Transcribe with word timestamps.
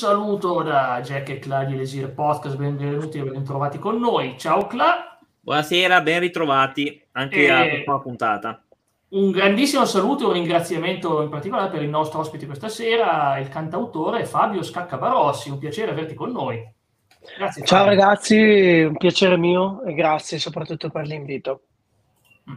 saluto 0.00 0.62
da 0.62 0.98
Jack 1.02 1.28
e 1.28 1.38
Cla 1.38 1.64
di 1.64 1.76
Lesir 1.76 2.10
Podcast, 2.14 2.56
benvenuti 2.56 3.18
e 3.18 3.22
ben 3.22 3.44
trovati 3.44 3.78
con 3.78 3.98
noi. 3.98 4.34
Ciao 4.38 4.66
Cla. 4.66 5.18
Buonasera, 5.40 6.00
ben 6.00 6.20
ritrovati 6.20 6.98
anche 7.12 7.44
e... 7.44 7.50
a 7.50 7.68
questa 7.68 7.98
puntata. 7.98 8.62
Un 9.10 9.30
grandissimo 9.30 9.84
saluto 9.84 10.24
e 10.24 10.26
un 10.28 10.32
ringraziamento 10.32 11.20
in 11.20 11.28
particolare 11.28 11.68
per 11.68 11.82
il 11.82 11.90
nostro 11.90 12.20
ospite 12.20 12.46
questa 12.46 12.70
sera, 12.70 13.36
il 13.40 13.50
cantautore 13.50 14.24
Fabio 14.24 14.62
Scaccabarossi. 14.62 15.50
Un 15.50 15.58
piacere 15.58 15.90
averti 15.90 16.14
con 16.14 16.32
noi. 16.32 16.66
Grazie. 17.36 17.66
Ciao 17.66 17.84
Fabio. 17.84 18.00
ragazzi, 18.00 18.80
un 18.88 18.96
piacere 18.96 19.36
mio 19.36 19.82
e 19.82 19.92
grazie 19.92 20.38
soprattutto 20.38 20.88
per 20.88 21.06
l'invito. 21.06 21.60
Mm. 22.50 22.54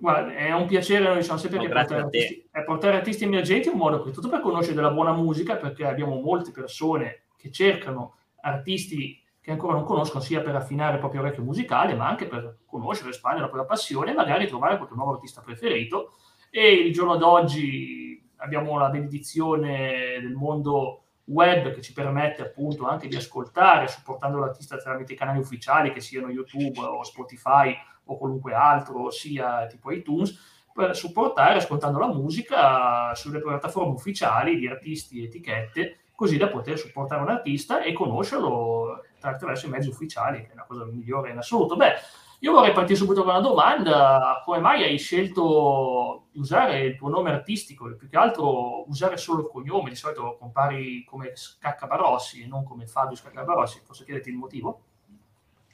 Guarda, 0.00 0.34
è 0.34 0.50
un 0.52 0.66
piacere, 0.66 1.04
noi 1.04 1.18
diciamo 1.18 1.38
sempre 1.38 1.58
no, 1.58 1.64
che 1.64 1.72
portare 1.72 2.00
artisti, 2.00 2.48
portare 2.64 2.96
artisti 2.96 3.24
emergenti 3.24 3.68
è 3.68 3.72
un 3.72 3.76
modo 3.76 4.02
per 4.02 4.14
tutto 4.14 4.30
per 4.30 4.40
conoscere 4.40 4.74
della 4.74 4.90
buona 4.90 5.12
musica, 5.12 5.56
perché 5.56 5.84
abbiamo 5.84 6.18
molte 6.18 6.52
persone 6.52 7.24
che 7.36 7.50
cercano 7.50 8.16
artisti 8.40 9.22
che 9.42 9.50
ancora 9.50 9.74
non 9.74 9.84
conoscono, 9.84 10.22
sia 10.22 10.40
per 10.40 10.54
affinare 10.54 10.94
il 10.94 11.00
proprio 11.00 11.20
orecchio 11.20 11.42
musicale, 11.42 11.94
ma 11.94 12.08
anche 12.08 12.26
per 12.26 12.60
conoscere, 12.64 13.10
espandere 13.10 13.44
la 13.44 13.50
propria 13.50 13.68
passione 13.68 14.12
e 14.12 14.14
magari 14.14 14.46
trovare 14.46 14.78
qualche 14.78 14.94
nuovo 14.94 15.12
artista 15.12 15.42
preferito. 15.42 16.14
E 16.50 16.72
il 16.72 16.92
giorno 16.94 17.16
d'oggi 17.16 18.26
abbiamo 18.36 18.78
la 18.78 18.88
benedizione 18.88 20.18
del 20.18 20.32
mondo 20.32 21.04
web 21.24 21.72
che 21.72 21.82
ci 21.82 21.92
permette 21.92 22.40
appunto 22.40 22.86
anche 22.86 23.06
di 23.06 23.16
ascoltare, 23.16 23.86
supportando 23.86 24.38
l'artista 24.38 24.78
tramite 24.78 25.12
i 25.12 25.16
canali 25.16 25.38
ufficiali, 25.38 25.92
che 25.92 26.00
siano 26.00 26.30
YouTube 26.30 26.80
o 26.80 27.02
Spotify 27.02 27.74
o 28.12 28.18
qualunque 28.18 28.54
altro, 28.54 29.10
sia 29.10 29.66
tipo 29.66 29.90
iTunes, 29.90 30.58
per 30.72 30.96
supportare 30.96 31.56
ascoltando 31.56 31.98
la 31.98 32.12
musica 32.12 33.14
sulle 33.14 33.40
piattaforme 33.40 33.92
ufficiali 33.92 34.56
di 34.56 34.68
artisti 34.68 35.20
e 35.20 35.24
etichette, 35.24 35.98
così 36.14 36.36
da 36.36 36.48
poter 36.48 36.78
supportare 36.78 37.22
un 37.22 37.30
artista 37.30 37.82
e 37.82 37.92
conoscerlo 37.92 39.02
attraverso 39.20 39.66
i 39.66 39.70
mezzi 39.70 39.88
ufficiali, 39.88 40.42
che 40.42 40.52
è 40.52 40.54
la 40.54 40.64
cosa 40.64 40.84
migliore 40.84 41.30
in 41.30 41.38
assoluto. 41.38 41.76
Beh, 41.76 41.94
io 42.40 42.52
vorrei 42.52 42.72
partire 42.72 42.96
subito 42.96 43.22
con 43.22 43.30
una 43.30 43.40
domanda, 43.40 44.40
come 44.44 44.60
mai 44.60 44.82
hai 44.82 44.98
scelto 44.98 46.28
di 46.32 46.38
usare 46.38 46.80
il 46.80 46.96
tuo 46.96 47.08
nome 47.08 47.30
artistico 47.30 47.88
e 47.88 47.96
più 47.96 48.08
che 48.08 48.16
altro 48.16 48.88
usare 48.88 49.18
solo 49.18 49.42
il 49.42 49.48
cognome? 49.48 49.90
Di 49.90 49.96
solito 49.96 50.36
compari 50.38 51.04
come 51.04 51.32
Scaccabarossi 51.34 52.42
e 52.42 52.46
non 52.46 52.64
come 52.64 52.86
Fabio 52.86 53.16
Scaccabarossi, 53.16 53.82
posso 53.86 54.04
chiederti 54.04 54.30
il 54.30 54.36
motivo? 54.36 54.84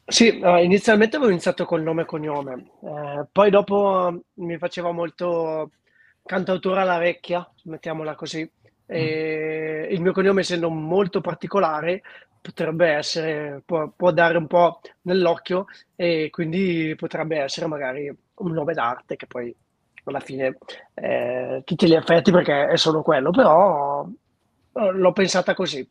Sì, 0.09 0.41
uh, 0.41 0.57
inizialmente 0.59 1.17
avevo 1.17 1.33
iniziato 1.33 1.65
col 1.65 1.83
nome 1.83 2.03
e 2.03 2.05
cognome, 2.05 2.71
eh, 2.81 3.27
poi 3.33 3.51
dopo 3.51 4.23
mi 4.35 4.57
faceva 4.57 4.93
molto 4.93 5.73
cantautore 6.25 6.81
alla 6.81 6.99
vecchia, 6.99 7.49
mettiamola 7.65 8.15
così. 8.15 8.49
E 8.87 9.87
mm. 9.89 9.93
Il 9.93 10.01
mio 10.01 10.12
cognome, 10.12 10.43
essendo 10.43 10.71
molto 10.71 11.21
particolare, 11.21 12.03
potrebbe 12.41 12.89
essere, 12.91 13.62
può, 13.65 13.91
può, 13.97 14.12
dare 14.12 14.39
un 14.39 14.47
po' 14.47 14.81
nell'occhio 15.03 15.65
e 15.97 16.29
quindi 16.31 16.95
potrebbe 16.97 17.39
essere 17.39 17.67
magari 17.67 18.07
un 18.37 18.53
nome 18.53 18.75
d'arte 18.75 19.17
che 19.17 19.27
poi 19.27 19.55
alla 20.05 20.21
fine 20.21 20.57
eh, 20.95 21.62
tutti 21.65 21.89
gli 21.89 21.95
effetti 21.95 22.31
perché 22.31 22.69
è 22.69 22.77
solo 22.77 23.03
quello, 23.03 23.31
però 23.31 24.07
eh, 24.07 24.91
l'ho 24.93 25.12
pensata 25.12 25.55
così. 25.55 25.89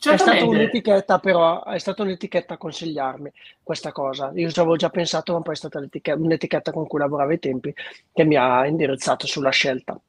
Certamente. 0.00 0.32
È 0.32 0.36
stata 0.36 0.50
un'etichetta, 0.50 1.18
però, 1.18 1.64
è 1.64 1.78
stata 1.78 2.02
un'etichetta 2.02 2.54
a 2.54 2.56
consigliarmi 2.56 3.32
questa 3.62 3.90
cosa. 3.90 4.30
Io 4.34 4.50
ci 4.50 4.60
avevo 4.60 4.76
già 4.76 4.90
pensato, 4.90 5.32
ma 5.32 5.40
poi 5.40 5.54
è 5.54 5.56
stata 5.56 5.80
un'etichetta 6.14 6.70
con 6.70 6.86
cui 6.86 7.00
lavoravo 7.00 7.30
ai 7.30 7.40
tempi 7.40 7.74
che 8.12 8.24
mi 8.24 8.36
ha 8.36 8.64
indirizzato 8.66 9.26
sulla 9.26 9.50
scelta. 9.50 10.00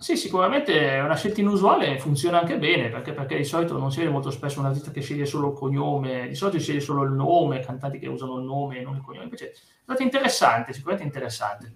Sì, 0.00 0.16
sicuramente 0.16 0.78
è 0.78 1.02
una 1.02 1.16
scelta 1.16 1.40
inusuale, 1.40 1.98
funziona 1.98 2.40
anche 2.40 2.56
bene, 2.56 2.88
perché, 2.88 3.12
perché 3.12 3.36
di 3.36 3.44
solito 3.44 3.76
non 3.76 3.90
si 3.90 3.98
vede 3.98 4.10
molto 4.10 4.30
spesso 4.30 4.60
un 4.60 4.66
artista 4.66 4.92
che 4.92 5.00
sceglie 5.00 5.24
solo 5.24 5.50
il 5.50 5.56
cognome, 5.56 6.28
di 6.28 6.36
solito 6.36 6.60
sceglie 6.60 6.78
solo 6.78 7.02
il 7.02 7.10
nome, 7.10 7.58
cantanti 7.60 7.98
che 7.98 8.06
usano 8.06 8.38
il 8.38 8.44
nome 8.44 8.78
e 8.78 8.82
non 8.82 8.94
il 8.94 9.02
cognome, 9.02 9.24
invece 9.24 9.50
è 9.50 9.54
stato 9.82 10.02
interessante, 10.02 10.72
sicuramente 10.72 11.04
interessante. 11.04 11.72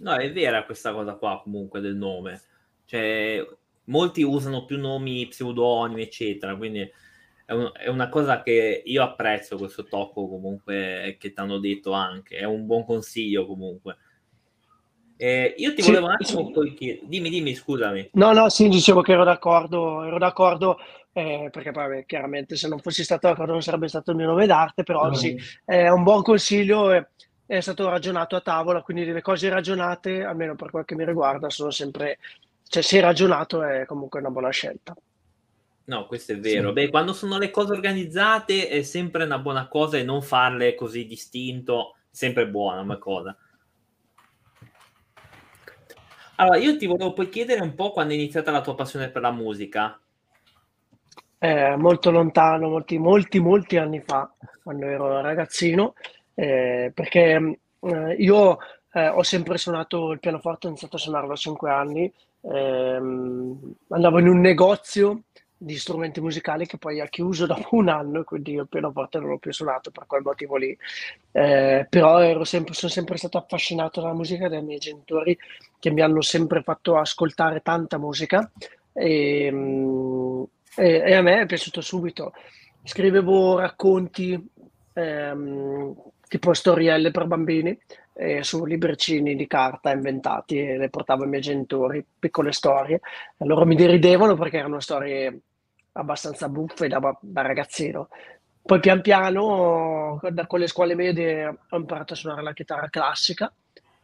No, 0.00 0.14
è 0.16 0.30
vera 0.32 0.64
questa 0.64 0.92
cosa 0.92 1.14
qua 1.14 1.40
comunque 1.42 1.80
del 1.80 1.96
nome, 1.96 2.42
cioè 2.84 3.42
molti 3.86 4.22
usano 4.22 4.64
più 4.64 4.78
nomi 4.78 5.26
pseudonimi, 5.26 6.02
eccetera, 6.02 6.56
quindi 6.56 6.88
è, 7.44 7.52
un, 7.52 7.70
è 7.74 7.88
una 7.88 8.08
cosa 8.08 8.42
che 8.42 8.82
io 8.84 9.02
apprezzo 9.02 9.56
questo 9.56 9.84
tocco 9.84 10.28
comunque 10.28 11.16
che 11.18 11.32
ti 11.32 11.40
hanno 11.40 11.58
detto 11.58 11.92
anche, 11.92 12.36
è 12.36 12.44
un 12.44 12.66
buon 12.66 12.84
consiglio 12.84 13.46
comunque 13.46 13.96
eh, 15.18 15.54
io 15.56 15.72
ti 15.72 15.82
volevo 15.82 16.06
un 16.06 16.12
attimo 16.12 16.52
sì. 16.52 16.74
chiedere, 16.74 17.06
dimmi, 17.06 17.30
dimmi, 17.30 17.54
scusami. 17.54 18.10
No, 18.12 18.32
no, 18.32 18.50
sì, 18.50 18.68
dicevo 18.68 19.00
che 19.00 19.12
ero 19.12 19.24
d'accordo, 19.24 20.04
ero 20.04 20.18
d'accordo 20.18 20.78
eh, 21.12 21.48
perché 21.50 21.70
poi 21.70 22.04
chiaramente 22.04 22.56
se 22.56 22.68
non 22.68 22.78
fossi 22.80 23.02
stato 23.02 23.26
d'accordo 23.28 23.52
non 23.52 23.62
sarebbe 23.62 23.88
stato 23.88 24.10
il 24.10 24.18
mio 24.18 24.26
nome 24.26 24.46
d'arte, 24.46 24.82
però 24.82 25.08
mm. 25.08 25.12
sì, 25.12 25.36
è 25.64 25.88
un 25.88 26.02
buon 26.02 26.22
consiglio, 26.22 26.90
è, 26.90 27.06
è 27.46 27.60
stato 27.60 27.88
ragionato 27.88 28.36
a 28.36 28.42
tavola, 28.42 28.82
quindi 28.82 29.10
le 29.10 29.22
cose 29.22 29.48
ragionate, 29.48 30.22
almeno 30.22 30.54
per 30.54 30.70
quel 30.70 30.84
che 30.84 30.94
mi 30.94 31.06
riguarda, 31.06 31.48
sono 31.48 31.70
sempre, 31.70 32.18
cioè 32.68 32.82
se 32.82 33.00
ragionato 33.00 33.62
è 33.62 33.84
comunque 33.86 34.20
una 34.20 34.30
buona 34.30 34.50
scelta. 34.50 34.94
No, 35.84 36.06
questo 36.06 36.32
è 36.32 36.38
vero. 36.38 36.68
Sì. 36.68 36.74
Beh, 36.74 36.90
quando 36.90 37.12
sono 37.12 37.38
le 37.38 37.50
cose 37.50 37.72
organizzate 37.72 38.68
è 38.68 38.82
sempre 38.82 39.24
una 39.24 39.38
buona 39.38 39.68
cosa 39.68 39.96
e 39.98 40.02
non 40.02 40.20
farle 40.20 40.74
così 40.74 41.06
distinto, 41.06 41.96
sempre 42.10 42.48
buona 42.48 42.80
una 42.80 42.98
cosa. 42.98 43.36
Allora, 46.36 46.58
io 46.58 46.76
ti 46.76 46.86
volevo 46.86 47.12
poi 47.12 47.28
chiedere 47.28 47.60
un 47.60 47.74
po' 47.74 47.92
quando 47.92 48.12
è 48.12 48.16
iniziata 48.16 48.50
la 48.50 48.60
tua 48.60 48.74
passione 48.74 49.08
per 49.10 49.22
la 49.22 49.30
musica. 49.30 49.98
Eh, 51.38 51.76
molto 51.76 52.10
lontano, 52.10 52.68
molti, 52.68 52.98
molti, 52.98 53.38
molti 53.38 53.76
anni 53.76 54.02
fa, 54.04 54.30
quando 54.62 54.86
ero 54.86 55.20
ragazzino, 55.20 55.94
eh, 56.34 56.90
perché 56.92 57.58
eh, 57.80 58.12
io 58.18 58.58
eh, 58.92 59.08
ho 59.08 59.22
sempre 59.22 59.56
suonato 59.56 60.12
il 60.12 60.18
pianoforte, 60.18 60.66
ho 60.66 60.70
iniziato 60.70 60.96
a 60.96 60.98
suonarlo 60.98 61.32
a 61.32 61.36
5 61.36 61.70
anni, 61.70 62.12
ehm, 62.42 63.74
andavo 63.88 64.18
in 64.18 64.28
un 64.28 64.40
negozio 64.40 65.22
di 65.58 65.76
strumenti 65.76 66.20
musicali 66.20 66.66
che 66.66 66.76
poi 66.76 67.00
ha 67.00 67.06
chiuso 67.06 67.46
dopo 67.46 67.76
un 67.76 67.88
anno, 67.88 68.24
quindi 68.24 68.52
io 68.52 68.62
il 68.62 68.68
pianoforte 68.68 69.18
non 69.18 69.30
l'ho 69.30 69.38
più 69.38 69.52
suonato 69.52 69.90
per 69.90 70.06
quel 70.06 70.22
motivo 70.22 70.56
lì. 70.56 70.76
Eh, 71.32 71.86
però 71.88 72.18
ero 72.18 72.44
sempre, 72.44 72.74
sono 72.74 72.92
sempre 72.92 73.16
stato 73.16 73.38
affascinato 73.38 74.00
dalla 74.00 74.14
musica 74.14 74.48
dai 74.48 74.62
miei 74.62 74.78
genitori 74.78 75.36
che 75.78 75.90
mi 75.90 76.02
hanno 76.02 76.20
sempre 76.20 76.62
fatto 76.62 76.96
ascoltare 76.96 77.60
tanta 77.60 77.98
musica 77.98 78.50
e, 78.92 79.50
mm, 79.50 80.42
e, 80.76 81.02
e 81.06 81.14
a 81.14 81.22
me 81.22 81.40
è 81.40 81.46
piaciuto 81.46 81.80
subito. 81.80 82.32
Scrivevo 82.84 83.58
racconti 83.58 84.38
ehm, 84.92 85.94
tipo 86.28 86.52
storielle 86.54 87.10
per 87.10 87.26
bambini 87.26 87.78
eh, 88.14 88.42
su 88.42 88.64
libricini 88.64 89.36
di 89.36 89.46
carta 89.46 89.92
inventati 89.92 90.58
e 90.58 90.76
le 90.76 90.88
portavo 90.88 91.24
ai 91.24 91.28
miei 91.28 91.42
genitori, 91.42 92.04
piccole 92.18 92.52
storie. 92.52 93.00
Loro 93.38 93.66
mi 93.66 93.76
deridevano 93.76 94.36
perché 94.36 94.58
erano 94.58 94.80
storie 94.80 95.40
abbastanza 95.92 96.48
buffe 96.48 96.88
da, 96.88 97.16
da 97.20 97.42
ragazzino. 97.42 98.08
Poi 98.62 98.80
pian 98.80 99.00
piano, 99.00 100.20
con 100.46 100.58
le 100.58 100.66
scuole 100.66 100.94
medie, 100.94 101.46
ho 101.68 101.76
imparato 101.76 102.14
a 102.14 102.16
suonare 102.16 102.42
la 102.42 102.52
chitarra 102.52 102.88
classica 102.88 103.52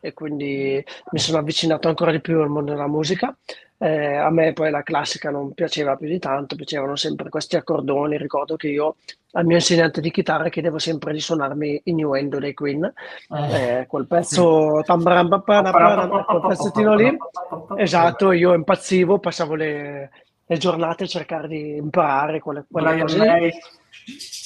e 0.04 0.12
quindi 0.12 0.84
mi 1.12 1.18
sono 1.20 1.38
avvicinato 1.38 1.86
ancora 1.86 2.10
di 2.10 2.20
più 2.20 2.40
al 2.40 2.48
mondo 2.48 2.72
della 2.72 2.88
musica. 2.88 3.34
Eh, 3.78 4.16
a 4.16 4.30
me 4.30 4.52
poi 4.52 4.70
la 4.70 4.82
classica 4.82 5.30
non 5.30 5.52
piaceva 5.54 5.96
più 5.96 6.08
di 6.08 6.18
tanto, 6.18 6.56
piacevano 6.56 6.96
sempre 6.96 7.28
questi 7.28 7.54
accordoni. 7.54 8.18
Ricordo 8.18 8.56
che 8.56 8.66
io 8.68 8.96
al 9.32 9.46
mio 9.46 9.56
insegnante 9.56 10.00
di 10.00 10.10
chitarra 10.10 10.48
chiedevo 10.48 10.78
sempre 10.78 11.12
di 11.12 11.20
suonarmi 11.20 11.82
Innuendo 11.84 12.41
dei 12.41 12.52
Queen, 12.52 12.92
eh, 13.30 13.86
quel 13.88 14.06
pezzo 14.08 14.82
quel 16.24 16.44
pezzettino 16.48 16.94
lì. 16.96 17.16
Esatto, 17.76 18.32
io 18.32 18.54
impazzivo, 18.54 19.20
passavo 19.20 19.54
le, 19.54 20.10
le 20.46 20.56
giornate 20.58 21.04
a 21.04 21.08
cercare 21.08 21.46
di 21.46 21.76
imparare 21.76 22.41
quelle, 22.41 22.65
quelle 22.68 23.00
cose. 23.00 23.53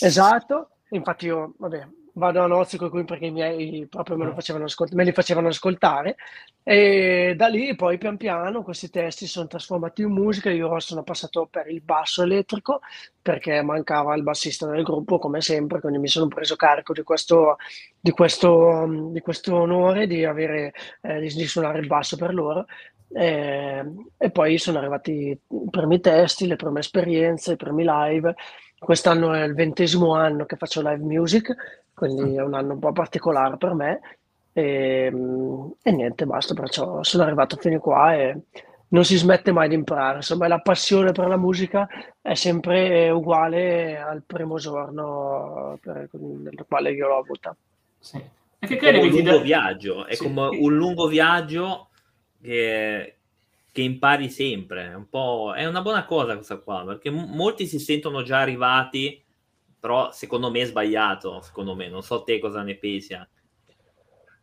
Esatto, 0.01 0.69
infatti 0.91 1.27
io, 1.27 1.55
vabbè, 1.59 1.87
vado 2.17 2.43
a 2.43 2.47
nozze 2.47 2.79
con 2.79 2.89
cui 2.89 3.05
perché 3.05 3.27
i 3.27 3.31
miei 3.31 3.87
proprio 3.89 4.17
me, 4.17 4.25
lo 4.25 4.31
ah. 4.31 4.35
facevano 4.35 4.65
ascolt- 4.65 4.95
me 4.95 5.05
li 5.05 5.13
facevano 5.13 5.49
ascoltare 5.49 6.17
e 6.63 7.35
da 7.37 7.47
lì 7.49 7.75
poi 7.77 7.99
pian 7.99 8.17
piano 8.17 8.63
questi 8.63 8.91
testi 8.91 9.27
sono 9.27 9.47
trasformati 9.47 10.03
in 10.03 10.11
musica 10.11 10.51
io 10.51 10.79
sono 10.81 11.03
passato 11.03 11.47
per 11.51 11.69
il 11.69 11.83
basso 11.83 12.23
elettrico 12.23 12.81
perché 13.21 13.61
mancava 13.63 14.15
il 14.15 14.23
bassista 14.23 14.67
del 14.67 14.83
gruppo 14.83 15.19
come 15.19 15.41
sempre 15.41 15.81
quindi 15.81 15.99
mi 15.99 16.09
sono 16.09 16.29
preso 16.29 16.57
carico 16.57 16.93
di 16.95 17.03
questo, 17.03 17.57
di 18.01 18.11
questo, 18.11 19.11
di 19.11 19.21
questo 19.21 19.55
onore 19.55 20.07
di, 20.07 20.25
avere, 20.25 20.73
eh, 21.03 21.21
di, 21.21 21.29
di 21.29 21.47
suonare 21.47 21.81
il 21.81 21.87
basso 21.87 22.17
per 22.17 22.33
loro 22.33 22.65
e, 23.13 23.85
e 24.17 24.31
poi 24.31 24.59
sono 24.59 24.79
arrivati 24.79 25.13
i 25.13 25.39
primi 25.71 26.01
testi, 26.01 26.47
le 26.47 26.57
prime 26.57 26.81
esperienze, 26.81 27.53
i 27.53 27.57
primi 27.57 27.85
live 27.87 28.35
quest'anno 28.79 29.33
è 29.33 29.43
il 29.43 29.55
ventesimo 29.55 30.15
anno 30.15 30.45
che 30.47 30.57
faccio 30.57 30.81
live 30.81 31.03
music 31.03 31.55
quindi 31.95 32.37
è 32.37 32.43
un 32.43 32.55
anno 32.55 32.75
un 32.75 32.79
po' 32.79 32.93
particolare 32.93 33.57
per 33.57 33.75
me 33.75 34.01
e, 34.53 35.13
e 35.83 35.91
niente, 35.91 36.27
basta, 36.27 36.55
perciò 36.55 37.03
sono 37.03 37.23
arrivato 37.25 37.57
fino 37.57 37.79
qua 37.79 38.15
e, 38.15 38.41
non 38.89 39.05
si 39.05 39.17
smette 39.17 39.53
mai 39.53 39.69
di 39.69 39.75
imparare. 39.75 40.17
Insomma, 40.17 40.49
la 40.49 40.61
passione 40.61 41.13
per 41.13 41.27
la 41.27 41.37
musica 41.37 41.89
è 42.21 42.35
sempre 42.35 43.11
uguale 43.11 43.99
al 43.99 44.23
primo 44.25 44.59
giorno 44.59 45.79
per, 45.81 46.09
nel 46.13 46.65
quale 46.69 46.93
io 46.93 47.09
l'ho 47.09 47.19
avuta. 47.19 47.57
Sì. 47.99 48.23
E 48.59 48.67
che 48.67 48.77
credi 48.77 49.09
un 49.09 49.09
lungo 49.09 49.41
viaggio, 49.41 50.07
è 50.07 50.15
sì. 50.15 50.23
come 50.23 50.47
un 50.47 50.75
lungo 50.75 51.07
viaggio 51.09 51.89
che, 52.41 53.16
che 53.77 53.83
impari 53.83 54.31
sempre. 54.31 54.91
È, 54.91 54.95
un 54.95 55.07
è 55.55 55.67
una 55.67 55.83
buona 55.83 56.07
cosa 56.07 56.35
questa 56.35 56.57
qua, 56.57 56.83
perché 56.87 57.11
m- 57.11 57.29
molti 57.35 57.67
si 57.67 57.79
sentono 57.79 58.23
già 58.23 58.41
arrivati, 58.41 59.23
però 59.79 60.11
secondo 60.13 60.51
me 60.51 60.63
è 60.63 60.65
sbagliato, 60.65 61.43
secondo 61.43 61.75
me. 61.75 61.87
Non 61.87 62.03
so 62.03 62.23
te 62.23 62.39
cosa 62.39 62.63
ne 62.63 62.77
pensi. 62.77 63.15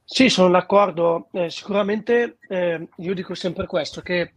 Sì, 0.04 0.30
sono 0.30 0.52
d'accordo. 0.52 1.30
Eh, 1.32 1.50
sicuramente 1.50 2.38
eh, 2.48 2.88
io 2.98 3.14
dico 3.16 3.34
sempre 3.34 3.66
questo, 3.66 4.02
che 4.02 4.36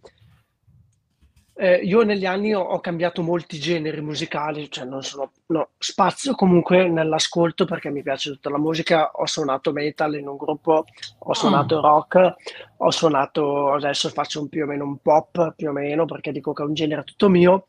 eh, 1.59 1.77
io 1.77 2.03
negli 2.03 2.27
anni 2.27 2.55
ho, 2.55 2.61
ho, 2.61 2.81
cambiato 2.81 3.23
molti 3.23 3.59
generi 3.59 4.03
musicali, 4.03 4.71
cioè 4.71 4.85
non 4.85 5.03
sono, 5.03 5.33
no, 5.47 5.71
spazio 5.79 6.35
comunque 6.35 6.87
nell'ascolto 6.87 7.65
perché 7.65 7.89
mi 7.91 8.03
piace 8.03 8.31
tutta 8.31 8.51
la 8.51 8.59
musica, 8.59 9.11
ho 9.13 9.25
suonato 9.27 9.73
metal 9.73 10.17
in 10.17 10.29
un 10.29 10.37
gruppo, 10.37 10.85
ho 11.19 11.35
suonato 11.35 11.79
mm. 11.79 11.81
rock, 11.81 12.35
ho 12.77 12.91
suonato, 12.91 13.73
adesso 13.73 14.11
faccio 14.11 14.41
un 14.43 14.51
più 14.51 14.65
o 14.65 14.67
meno 14.67 14.85
un 14.85 14.99
pop, 14.99 15.55
più 15.57 15.71
o 15.71 15.73
meno, 15.73 16.05
perché 16.05 16.31
dico 16.31 16.53
che 16.53 16.63
è 16.63 16.67
un 16.67 16.75
genere 16.75 17.05
tutto 17.05 17.31
mio, 17.31 17.69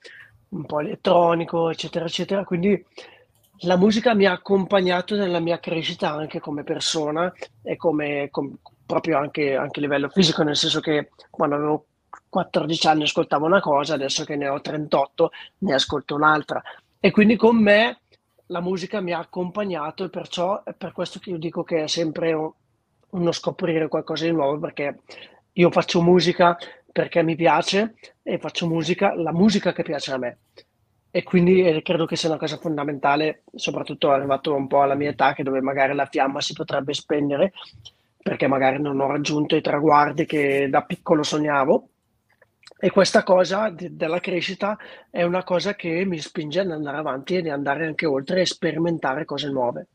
un 0.50 0.66
po' 0.66 0.82
elettronico, 0.82 1.70
eccetera, 1.70 2.06
eccetera, 2.06 2.44
quindi 2.44 2.86
la 3.62 3.78
musica 3.78 4.14
mi 4.14 4.26
ha 4.26 4.34
accompagnato 4.34 5.16
nella 5.16 5.40
mia 5.40 5.60
crescita 5.60 6.12
anche 6.12 6.42
come 6.42 6.64
persona 6.64 7.32
e 7.64 7.78
come, 7.78 8.28
com, 8.32 8.54
proprio 8.86 9.18
anche, 9.18 9.56
anche 9.56 9.80
a 9.80 9.82
livello 9.82 10.10
fisico, 10.10 10.44
nel 10.44 10.58
senso 10.58 10.82
che 10.82 11.10
quando 11.30 11.56
avevo 11.56 11.86
14 12.30 12.88
anni 12.88 13.04
ascoltavo 13.04 13.46
una 13.46 13.60
cosa, 13.60 13.94
adesso 13.94 14.24
che 14.24 14.36
ne 14.36 14.48
ho 14.48 14.60
38 14.62 15.32
ne 15.60 15.74
ascolto 15.74 16.16
un'altra. 16.16 16.62
E 17.00 17.12
quindi 17.12 17.36
con 17.36 17.58
me 17.58 18.00
la 18.48 18.62
musica 18.62 19.02
mi 19.02 19.14
ha 19.14 19.20
accompagnato 19.20 20.04
e 20.04 20.10
perciò 20.10 20.64
è 20.64 20.74
per 20.74 20.92
questo 20.92 21.20
che 21.20 21.32
io 21.32 21.38
dico 21.38 21.64
che 21.64 21.84
è 21.84 21.88
sempre 21.88 22.36
uno 23.10 23.32
scoprire 23.32 23.88
qualcosa 23.88 24.26
di 24.26 24.32
nuovo 24.32 24.60
perché 24.60 25.00
io 25.54 25.72
faccio 25.72 26.02
musica 26.02 26.58
perché 26.92 27.22
mi 27.22 27.36
piace 27.36 27.96
e 28.24 28.40
faccio 28.40 28.68
musica, 28.68 29.14
la 29.14 29.32
musica 29.32 29.72
che 29.72 29.84
piace 29.84 30.12
a 30.12 30.18
me. 30.18 30.38
E 31.12 31.24
quindi 31.24 31.64
eh, 31.64 31.82
credo 31.84 32.06
che 32.06 32.16
sia 32.16 32.30
una 32.30 32.40
cosa 32.40 32.58
fondamentale, 32.58 33.44
soprattutto 33.54 34.12
arrivato 34.12 34.54
un 34.56 34.68
po' 34.68 34.82
alla 34.82 34.96
mia 34.96 35.12
età, 35.12 35.34
che 35.34 35.44
dove 35.44 35.62
magari 35.62 35.94
la 35.94 36.08
fiamma 36.08 36.42
si 36.42 36.54
potrebbe 36.54 36.94
spegnere, 36.94 37.54
perché 38.22 38.48
magari 38.48 38.82
non 38.82 39.00
ho 39.00 39.08
raggiunto 39.08 39.56
i 39.56 39.62
traguardi 39.62 40.26
che 40.26 40.70
da 40.70 40.82
piccolo 40.82 41.22
sognavo, 41.22 41.90
e 42.80 42.92
questa 42.92 43.24
cosa 43.24 43.70
de- 43.70 43.96
della 43.96 44.20
crescita 44.20 44.78
è 45.10 45.24
una 45.24 45.44
cosa 45.44 45.76
che 45.76 46.06
mi 46.06 46.20
spinge 46.20 46.60
ad 46.60 46.72
andare 46.72 46.98
avanti 46.98 47.36
e 47.36 47.42
di 47.42 47.50
andare 47.50 47.88
anche 47.88 48.06
oltre 48.06 48.42
e 48.42 48.46
sperimentare 48.46 49.26
cose 49.26 49.50
nuove. 49.50 49.88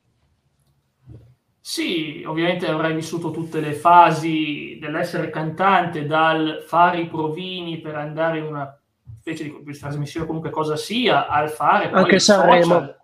Sì, 1.60 2.24
ovviamente 2.26 2.66
avrai 2.66 2.92
vissuto 2.92 3.30
tutte 3.30 3.60
le 3.60 3.72
fasi 3.72 4.78
dell'essere 4.80 5.30
cantante, 5.30 6.06
dal 6.06 6.64
fare 6.66 7.02
i 7.02 7.06
provini 7.06 7.78
per 7.78 7.94
andare 7.94 8.38
in 8.38 8.46
una 8.46 8.76
specie 9.20 9.44
di, 9.44 9.56
di 9.62 9.78
trasmissione, 9.78 10.26
comunque 10.26 10.50
cosa 10.50 10.74
sia, 10.74 11.28
al 11.28 11.50
fare 11.50 11.88
anche 11.88 12.18
Sanremo. 12.18 12.96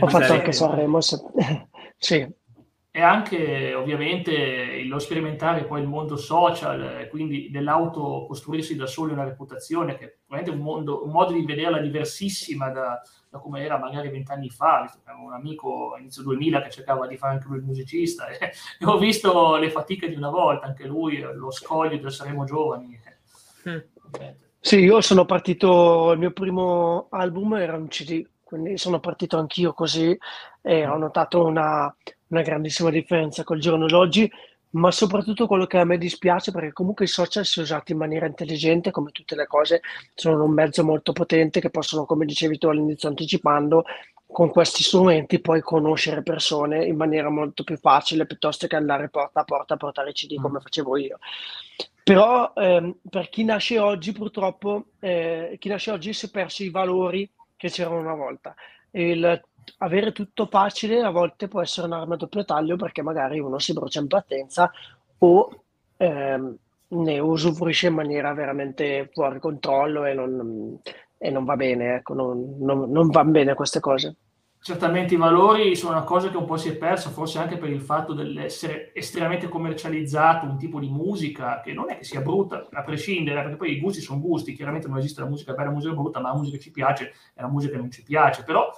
Ho 0.00 0.06
fatto 0.06 0.32
anche 0.32 0.52
Sanremo, 0.52 1.00
sì 1.98 2.36
e 2.98 3.00
anche 3.00 3.74
ovviamente 3.74 4.82
lo 4.82 4.98
sperimentare 4.98 5.62
poi 5.62 5.82
il 5.82 5.86
mondo 5.86 6.16
social, 6.16 7.06
quindi 7.10 7.48
dell'auto 7.48 8.24
costruirsi 8.26 8.74
da 8.74 8.86
soli 8.88 9.12
una 9.12 9.22
reputazione, 9.22 9.96
che 9.96 10.18
è 10.28 10.48
un, 10.48 10.58
mondo, 10.58 11.04
un 11.04 11.12
modo 11.12 11.32
di 11.32 11.44
vederla 11.44 11.78
diversissima 11.78 12.70
da, 12.70 13.00
da 13.30 13.38
come 13.38 13.62
era 13.62 13.78
magari 13.78 14.08
vent'anni 14.08 14.50
fa, 14.50 14.80
visto 14.82 14.98
che 15.04 15.10
avevo 15.10 15.26
un 15.26 15.34
amico 15.34 15.94
inizio 15.96 16.24
2000 16.24 16.60
che 16.62 16.70
cercava 16.70 17.06
di 17.06 17.16
fare 17.16 17.34
anche 17.34 17.46
lui 17.46 17.58
il 17.58 17.62
musicista, 17.62 18.26
e, 18.26 18.50
e 18.80 18.84
ho 18.84 18.98
visto 18.98 19.54
le 19.54 19.70
fatiche 19.70 20.08
di 20.08 20.16
una 20.16 20.30
volta, 20.30 20.66
anche 20.66 20.84
lui, 20.84 21.20
lo 21.20 21.52
scoglio 21.52 21.98
del 21.98 22.10
Saremo 22.10 22.44
Giovani. 22.46 23.00
Mm. 23.68 23.78
Sì, 24.58 24.80
io 24.80 25.00
sono 25.02 25.24
partito, 25.24 26.10
il 26.10 26.18
mio 26.18 26.32
primo 26.32 27.06
album 27.10 27.54
era 27.54 27.76
un 27.76 27.86
CD, 27.86 28.26
quindi 28.48 28.78
sono 28.78 28.98
partito 28.98 29.36
anch'io 29.36 29.74
così 29.74 30.18
e 30.62 30.86
ho 30.86 30.96
notato 30.96 31.44
una, 31.44 31.94
una 32.28 32.40
grandissima 32.40 32.88
differenza 32.88 33.44
col 33.44 33.60
giorno 33.60 33.86
d'oggi, 33.86 34.30
ma 34.70 34.90
soprattutto 34.90 35.46
quello 35.46 35.66
che 35.66 35.76
a 35.76 35.84
me 35.84 35.98
dispiace 35.98 36.50
perché 36.50 36.72
comunque 36.72 37.04
i 37.04 37.08
social 37.08 37.44
si 37.44 37.60
usati 37.60 37.92
in 37.92 37.98
maniera 37.98 38.24
intelligente, 38.24 38.90
come 38.90 39.10
tutte 39.10 39.36
le 39.36 39.46
cose, 39.46 39.82
sono 40.14 40.44
un 40.44 40.52
mezzo 40.52 40.82
molto 40.82 41.12
potente 41.12 41.60
che 41.60 41.68
possono, 41.68 42.06
come 42.06 42.24
dicevi 42.24 42.56
tu 42.56 42.68
all'inizio 42.68 43.10
anticipando, 43.10 43.84
con 44.26 44.48
questi 44.48 44.82
strumenti 44.82 45.40
poi 45.40 45.60
conoscere 45.60 46.22
persone 46.22 46.86
in 46.86 46.96
maniera 46.96 47.28
molto 47.28 47.64
più 47.64 47.76
facile 47.76 48.24
piuttosto 48.24 48.66
che 48.66 48.76
andare 48.76 49.10
porta 49.10 49.40
a 49.40 49.44
porta 49.44 49.74
a 49.74 49.76
portare 49.76 50.12
CD 50.12 50.38
mm. 50.38 50.42
come 50.42 50.60
facevo 50.60 50.96
io. 50.96 51.18
Però 52.02 52.54
ehm, 52.54 52.96
per 53.10 53.28
chi 53.28 53.44
nasce 53.44 53.78
oggi 53.78 54.12
purtroppo, 54.12 54.86
eh, 55.00 55.56
chi 55.58 55.68
nasce 55.68 55.90
oggi 55.90 56.14
si 56.14 56.26
è 56.26 56.30
perso 56.30 56.62
i 56.62 56.70
valori 56.70 57.30
che 57.58 57.68
c'erano 57.68 57.98
una 57.98 58.14
volta. 58.14 58.54
Il 58.92 59.42
avere 59.78 60.12
tutto 60.12 60.46
facile 60.46 61.02
a 61.02 61.10
volte 61.10 61.46
può 61.46 61.60
essere 61.60 61.86
un'arma 61.86 62.14
a 62.14 62.16
doppio 62.16 62.44
taglio 62.44 62.76
perché 62.76 63.02
magari 63.02 63.38
uno 63.38 63.58
si 63.58 63.74
brucia 63.74 64.00
in 64.00 64.06
partenza 64.06 64.70
o 65.18 65.62
ehm, 65.98 66.56
ne 66.88 67.18
usufruisce 67.18 67.88
in 67.88 67.94
maniera 67.94 68.32
veramente 68.32 69.10
fuori 69.12 69.38
controllo 69.38 70.06
e 70.06 70.14
non, 70.14 70.78
e 71.18 71.30
non 71.30 71.44
va 71.44 71.56
bene, 71.56 71.96
ecco, 71.96 72.14
non, 72.14 72.56
non, 72.60 72.90
non 72.90 73.08
vanno 73.10 73.30
bene 73.30 73.54
queste 73.54 73.80
cose. 73.80 74.16
Certamente 74.60 75.14
i 75.14 75.16
valori 75.16 75.76
sono 75.76 75.92
una 75.92 76.04
cosa 76.04 76.30
che 76.30 76.36
un 76.36 76.44
po' 76.44 76.56
si 76.56 76.68
è 76.68 76.76
persa, 76.76 77.10
forse 77.10 77.38
anche 77.38 77.56
per 77.56 77.70
il 77.70 77.80
fatto 77.80 78.12
dell'essere 78.12 78.92
estremamente 78.92 79.48
commercializzato 79.48 80.46
un 80.46 80.58
tipo 80.58 80.80
di 80.80 80.88
musica 80.88 81.60
che 81.60 81.72
non 81.72 81.90
è 81.90 81.96
che 81.96 82.04
sia 82.04 82.20
brutta, 82.20 82.66
a 82.70 82.82
prescindere, 82.82 83.42
perché 83.42 83.56
poi 83.56 83.72
i 83.72 83.80
gusti 83.80 84.00
sono 84.00 84.20
gusti, 84.20 84.54
chiaramente 84.54 84.88
non 84.88 84.98
esiste 84.98 85.20
la 85.20 85.28
musica 85.28 85.52
bella 85.52 85.64
e 85.64 85.66
la 85.68 85.74
musica 85.74 85.94
brutta, 85.94 86.20
ma 86.20 86.32
la 86.32 86.36
musica 86.36 86.58
ci 86.58 86.72
piace 86.72 87.12
è 87.34 87.40
la 87.40 87.48
musica 87.48 87.76
non 87.76 87.90
ci 87.90 88.02
piace, 88.02 88.42
però 88.42 88.68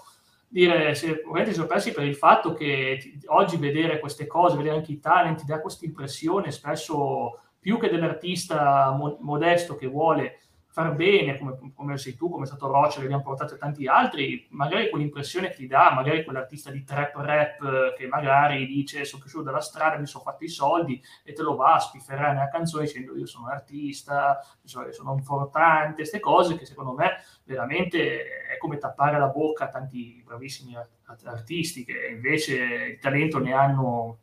dire, 0.47 0.95
se 0.95 1.23
ovviamente 1.25 1.55
sono 1.55 1.67
persi 1.67 1.93
per 1.93 2.05
il 2.05 2.17
fatto 2.17 2.53
che 2.53 3.19
oggi 3.27 3.57
vedere 3.57 4.01
queste 4.01 4.27
cose, 4.27 4.57
vedere 4.57 4.77
anche 4.77 4.93
i 4.93 5.01
talenti, 5.01 5.45
ti 5.45 5.51
dà 5.51 5.61
questa 5.61 5.87
impressione 5.87 6.51
spesso 6.51 7.39
più 7.59 7.79
che 7.79 7.89
dell'artista 7.89 8.91
mo- 8.91 9.17
modesto 9.21 9.77
che 9.77 9.87
vuole 9.87 10.41
far 10.73 10.95
bene, 10.95 11.37
come, 11.37 11.59
come, 11.75 11.99
sei 11.99 12.15
tu, 12.15 12.31
come 12.31 12.45
è 12.45 12.47
stato 12.47 12.69
Rocha, 12.69 12.99
che 13.01 13.05
abbiamo 13.05 13.23
portato 13.23 13.59
tanti 13.59 13.89
altri, 13.89 14.47
magari 14.51 14.89
quell'impressione 14.89 15.49
che 15.49 15.57
ti 15.57 15.67
dà, 15.67 15.93
magari 15.93 16.23
quell'artista 16.23 16.71
di 16.71 16.85
trap 16.85 17.17
rap 17.17 17.95
che 17.95 18.07
magari 18.07 18.67
dice 18.67 19.05
sono 19.05 19.21
cresciuto 19.21 19.45
dalla 19.45 19.61
strada, 19.61 19.99
mi 19.99 20.07
sono 20.07 20.23
fatto 20.23 20.45
i 20.45 20.49
soldi 20.49 21.03
e 21.25 21.33
te 21.33 21.43
lo 21.43 21.57
va 21.57 21.75
a 21.75 21.81
spifferare 21.81 22.35
nella 22.35 22.49
canzone 22.49 22.85
dicendo 22.85 23.17
io 23.17 23.27
sono 23.27 23.47
un 23.47 23.51
artista, 23.51 24.39
sono 24.63 25.15
importante, 25.17 25.95
queste 25.95 26.21
cose 26.21 26.57
che 26.57 26.65
secondo 26.65 26.93
me 26.93 27.17
veramente 27.45 28.23
è 28.49 28.57
come 28.59 28.79
tappare 28.79 29.19
la 29.19 29.29
bocca 29.29 29.65
a 29.65 29.69
tanti 29.71 30.23
bravissimi 30.25 30.77
artisti 31.25 31.85
che 31.85 32.11
invece 32.13 32.55
il 32.93 32.99
talento 33.01 33.41
ne 33.41 33.53
hanno 33.53 34.19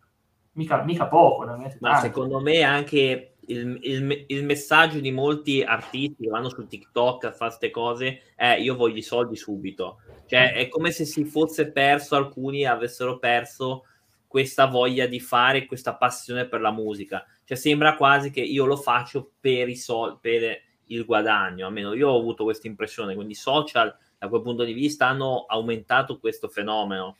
mica, 0.53 0.81
mica 0.83 1.07
poco. 1.07 1.45
Ma 1.79 1.95
secondo 1.97 2.39
me 2.39 2.61
anche 2.61 3.36
il, 3.47 3.79
il, 3.81 4.25
il, 4.27 4.43
messaggio 4.45 4.99
di 4.99 5.11
molti 5.11 5.61
artisti 5.61 6.23
che 6.23 6.29
vanno 6.29 6.49
su 6.49 6.65
TikTok 6.65 7.25
a 7.25 7.31
fare 7.31 7.49
queste 7.49 7.71
cose 7.71 8.21
è 8.35 8.55
io 8.59 8.75
voglio 8.75 8.97
i 8.97 9.03
soldi 9.03 9.35
subito. 9.35 9.99
Cioè 10.25 10.53
è 10.53 10.67
come 10.67 10.91
se 10.91 11.05
si 11.05 11.25
fosse 11.25 11.71
perso, 11.71 12.15
alcuni 12.15 12.65
avessero 12.65 13.17
perso 13.19 13.83
questa 14.27 14.65
voglia 14.65 15.07
di 15.07 15.19
fare, 15.19 15.65
questa 15.65 15.95
passione 15.95 16.47
per 16.47 16.61
la 16.61 16.71
musica. 16.71 17.25
Cioè 17.45 17.57
sembra 17.57 17.95
quasi 17.95 18.29
che 18.29 18.41
io 18.41 18.65
lo 18.65 18.75
faccio 18.75 19.31
per 19.39 19.69
i 19.69 19.77
soldi, 19.77 20.17
per 20.21 20.61
il 20.87 21.05
guadagno, 21.05 21.67
almeno 21.67 21.93
io 21.93 22.09
ho 22.09 22.17
avuto 22.17 22.43
questa 22.43 22.67
impressione, 22.67 23.15
quindi 23.15 23.33
i 23.33 23.37
social 23.37 23.95
da 24.17 24.27
quel 24.27 24.41
punto 24.41 24.63
di 24.63 24.73
vista 24.73 25.07
hanno 25.07 25.45
aumentato 25.47 26.19
questo 26.19 26.47
fenomeno 26.47 27.17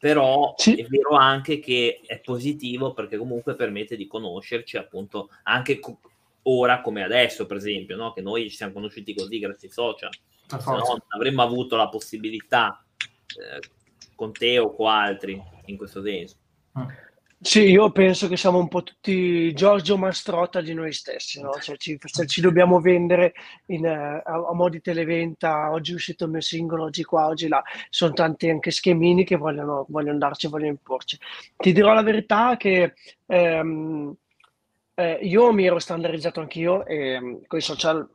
però 0.00 0.54
sì. 0.56 0.76
è 0.76 0.86
vero 0.86 1.10
anche 1.10 1.60
che 1.60 2.00
è 2.06 2.18
positivo 2.20 2.94
perché 2.94 3.18
comunque 3.18 3.54
permette 3.54 3.96
di 3.96 4.06
conoscerci 4.06 4.78
appunto 4.78 5.28
anche 5.42 5.78
co- 5.78 6.00
ora 6.44 6.80
come 6.80 7.04
adesso 7.04 7.44
per 7.44 7.58
esempio 7.58 7.96
no? 7.96 8.14
che 8.14 8.22
noi 8.22 8.48
ci 8.48 8.56
siamo 8.56 8.72
conosciuti 8.72 9.14
così 9.14 9.38
grazie 9.38 9.68
ai 9.68 9.74
social 9.74 10.10
se 10.46 10.70
no 10.70 10.78
non 10.78 10.98
avremmo 11.08 11.42
avuto 11.42 11.76
la 11.76 11.90
possibilità 11.90 12.82
eh, 12.96 13.60
con 14.14 14.32
te 14.32 14.58
o 14.58 14.74
con 14.74 14.88
altri 14.88 15.38
in 15.66 15.76
questo 15.76 16.02
senso 16.02 16.36
mm. 16.78 16.88
Sì, 17.42 17.70
io 17.70 17.90
penso 17.90 18.28
che 18.28 18.36
siamo 18.36 18.58
un 18.58 18.68
po' 18.68 18.82
tutti 18.82 19.50
Giorgio 19.54 19.96
Mastrotta 19.96 20.60
di 20.60 20.74
noi 20.74 20.92
stessi, 20.92 21.40
no? 21.40 21.52
cioè, 21.54 21.78
ci, 21.78 21.98
cioè, 21.98 22.26
ci, 22.26 22.42
dobbiamo 22.42 22.80
vendere 22.80 23.32
in, 23.66 23.86
uh, 23.86 24.20
a, 24.22 24.48
a 24.50 24.52
mo' 24.52 24.68
di 24.68 24.82
televenta, 24.82 25.70
oggi 25.70 25.92
è 25.92 25.94
uscito 25.94 26.24
il 26.24 26.32
mio 26.32 26.42
singolo, 26.42 26.84
oggi 26.84 27.02
qua, 27.02 27.28
oggi 27.28 27.48
là, 27.48 27.62
sono 27.88 28.12
tanti 28.12 28.50
anche 28.50 28.70
schemini 28.70 29.24
che 29.24 29.36
vogliono, 29.36 29.86
vogliono 29.88 30.18
darci, 30.18 30.48
vogliono 30.48 30.72
imporci. 30.72 31.18
Ti 31.56 31.72
dirò 31.72 31.94
la 31.94 32.02
verità 32.02 32.58
che 32.58 32.92
ehm, 33.24 34.14
eh, 34.94 35.18
io 35.22 35.52
mi 35.52 35.64
ero 35.64 35.78
standardizzato 35.78 36.40
anch'io 36.40 36.84
e 36.84 37.18
mm, 37.18 37.36
con 37.46 37.58
i 37.58 37.62
social 37.62 38.06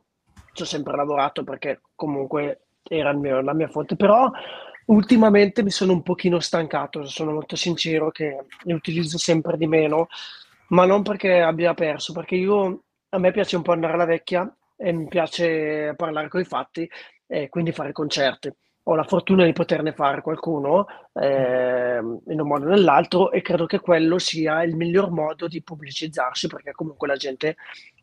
ci 0.52 0.62
ho 0.62 0.66
sempre 0.66 0.94
lavorato 0.94 1.42
perché 1.42 1.80
comunque 1.96 2.60
era 2.84 3.12
mio, 3.12 3.40
la 3.40 3.54
mia 3.54 3.68
fonte, 3.68 3.96
però 3.96 4.30
ultimamente 4.86 5.62
mi 5.62 5.70
sono 5.70 5.92
un 5.92 6.02
pochino 6.02 6.40
stancato, 6.40 7.04
sono 7.06 7.32
molto 7.32 7.56
sincero 7.56 8.10
che 8.10 8.44
li 8.62 8.72
utilizzo 8.72 9.18
sempre 9.18 9.56
di 9.56 9.66
meno, 9.66 10.08
ma 10.68 10.84
non 10.84 11.02
perché 11.02 11.40
abbia 11.40 11.74
perso, 11.74 12.12
perché 12.12 12.36
io 12.36 12.82
a 13.10 13.18
me 13.18 13.30
piace 13.32 13.56
un 13.56 13.62
po' 13.62 13.72
andare 13.72 13.94
alla 13.94 14.04
vecchia 14.04 14.52
e 14.76 14.92
mi 14.92 15.08
piace 15.08 15.94
parlare 15.96 16.28
con 16.28 16.40
i 16.40 16.44
fatti 16.44 16.88
e 17.26 17.48
quindi 17.48 17.72
fare 17.72 17.92
concerti. 17.92 18.52
Ho 18.88 18.94
la 18.94 19.02
fortuna 19.02 19.44
di 19.44 19.52
poterne 19.52 19.92
fare 19.92 20.22
qualcuno 20.22 20.86
eh, 21.14 21.98
in 21.98 22.40
un 22.40 22.46
modo 22.46 22.66
o 22.66 22.68
nell'altro 22.68 23.32
e 23.32 23.42
credo 23.42 23.66
che 23.66 23.80
quello 23.80 24.16
sia 24.20 24.62
il 24.62 24.76
miglior 24.76 25.10
modo 25.10 25.48
di 25.48 25.60
pubblicizzarsi 25.60 26.46
perché 26.46 26.70
comunque 26.70 27.08
la 27.08 27.16
gente 27.16 27.56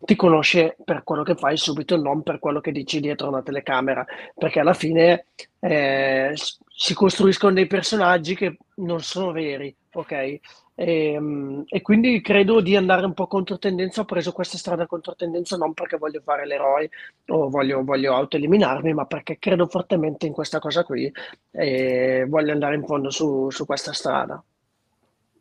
ti 0.04 0.18
conosce 0.18 0.76
per 0.84 1.04
quello 1.04 1.24
che 1.24 1.36
fai 1.36 1.56
subito, 1.56 1.96
non 1.96 2.22
per 2.22 2.40
quello 2.40 2.60
che 2.60 2.74
dici 2.74 3.00
dietro 3.00 3.30
una 3.30 3.42
telecamera, 3.42 4.06
perché 4.36 4.60
alla 4.60 4.74
fine 4.74 5.28
eh, 5.62 6.34
si 6.76 6.94
costruiscono 6.96 7.54
dei 7.54 7.68
personaggi 7.68 8.36
che 8.36 8.58
non 8.76 9.02
sono 9.02 9.32
veri, 9.32 9.76
ok? 9.92 10.12
E, 10.12 10.42
ehm, 10.76 11.64
e, 11.68 11.82
quindi 11.82 12.20
credo 12.22 12.62
di 12.62 12.76
andare 12.76 13.06
un 13.06 13.14
po' 13.14 13.28
controtendenza. 13.28 14.02
Ho 14.02 14.06
preso 14.06 14.32
questa 14.32 14.58
strada 14.58 14.88
controtendenza 14.88 15.56
non 15.56 15.74
perché 15.74 15.98
voglio 15.98 16.22
fare 16.22 16.48
l'eroe 16.48 16.90
o 17.28 17.50
voglio, 17.50 17.84
voglio 17.84 18.16
autoeliminarmi, 18.16 18.94
ma 18.94 19.06
perché 19.06 19.38
credo 19.38 19.68
fortemente 19.68 20.26
in 20.26 20.34
questa 20.34 20.60
cosa 20.60 20.84
qui 20.84 21.12
e 21.52 22.26
voglio 22.28 22.52
andare 22.52 22.76
in 22.76 22.86
fondo 22.86 23.12
su, 23.12 23.50
su 23.52 23.66
questa 23.66 23.94
strada. 23.94 24.44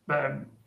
Beh, 0.05 0.61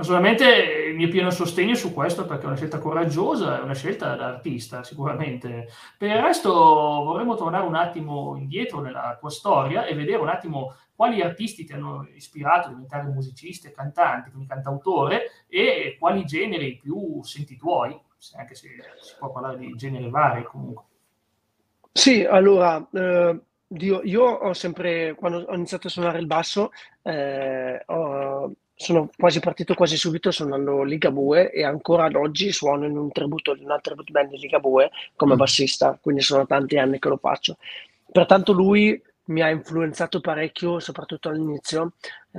Personalmente 0.00 0.46
il 0.88 0.94
mio 0.94 1.10
pieno 1.10 1.28
sostegno 1.28 1.74
su 1.74 1.92
questo 1.92 2.24
perché 2.24 2.44
è 2.44 2.46
una 2.46 2.56
scelta 2.56 2.78
coraggiosa, 2.78 3.58
è 3.58 3.62
una 3.62 3.74
scelta 3.74 4.16
da 4.16 4.28
artista 4.28 4.82
sicuramente. 4.82 5.68
Per 5.98 6.08
il 6.08 6.22
resto 6.22 6.50
vorremmo 6.50 7.34
tornare 7.36 7.66
un 7.66 7.74
attimo 7.74 8.34
indietro 8.34 8.80
nella 8.80 9.18
tua 9.20 9.28
storia 9.28 9.84
e 9.84 9.94
vedere 9.94 10.16
un 10.16 10.30
attimo 10.30 10.74
quali 10.96 11.20
artisti 11.20 11.66
ti 11.66 11.74
hanno 11.74 12.08
ispirato 12.14 12.68
a 12.68 12.70
diventare 12.70 13.10
musicista 13.12 13.68
e 13.68 13.72
cantante, 13.72 14.30
quindi 14.30 14.48
cantautore, 14.48 15.44
e 15.48 15.96
quali 15.98 16.24
generi 16.24 16.78
più 16.80 17.22
senti 17.22 17.58
tuoi, 17.58 17.94
anche 18.38 18.54
se 18.54 18.68
si 19.02 19.14
può 19.18 19.30
parlare 19.30 19.58
di 19.58 19.74
generi 19.76 20.08
vari 20.08 20.44
comunque. 20.44 20.84
Sì, 21.92 22.24
allora, 22.24 22.88
eh, 22.90 23.38
io, 23.66 24.00
io, 24.02 24.22
ho 24.24 24.54
sempre, 24.54 25.14
quando 25.14 25.44
ho 25.46 25.54
iniziato 25.54 25.88
a 25.88 25.90
suonare 25.90 26.18
il 26.18 26.26
basso, 26.26 26.70
eh, 27.02 27.82
ho 27.86 28.29
sono 28.80 29.10
quasi 29.14 29.40
partito 29.40 29.74
quasi 29.74 29.98
subito 29.98 30.30
suonando 30.30 30.82
Ligabue 30.82 31.52
e 31.52 31.64
ancora 31.64 32.06
ad 32.06 32.14
oggi 32.14 32.50
suono 32.50 32.86
in 32.86 32.96
un 32.96 33.12
tributo 33.12 33.52
di 33.52 33.62
una 33.62 33.78
tribute 33.78 34.10
band 34.10 34.30
di 34.30 34.38
Ligabue 34.38 34.90
come 35.16 35.34
mm. 35.34 35.36
bassista, 35.36 35.98
quindi 36.00 36.22
sono 36.22 36.46
tanti 36.46 36.78
anni 36.78 36.98
che 36.98 37.10
lo 37.10 37.18
faccio. 37.18 37.58
Pertanto 38.10 38.52
lui 38.52 39.00
mi 39.24 39.42
ha 39.42 39.50
influenzato 39.50 40.20
parecchio, 40.20 40.80
soprattutto 40.80 41.28
all'inizio, 41.28 41.92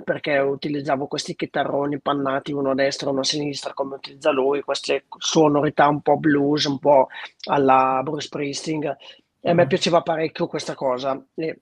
perché 0.03 0.39
utilizzavo 0.39 1.05
questi 1.05 1.35
chitarroni 1.35 1.99
pannati, 1.99 2.51
uno 2.53 2.71
a 2.71 2.75
destra, 2.75 3.11
uno 3.11 3.19
a 3.19 3.23
sinistra, 3.23 3.73
come 3.73 3.95
utilizza 3.95 4.31
lui, 4.31 4.61
queste 4.61 5.05
sonorità 5.19 5.87
un 5.87 6.01
po' 6.01 6.17
blues, 6.17 6.65
un 6.65 6.79
po' 6.79 7.07
alla 7.49 8.01
Bruce 8.03 8.25
Springsteen, 8.25 8.97
e 9.39 9.49
a 9.49 9.53
me 9.53 9.65
mm. 9.65 9.67
piaceva 9.67 10.01
parecchio 10.01 10.47
questa 10.47 10.73
cosa. 10.73 11.23
E 11.35 11.59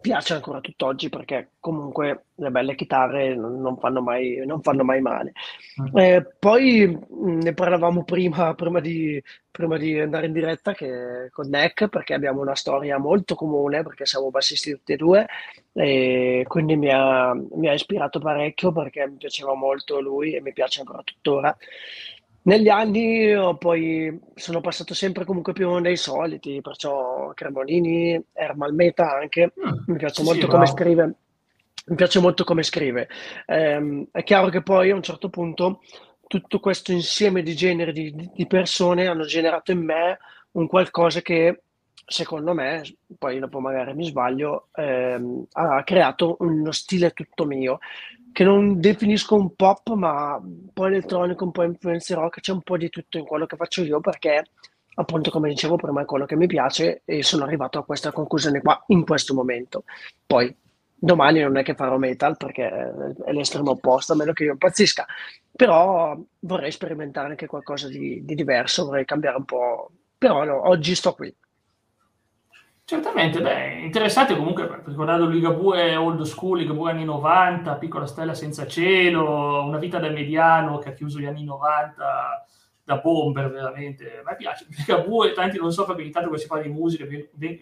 piace 0.00 0.34
ancora 0.34 0.60
tutt'oggi 0.60 1.08
perché 1.08 1.52
comunque 1.60 2.26
le 2.34 2.50
belle 2.50 2.74
chitarre 2.74 3.34
non 3.34 3.76
fanno 3.78 4.00
mai, 4.00 4.42
non 4.46 4.62
fanno 4.62 4.84
mai 4.84 5.00
male. 5.00 5.32
Mm. 5.80 5.96
Eh, 5.96 6.26
poi 6.38 6.98
ne 7.10 7.54
parlavamo 7.54 8.04
prima, 8.04 8.54
prima, 8.54 8.80
di, 8.80 9.22
prima 9.50 9.76
di 9.76 9.98
andare 9.98 10.26
in 10.26 10.32
diretta 10.32 10.72
che, 10.72 11.28
con 11.30 11.48
Neck 11.48 11.88
perché 11.88 12.14
abbiamo 12.14 12.40
una 12.40 12.54
storia 12.54 12.98
molto 12.98 13.34
comune 13.34 13.82
perché 13.82 14.06
siamo 14.06 14.30
bassisti 14.30 14.72
tutti 14.72 14.92
e 14.92 14.96
due 14.96 15.26
e 15.72 16.44
quindi 16.46 16.76
mi 16.76 16.90
ha, 16.90 17.32
mi 17.34 17.68
ha 17.68 17.72
ispirato 17.72 18.18
parecchio 18.18 18.72
perché 18.72 19.06
mi 19.06 19.16
piaceva 19.16 19.54
molto 19.54 20.00
lui 20.00 20.34
e 20.34 20.40
mi 20.40 20.52
piace 20.52 20.80
ancora 20.80 21.02
tuttora. 21.02 21.56
Negli 22.42 22.68
anni 22.68 23.34
poi 23.58 24.18
sono 24.34 24.60
passato 24.60 24.94
sempre 24.94 25.24
comunque 25.24 25.52
più 25.52 25.80
dei 25.80 25.96
soliti, 25.96 26.60
perciò 26.62 27.32
Cremonini, 27.34 28.20
Ermal 28.32 28.72
Meta 28.74 29.16
anche, 29.16 29.52
mm, 29.58 29.72
mi 29.86 29.98
piace 29.98 30.22
sì, 30.22 30.22
molto 30.22 30.42
sì, 30.42 30.46
come 30.46 30.64
wow. 30.64 30.74
scrive. 30.74 31.14
Mi 31.86 31.96
piace 31.96 32.20
molto 32.20 32.44
come 32.44 32.62
scrive. 32.62 33.08
Eh, 33.46 34.06
è 34.10 34.22
chiaro 34.22 34.48
che 34.48 34.62
poi 34.62 34.90
a 34.90 34.94
un 34.94 35.02
certo 35.02 35.28
punto 35.28 35.80
tutto 36.26 36.60
questo 36.60 36.92
insieme 36.92 37.42
di 37.42 37.54
generi 37.54 37.92
di, 37.92 38.30
di 38.34 38.46
persone 38.46 39.06
hanno 39.06 39.24
generato 39.24 39.72
in 39.72 39.82
me 39.82 40.18
un 40.52 40.66
qualcosa 40.66 41.22
che 41.22 41.62
secondo 42.08 42.54
me, 42.54 42.82
poi 43.18 43.38
dopo 43.38 43.60
magari 43.60 43.94
mi 43.94 44.06
sbaglio, 44.06 44.68
ehm, 44.74 45.46
ha 45.52 45.82
creato 45.84 46.36
uno 46.40 46.72
stile 46.72 47.10
tutto 47.12 47.44
mio 47.44 47.78
che 48.32 48.44
non 48.44 48.80
definisco 48.80 49.34
un 49.34 49.54
pop, 49.54 49.92
ma 49.94 50.36
un 50.36 50.68
po' 50.72 50.86
elettronico, 50.86 51.44
un 51.44 51.50
po' 51.50 51.62
influencer 51.62 52.16
rock, 52.16 52.40
c'è 52.40 52.52
un 52.52 52.62
po' 52.62 52.76
di 52.76 52.88
tutto 52.88 53.18
in 53.18 53.24
quello 53.24 53.46
che 53.46 53.56
faccio 53.56 53.82
io 53.82 54.00
perché 54.00 54.44
appunto 54.94 55.30
come 55.30 55.48
dicevo 55.48 55.76
prima 55.76 56.02
è 56.02 56.04
quello 56.04 56.26
che 56.26 56.36
mi 56.36 56.46
piace 56.46 57.02
e 57.04 57.22
sono 57.22 57.44
arrivato 57.44 57.78
a 57.78 57.84
questa 57.84 58.12
conclusione 58.12 58.60
qua 58.60 58.82
in 58.88 59.04
questo 59.04 59.34
momento. 59.34 59.84
Poi 60.26 60.54
domani 60.94 61.40
non 61.40 61.56
è 61.56 61.62
che 61.62 61.74
farò 61.74 61.96
metal 61.98 62.36
perché 62.36 62.68
è 63.24 63.32
l'estremo 63.32 63.72
opposto, 63.72 64.12
a 64.12 64.16
meno 64.16 64.32
che 64.32 64.44
io 64.44 64.52
impazzisca, 64.52 65.06
però 65.52 66.16
vorrei 66.40 66.72
sperimentare 66.72 67.28
anche 67.28 67.46
qualcosa 67.46 67.88
di, 67.88 68.24
di 68.24 68.34
diverso, 68.34 68.86
vorrei 68.86 69.04
cambiare 69.04 69.36
un 69.36 69.44
po', 69.44 69.90
però 70.16 70.44
no, 70.44 70.68
oggi 70.68 70.94
sto 70.94 71.14
qui. 71.14 71.34
Certamente, 72.88 73.42
beh, 73.42 73.80
interessante 73.80 74.34
comunque, 74.34 74.80
ricordando 74.86 75.26
Ligabue 75.26 75.94
old 75.94 76.22
school, 76.22 76.56
Ligabue 76.56 76.90
anni 76.90 77.04
90, 77.04 77.74
Piccola 77.74 78.06
stella 78.06 78.32
senza 78.32 78.66
cielo, 78.66 79.62
una 79.62 79.76
vita 79.76 79.98
da 79.98 80.08
mediano 80.08 80.78
che 80.78 80.88
ha 80.88 80.92
chiuso 80.94 81.18
gli 81.18 81.26
anni 81.26 81.44
90 81.44 82.46
da 82.82 82.96
bomber 82.96 83.50
veramente. 83.50 84.20
A 84.20 84.22
me 84.24 84.36
piace 84.36 84.64
Ligabue, 84.70 85.34
tanti 85.34 85.58
non 85.58 85.70
so 85.70 85.84
perché 85.84 86.00
ogni 86.00 86.10
tanto 86.12 86.28
quando 86.28 86.42
si 86.42 86.48
parla 86.48 86.64
di 86.64 86.70
musica 86.70 87.04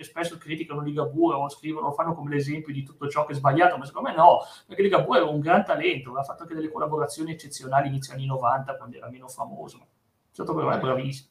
spesso 0.02 0.38
criticano 0.38 0.80
Ligabue 0.80 1.35
o 1.35 1.49
scrivono, 1.49 1.90
fanno 1.90 2.14
come 2.14 2.30
l'esempio 2.30 2.73
di 2.73 2.85
tutto 2.85 3.09
ciò 3.09 3.25
che 3.25 3.33
è 3.33 3.35
sbagliato, 3.35 3.76
ma 3.76 3.85
secondo 3.85 4.11
me 4.11 4.14
no, 4.14 4.42
perché 4.64 4.83
Ligabue 4.83 5.18
è 5.18 5.23
un 5.23 5.40
gran 5.40 5.64
talento, 5.64 6.14
ha 6.14 6.23
fatto 6.23 6.42
anche 6.42 6.54
delle 6.54 6.71
collaborazioni 6.71 7.33
eccezionali 7.33 7.88
inizio 7.88 8.14
anni 8.14 8.26
90 8.26 8.76
quando 8.76 8.97
era 8.97 9.11
meno 9.11 9.26
famoso. 9.26 9.78
È 9.78 10.35
stato 10.35 10.54
per 10.54 10.66
me 10.66 10.78
bravissimo. 10.78 11.30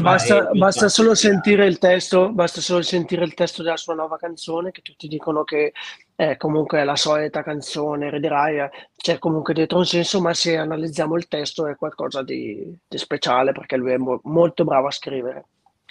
Basta, 0.00 0.50
basta, 0.52 0.88
solo 0.88 1.16
sentire 1.16 1.66
il 1.66 1.78
testo, 1.78 2.30
basta 2.32 2.60
solo 2.60 2.82
sentire 2.82 3.24
il 3.24 3.34
testo 3.34 3.64
della 3.64 3.76
sua 3.76 3.94
nuova 3.94 4.16
canzone, 4.16 4.70
che 4.70 4.82
tutti 4.82 5.08
dicono 5.08 5.42
che 5.42 5.72
è 6.14 6.36
comunque 6.36 6.84
la 6.84 6.94
solita 6.94 7.42
canzone, 7.42 8.08
riderai, 8.08 8.68
c'è 8.96 9.18
comunque 9.18 9.52
dietro 9.52 9.78
un 9.78 9.84
senso, 9.84 10.20
ma 10.20 10.32
se 10.32 10.56
analizziamo 10.56 11.16
il 11.16 11.26
testo 11.26 11.66
è 11.66 11.74
qualcosa 11.74 12.22
di, 12.22 12.72
di 12.86 12.98
speciale 12.98 13.50
perché 13.50 13.76
lui 13.76 13.90
è 13.90 13.96
mo- 13.96 14.20
molto 14.24 14.62
bravo 14.62 14.86
a 14.86 14.92
scrivere. 14.92 15.46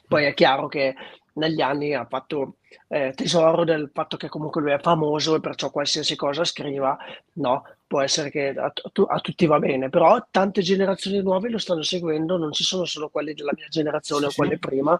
Poi 0.07 0.23
è 0.25 0.33
chiaro 0.33 0.67
che 0.67 0.95
negli 1.33 1.61
anni 1.61 1.93
ha 1.93 2.05
fatto 2.05 2.55
eh, 2.87 3.13
tesoro 3.15 3.63
del 3.63 3.89
fatto 3.93 4.17
che 4.17 4.27
comunque 4.27 4.61
lui 4.61 4.71
è 4.71 4.79
famoso 4.79 5.35
e 5.35 5.39
perciò 5.39 5.69
qualsiasi 5.71 6.15
cosa 6.15 6.43
scriva, 6.43 6.97
no, 7.33 7.63
può 7.87 8.01
essere 8.01 8.29
che 8.29 8.49
a, 8.49 8.71
a, 8.71 9.19
tutti 9.19 9.45
va 9.45 9.59
bene, 9.59 9.89
però 9.89 10.25
tante 10.29 10.61
generazioni 10.61 11.21
nuove 11.21 11.49
lo 11.49 11.57
stanno 11.57 11.83
seguendo, 11.83 12.37
non 12.37 12.51
ci 12.51 12.63
sono 12.63 12.85
solo 12.85 13.09
quelli 13.09 13.33
della 13.33 13.53
mia 13.55 13.67
generazione 13.67 14.27
sì, 14.27 14.31
o 14.31 14.33
quelli 14.35 14.53
sì. 14.53 14.59
prima, 14.59 14.99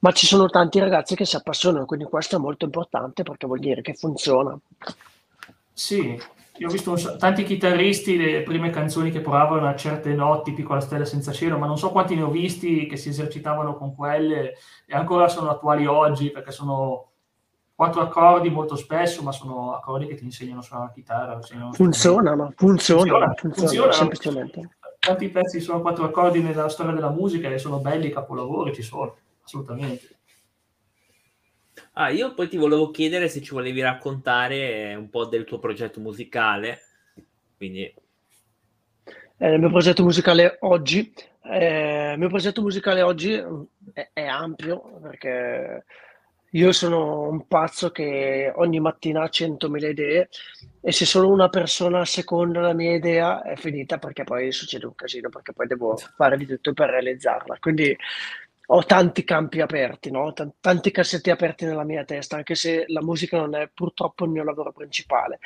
ma 0.00 0.12
ci 0.12 0.26
sono 0.26 0.48
tanti 0.48 0.78
ragazzi 0.78 1.14
che 1.14 1.24
si 1.24 1.36
appassionano, 1.36 1.84
quindi 1.84 2.06
questo 2.06 2.36
è 2.36 2.38
molto 2.38 2.64
importante 2.64 3.22
perché 3.22 3.46
vuol 3.46 3.60
dire 3.60 3.82
che 3.82 3.94
funziona. 3.94 4.58
Sì, 5.72 6.20
io 6.58 6.68
ho 6.68 6.70
visto 6.70 7.16
tanti 7.16 7.44
chitarristi, 7.44 8.16
le 8.16 8.42
prime 8.42 8.70
canzoni 8.70 9.10
che 9.10 9.20
provavano 9.20 9.66
a 9.66 9.76
certe 9.76 10.12
notti, 10.14 10.52
piccola 10.52 10.80
stella 10.80 11.04
senza 11.04 11.32
cielo, 11.32 11.58
ma 11.58 11.66
non 11.66 11.78
so 11.78 11.90
quanti 11.90 12.14
ne 12.14 12.22
ho 12.22 12.30
visti 12.30 12.86
che 12.86 12.96
si 12.96 13.08
esercitavano 13.08 13.76
con 13.76 13.94
quelle 13.94 14.54
e 14.86 14.94
ancora 14.94 15.28
sono 15.28 15.50
attuali 15.50 15.86
oggi 15.86 16.30
perché 16.30 16.50
sono 16.50 17.06
quattro 17.74 18.00
accordi 18.00 18.50
molto 18.50 18.74
spesso, 18.74 19.22
ma 19.22 19.30
sono 19.30 19.72
accordi 19.74 20.06
che 20.06 20.16
ti 20.16 20.24
insegnano 20.24 20.58
a 20.58 20.62
suonare 20.62 20.88
la 20.88 20.94
chitarra. 20.94 21.40
Funziona, 21.72 22.34
ma 22.34 22.52
funziona, 22.56 23.32
funziona, 23.34 23.34
funziona, 23.36 23.92
semplicemente. 23.92 24.70
Tanti 24.98 25.28
pezzi 25.28 25.60
sono 25.60 25.80
quattro 25.80 26.04
accordi 26.04 26.42
nella 26.42 26.68
storia 26.68 26.92
della 26.92 27.10
musica 27.10 27.48
e 27.48 27.58
sono 27.58 27.78
belli, 27.78 28.10
capolavori 28.10 28.74
ci 28.74 28.82
sono, 28.82 29.14
assolutamente. 29.44 30.17
Ah, 32.00 32.10
io 32.10 32.32
poi 32.32 32.46
ti 32.48 32.56
volevo 32.56 32.92
chiedere 32.92 33.28
se 33.28 33.42
ci 33.42 33.52
volevi 33.52 33.80
raccontare 33.80 34.94
un 34.94 35.10
po' 35.10 35.24
del 35.24 35.42
tuo 35.42 35.58
progetto 35.58 35.98
musicale. 35.98 36.80
Quindi... 37.56 37.92
Eh, 39.38 39.52
il 39.54 39.58
mio 39.58 39.68
progetto 39.68 40.04
musicale 40.04 40.58
oggi, 40.60 41.12
eh, 41.42 42.12
il 42.12 42.18
mio 42.20 42.28
progetto 42.28 42.62
musicale 42.62 43.02
oggi 43.02 43.32
è, 43.92 44.10
è 44.12 44.22
ampio 44.26 45.00
perché 45.02 45.84
io 46.52 46.70
sono 46.70 47.28
un 47.28 47.48
pazzo 47.48 47.90
che 47.90 48.52
ogni 48.54 48.78
mattina 48.78 49.22
ha 49.22 49.28
100.000 49.28 49.90
idee 49.90 50.28
e 50.80 50.92
se 50.92 51.04
solo 51.04 51.28
una 51.28 51.48
persona 51.48 52.04
seconda 52.04 52.60
la 52.60 52.74
mia 52.74 52.94
idea 52.94 53.42
è 53.42 53.56
finita 53.56 53.98
perché 53.98 54.22
poi 54.22 54.52
succede 54.52 54.86
un 54.86 54.94
casino, 54.94 55.30
perché 55.30 55.52
poi 55.52 55.66
devo 55.66 55.96
fare 55.96 56.36
di 56.36 56.46
tutto 56.46 56.72
per 56.74 56.90
realizzarla. 56.90 57.56
Quindi 57.58 57.96
ho 58.70 58.84
tanti 58.84 59.24
campi 59.24 59.60
aperti, 59.60 60.10
no? 60.10 60.32
T- 60.32 60.54
tanti 60.60 60.90
cassetti 60.90 61.30
aperti 61.30 61.64
nella 61.64 61.84
mia 61.84 62.04
testa, 62.04 62.36
anche 62.36 62.54
se 62.54 62.84
la 62.88 63.02
musica 63.02 63.38
non 63.38 63.54
è 63.54 63.70
purtroppo 63.72 64.24
il 64.24 64.30
mio 64.30 64.44
lavoro 64.44 64.72
principale. 64.72 65.38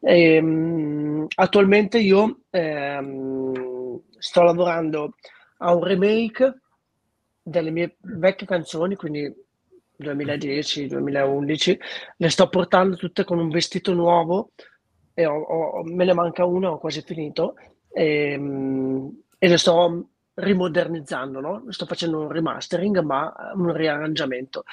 E, 0.00 0.38
um, 0.38 1.26
attualmente 1.34 1.98
io 1.98 2.42
ehm, 2.50 4.00
sto 4.18 4.42
lavorando 4.42 5.14
a 5.58 5.74
un 5.74 5.82
remake 5.82 6.60
delle 7.42 7.70
mie 7.70 7.96
vecchie 8.00 8.46
canzoni, 8.46 8.94
quindi 8.94 9.34
2010-2011, 10.00 11.78
le 12.16 12.28
sto 12.28 12.48
portando 12.48 12.94
tutte 12.94 13.24
con 13.24 13.38
un 13.40 13.48
vestito 13.48 13.92
nuovo 13.92 14.52
e 15.14 15.26
ho, 15.26 15.34
ho, 15.40 15.82
me 15.82 16.04
ne 16.04 16.12
manca 16.12 16.44
una, 16.44 16.70
ho 16.70 16.78
quasi 16.78 17.02
finito 17.02 17.56
e, 17.90 18.32
ehm, 18.32 19.22
e 19.36 19.48
le 19.48 19.56
sto 19.56 20.10
rimodernizzando, 20.38 21.40
no? 21.40 21.64
sto 21.68 21.86
facendo 21.86 22.20
un 22.20 22.30
remastering 22.30 23.00
ma 23.00 23.32
un 23.54 23.72
riarrangiamento. 23.72 24.64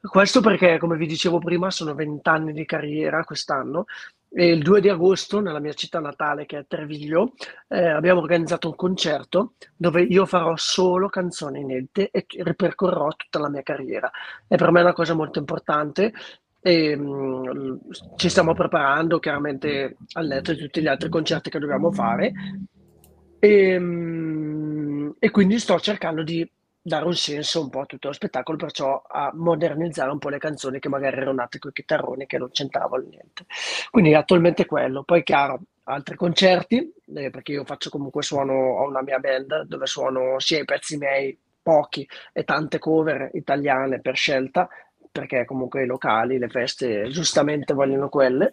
Questo 0.00 0.40
perché, 0.40 0.78
come 0.78 0.96
vi 0.96 1.06
dicevo 1.06 1.38
prima, 1.38 1.70
sono 1.70 1.94
vent'anni 1.94 2.52
di 2.52 2.64
carriera 2.64 3.22
quest'anno 3.24 3.84
e 4.28 4.46
il 4.50 4.62
2 4.62 4.80
di 4.80 4.88
agosto, 4.88 5.40
nella 5.40 5.60
mia 5.60 5.74
città 5.74 6.00
natale 6.00 6.46
che 6.46 6.58
è 6.58 6.66
Treviglio, 6.66 7.34
eh, 7.68 7.86
abbiamo 7.86 8.20
organizzato 8.20 8.68
un 8.68 8.74
concerto 8.74 9.52
dove 9.76 10.02
io 10.02 10.24
farò 10.24 10.56
solo 10.56 11.08
canzoni 11.08 11.60
inedite 11.60 12.10
e 12.10 12.24
ripercorrerò 12.28 13.08
tutta 13.14 13.38
la 13.38 13.50
mia 13.50 13.62
carriera. 13.62 14.10
E 14.48 14.56
per 14.56 14.70
me 14.70 14.80
è 14.80 14.82
una 14.82 14.94
cosa 14.94 15.12
molto 15.14 15.38
importante 15.38 16.12
e 16.60 16.96
mh, 16.96 17.04
mm, 17.04 17.76
ci 18.16 18.28
stiamo 18.30 18.54
preparando 18.54 19.18
chiaramente 19.18 19.96
al 20.14 20.26
netto 20.26 20.52
di 20.52 20.58
tutti 20.58 20.80
gli 20.80 20.86
altri 20.86 21.10
concerti 21.10 21.50
che 21.50 21.58
dobbiamo 21.58 21.92
fare 21.92 22.32
e, 23.44 23.76
mh, 23.76 23.84
mm, 23.84 25.10
e 25.18 25.30
quindi 25.32 25.58
sto 25.58 25.80
cercando 25.80 26.22
di 26.22 26.48
dare 26.80 27.04
un 27.06 27.14
senso 27.14 27.60
un 27.60 27.70
po' 27.70 27.80
a 27.80 27.86
tutto 27.86 28.06
lo 28.08 28.14
spettacolo, 28.14 28.56
perciò 28.56 29.02
a 29.04 29.32
modernizzare 29.34 30.12
un 30.12 30.18
po' 30.18 30.28
le 30.28 30.38
canzoni 30.38 30.78
che 30.78 30.88
magari 30.88 31.16
erano 31.16 31.32
nate 31.32 31.58
con 31.58 31.70
i 31.70 31.74
chitarroni 31.74 32.26
che 32.26 32.38
non 32.38 32.50
c'entravano 32.52 33.02
niente. 33.02 33.44
Quindi 33.90 34.14
attualmente 34.14 34.64
quello. 34.64 35.02
Poi 35.02 35.24
chiaro, 35.24 35.60
altri 35.84 36.14
concerti, 36.14 36.92
eh, 37.16 37.30
perché 37.30 37.52
io 37.52 37.64
faccio 37.64 37.90
comunque 37.90 38.22
suono, 38.22 38.52
ho 38.52 38.86
una 38.86 39.02
mia 39.02 39.18
band 39.18 39.62
dove 39.62 39.86
suono 39.86 40.38
sia 40.38 40.60
i 40.60 40.64
pezzi 40.64 40.96
miei, 40.96 41.36
pochi, 41.62 42.08
e 42.32 42.44
tante 42.44 42.78
cover 42.78 43.30
italiane 43.34 44.00
per 44.00 44.16
scelta, 44.16 44.68
perché 45.10 45.44
comunque 45.44 45.82
i 45.82 45.86
locali, 45.86 46.38
le 46.38 46.48
feste 46.48 47.08
giustamente 47.08 47.74
vogliono 47.74 48.08
quelle, 48.08 48.52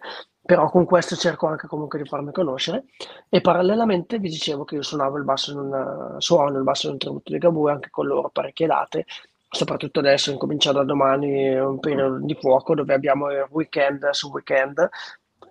però 0.50 0.68
con 0.68 0.84
questo 0.84 1.14
cerco 1.14 1.46
anche 1.46 1.68
comunque 1.68 2.02
di 2.02 2.08
farmi 2.08 2.32
conoscere 2.32 2.86
e 3.28 3.40
parallelamente 3.40 4.18
vi 4.18 4.28
dicevo 4.28 4.64
che 4.64 4.74
io 4.74 4.82
suonavo 4.82 5.16
il 5.16 5.22
basso 5.22 5.52
in 5.52 5.58
un, 5.58 6.16
suono 6.18 6.58
il 6.58 6.64
basso 6.64 6.86
in 6.86 6.94
un 6.94 6.98
tributo 6.98 7.30
di 7.30 7.38
Gabù 7.38 7.68
anche 7.68 7.88
con 7.88 8.08
loro 8.08 8.30
parecchie 8.30 8.66
date 8.66 9.06
soprattutto 9.48 10.00
adesso 10.00 10.32
incomincia 10.32 10.72
da 10.72 10.82
domani 10.82 11.54
un 11.54 11.78
periodo 11.78 12.18
di 12.18 12.34
fuoco 12.34 12.74
dove 12.74 12.92
abbiamo 12.92 13.30
il 13.30 13.46
weekend 13.48 14.10
su 14.10 14.28
weekend 14.32 14.88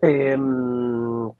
e, 0.02 0.10
ehm, 0.10 1.34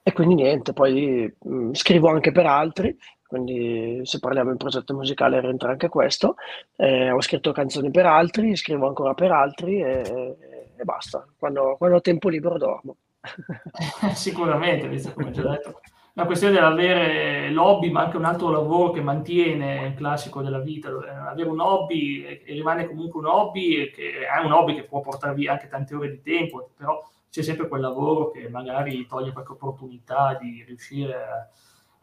e 0.00 0.12
quindi 0.12 0.34
niente 0.34 0.72
poi 0.72 1.34
mm, 1.48 1.72
scrivo 1.72 2.10
anche 2.10 2.30
per 2.30 2.46
altri 2.46 2.96
quindi 3.26 4.02
se 4.04 4.20
parliamo 4.20 4.52
di 4.52 4.56
progetto 4.56 4.94
musicale 4.94 5.40
rientra 5.40 5.70
anche 5.70 5.88
questo. 5.88 6.36
Eh, 6.76 7.10
ho 7.10 7.20
scritto 7.20 7.50
canzoni 7.50 7.90
per 7.90 8.06
altri, 8.06 8.54
scrivo 8.54 8.86
ancora 8.86 9.12
per 9.14 9.32
altri 9.32 9.80
e, 9.80 10.36
e 10.84 10.86
basta. 10.86 11.26
Quando, 11.36 11.74
quando, 11.76 11.96
ho 11.96 12.00
tempo 12.00 12.28
libero 12.28 12.58
dormo. 12.58 12.96
Sicuramente, 14.14 14.86
visto 14.86 15.12
come 15.12 15.30
già 15.30 15.42
detto. 15.42 15.80
La 16.16 16.26
questione 16.26 16.54
dell'avere 16.54 17.50
l'hobby, 17.50 17.90
ma 17.90 18.02
anche 18.02 18.16
un 18.16 18.24
altro 18.24 18.48
lavoro 18.48 18.92
che 18.92 19.00
mantiene 19.00 19.86
il 19.88 19.94
classico 19.94 20.42
della 20.42 20.60
vita, 20.60 20.90
avere 21.28 21.48
un 21.48 21.58
hobby 21.58 22.22
e 22.22 22.52
rimane 22.52 22.86
comunque 22.86 23.18
un 23.18 23.26
hobby, 23.26 23.90
che 23.90 24.24
è 24.24 24.44
un 24.44 24.52
hobby 24.52 24.76
che 24.76 24.84
può 24.84 25.00
portare 25.00 25.34
via 25.34 25.52
anche 25.52 25.66
tante 25.66 25.96
ore 25.96 26.10
di 26.10 26.22
tempo, 26.22 26.70
però 26.76 27.02
c'è 27.28 27.42
sempre 27.42 27.66
quel 27.66 27.80
lavoro 27.80 28.30
che 28.30 28.48
magari 28.48 29.04
toglie 29.06 29.32
qualche 29.32 29.52
opportunità 29.52 30.38
di 30.40 30.62
riuscire 30.64 31.14
a 31.14 31.48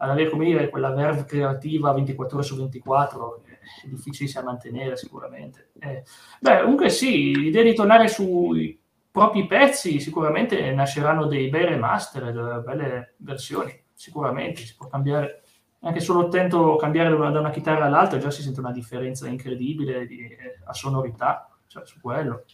ad 0.02 0.10
avere 0.10 0.30
come 0.30 0.44
dire, 0.44 0.68
quella 0.68 0.90
verve 0.90 1.24
creativa 1.24 1.92
24 1.92 2.36
ore 2.36 2.46
su 2.46 2.56
24 2.56 3.42
è 3.82 3.86
difficile 3.86 4.30
da 4.32 4.42
mantenere 4.42 4.96
sicuramente. 4.96 5.70
Eh, 5.78 6.02
beh, 6.40 6.62
comunque 6.62 6.88
sì, 6.88 7.34
l'idea 7.36 7.62
di 7.62 7.74
tornare 7.74 8.08
sui 8.08 8.78
propri 9.10 9.46
pezzi 9.46 10.00
sicuramente 10.00 10.72
nasceranno 10.72 11.26
dei 11.26 11.48
bei 11.48 11.64
remaster, 11.64 12.32
delle 12.32 12.60
belle 12.60 13.14
versioni, 13.18 13.78
sicuramente 13.92 14.62
si 14.62 14.74
può 14.74 14.88
cambiare 14.88 15.42
anche 15.84 16.00
solo 16.00 16.26
attento 16.26 16.74
a 16.74 16.78
cambiare 16.78 17.10
da 17.10 17.16
una, 17.16 17.30
da 17.30 17.40
una, 17.40 17.50
chitarra 17.50 17.86
all'altra 17.86 18.18
già 18.18 18.30
si 18.30 18.42
sente 18.42 18.60
una 18.60 18.70
differenza 18.70 19.26
incredibile 19.26 20.06
di, 20.06 20.20
eh, 20.20 20.60
a 20.64 20.72
sonorità, 20.72 21.48
cioè 21.66 21.84
su 21.84 22.00
quello. 22.00 22.44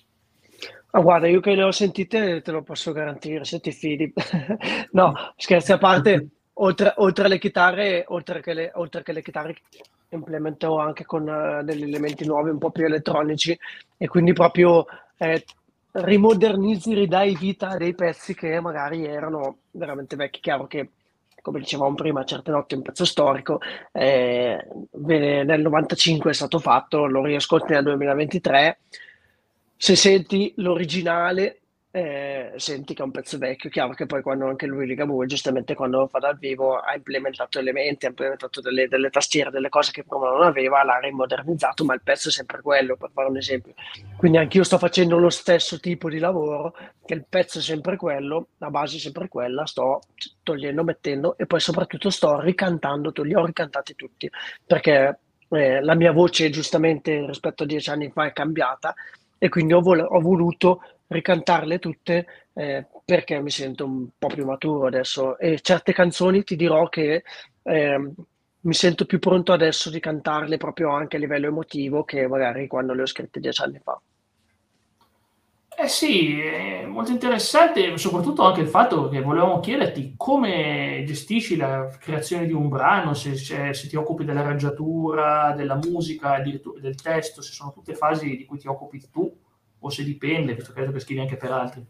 Ah, 0.93 1.01
guarda, 1.01 1.29
io 1.29 1.41
che 1.41 1.55
le 1.55 1.63
ho 1.63 1.71
sentite 1.71 2.41
te 2.41 2.51
lo 2.51 2.63
posso 2.63 2.93
garantire, 2.93 3.45
se 3.45 3.61
ti 3.61 3.71
fidi. 3.71 4.13
no, 4.93 5.13
scherzi 5.37 5.73
a 5.73 5.79
parte, 5.79 6.29
oltre, 6.55 6.95
oltre 6.97 7.27
alle 7.27 7.39
chitarre, 7.39 8.05
oltre 8.09 8.41
che 8.41 8.55
le, 8.55 8.71
oltre 8.75 9.03
che 9.03 9.13
le 9.13 9.23
chitarre 9.23 9.57
implemento 10.11 10.79
anche 10.79 11.05
con 11.05 11.29
uh, 11.29 11.63
degli 11.65 11.83
elementi 11.83 12.25
nuovi 12.27 12.51
un 12.51 12.59
po' 12.59 12.71
più 12.71 12.85
elettronici 12.85 13.59
e 13.97 14.09
quindi 14.09 14.33
proprio 14.33 14.87
eh, 15.17 15.45
rimodernizzi, 15.93 16.95
ridai 16.95 17.37
vita 17.37 17.69
a 17.69 17.77
dei 17.77 17.95
pezzi 17.95 18.35
che 18.35 18.61
magari 18.61 19.05
erano 19.05 19.59
veramente 19.73 20.17
vecchi. 20.17 20.41
Chiaro 20.41 20.67
che, 20.67 20.91
come 21.43 21.59
dicevamo 21.61 21.95
prima, 21.95 22.25
certe 22.25 22.51
notti 22.51 22.75
è 22.75 22.77
un 22.77 22.83
pezzo 22.85 23.05
storico, 23.05 23.61
eh, 23.93 24.67
nel 24.93 25.61
95 25.61 26.31
è 26.31 26.35
stato 26.35 26.59
fatto, 26.59 27.07
lo 27.07 27.25
riascolti 27.25 27.73
nel 27.73 27.83
2023. 27.85 28.79
Se 29.77 29.97
senti 29.97 30.53
l'originale 30.57 31.61
eh, 31.91 32.53
senti 32.57 32.93
che 32.93 33.01
è 33.01 33.05
un 33.05 33.11
pezzo 33.11 33.39
vecchio, 33.39 33.71
chiaro 33.71 33.95
che 33.95 34.05
poi 34.05 34.21
quando 34.21 34.47
anche 34.47 34.67
lui 34.67 34.87
Ligabue, 34.87 35.27
giustamente 35.27 35.75
quando 35.75 36.07
fa 36.07 36.19
dal 36.19 36.37
vivo 36.37 36.77
ha 36.77 36.95
implementato 36.95 37.59
elementi, 37.59 38.05
ha 38.05 38.11
implementato 38.11 38.61
delle, 38.61 38.89
delle, 38.89 39.09
tastiere, 39.09 39.51
delle 39.51 39.71
cose 39.71 39.91
che 39.91 40.05
prima 40.05 40.29
non 40.29 40.43
aveva, 40.43 40.85
l'ha 40.85 40.99
rimodernizzato, 40.99 41.85
ma 41.85 41.95
il 41.95 42.03
pezzo 42.03 42.29
è 42.29 42.33
sempre 42.33 42.61
quello, 42.61 42.97
per 42.97 43.11
fare 43.13 43.29
un 43.29 43.39
esempio. 43.39 43.73
Quindi 44.17 44.37
anch'io 44.37 44.65
sto 44.65 44.77
facendo 44.77 45.17
lo 45.17 45.31
stesso 45.31 45.81
tipo 45.81 46.11
di 46.11 46.19
lavoro, 46.19 46.75
che 47.05 47.15
il 47.15 47.25
pezzo 47.27 47.59
è 47.59 47.63
sempre 47.63 47.97
quello, 47.97 48.49
la 48.59 48.69
base 48.69 48.97
è 48.97 49.01
sempre 49.01 49.29
quella, 49.29 49.65
sto 49.65 50.01
togliendo, 50.43 50.85
mettendo 50.85 51.39
e 51.39 51.47
poi 51.47 51.61
soprattutto 51.61 52.11
sto 52.11 52.39
ricantando, 52.41 53.13
li 53.23 53.35
ho 53.35 53.47
ricantati 53.47 53.95
tutti, 53.95 54.31
perché 54.67 55.19
eh, 55.49 55.81
la 55.83 55.95
mia 55.95 56.13
voce 56.13 56.51
giustamente 56.51 57.25
rispetto 57.25 57.63
a 57.63 57.67
dieci 57.67 57.89
anni 57.89 58.11
fa 58.11 58.27
è 58.27 58.33
cambiata 58.33 58.95
e 59.39 59.49
quindi 59.49 59.73
ho, 59.73 59.81
vol- 59.81 60.07
ho 60.07 60.21
voluto 60.21 60.83
ricantarle 61.09 61.79
tutte 61.79 62.27
eh, 62.53 62.87
perché 63.05 63.41
mi 63.41 63.51
sento 63.51 63.85
un 63.85 64.09
po' 64.17 64.29
più 64.29 64.45
maturo 64.45 64.87
adesso 64.87 65.39
e 65.39 65.61
certe 65.61 65.93
canzoni 65.93 66.45
ti 66.45 66.57
dirò 66.57 66.89
che 66.89 67.23
eh, 67.63 68.13
mi 68.61 68.75
sento 68.75 69.07
più 69.07 69.19
pronto 69.19 69.53
adesso 69.53 69.91
di 69.91 70.01
cantarle 70.01 70.57
proprio 70.57 70.91
anche 70.91 71.17
a 71.17 71.21
livello 71.21 71.47
emotivo 71.47 72.05
che 72.05 72.27
magari 72.27 72.67
quando 72.67 72.93
le 72.93 73.03
ho 73.03 73.07
scritte 73.07 73.41
dieci 73.41 73.63
anni 73.63 73.81
fa. 73.83 74.01
Eh 75.81 75.87
sì, 75.87 76.37
molto 76.89 77.13
interessante, 77.13 77.97
soprattutto 77.99 78.43
anche 78.43 78.63
il 78.63 78.67
fatto 78.67 79.09
che 79.09 79.21
volevamo 79.21 79.61
chiederti 79.61 80.15
come 80.17 81.05
gestisci 81.07 81.55
la 81.55 81.87
creazione 82.01 82.47
di 82.47 82.53
un 82.53 82.69
brano, 82.69 83.15
se, 83.15 83.37
se, 83.37 83.73
se 83.73 83.87
ti 83.87 83.95
occupi 83.95 84.25
dell'arrangiatura, 84.25 85.53
della 85.57 85.77
musica, 85.77 86.41
del 86.41 87.01
testo, 87.01 87.43
se 87.43 87.53
sono 87.53 87.73
tutte 87.73 87.95
fasi 87.95 88.37
di 88.37 88.45
cui 88.45 88.59
ti 88.59 88.67
occupi 88.67 89.01
tu 89.09 89.33
o 89.81 89.91
se 89.91 90.05
dipende, 90.05 90.55
visto 90.55 90.73
che, 90.73 90.91
che 90.91 91.01
scrivi 91.01 91.21
anche 91.21 91.37
per 91.37 91.53
altri? 91.53 91.87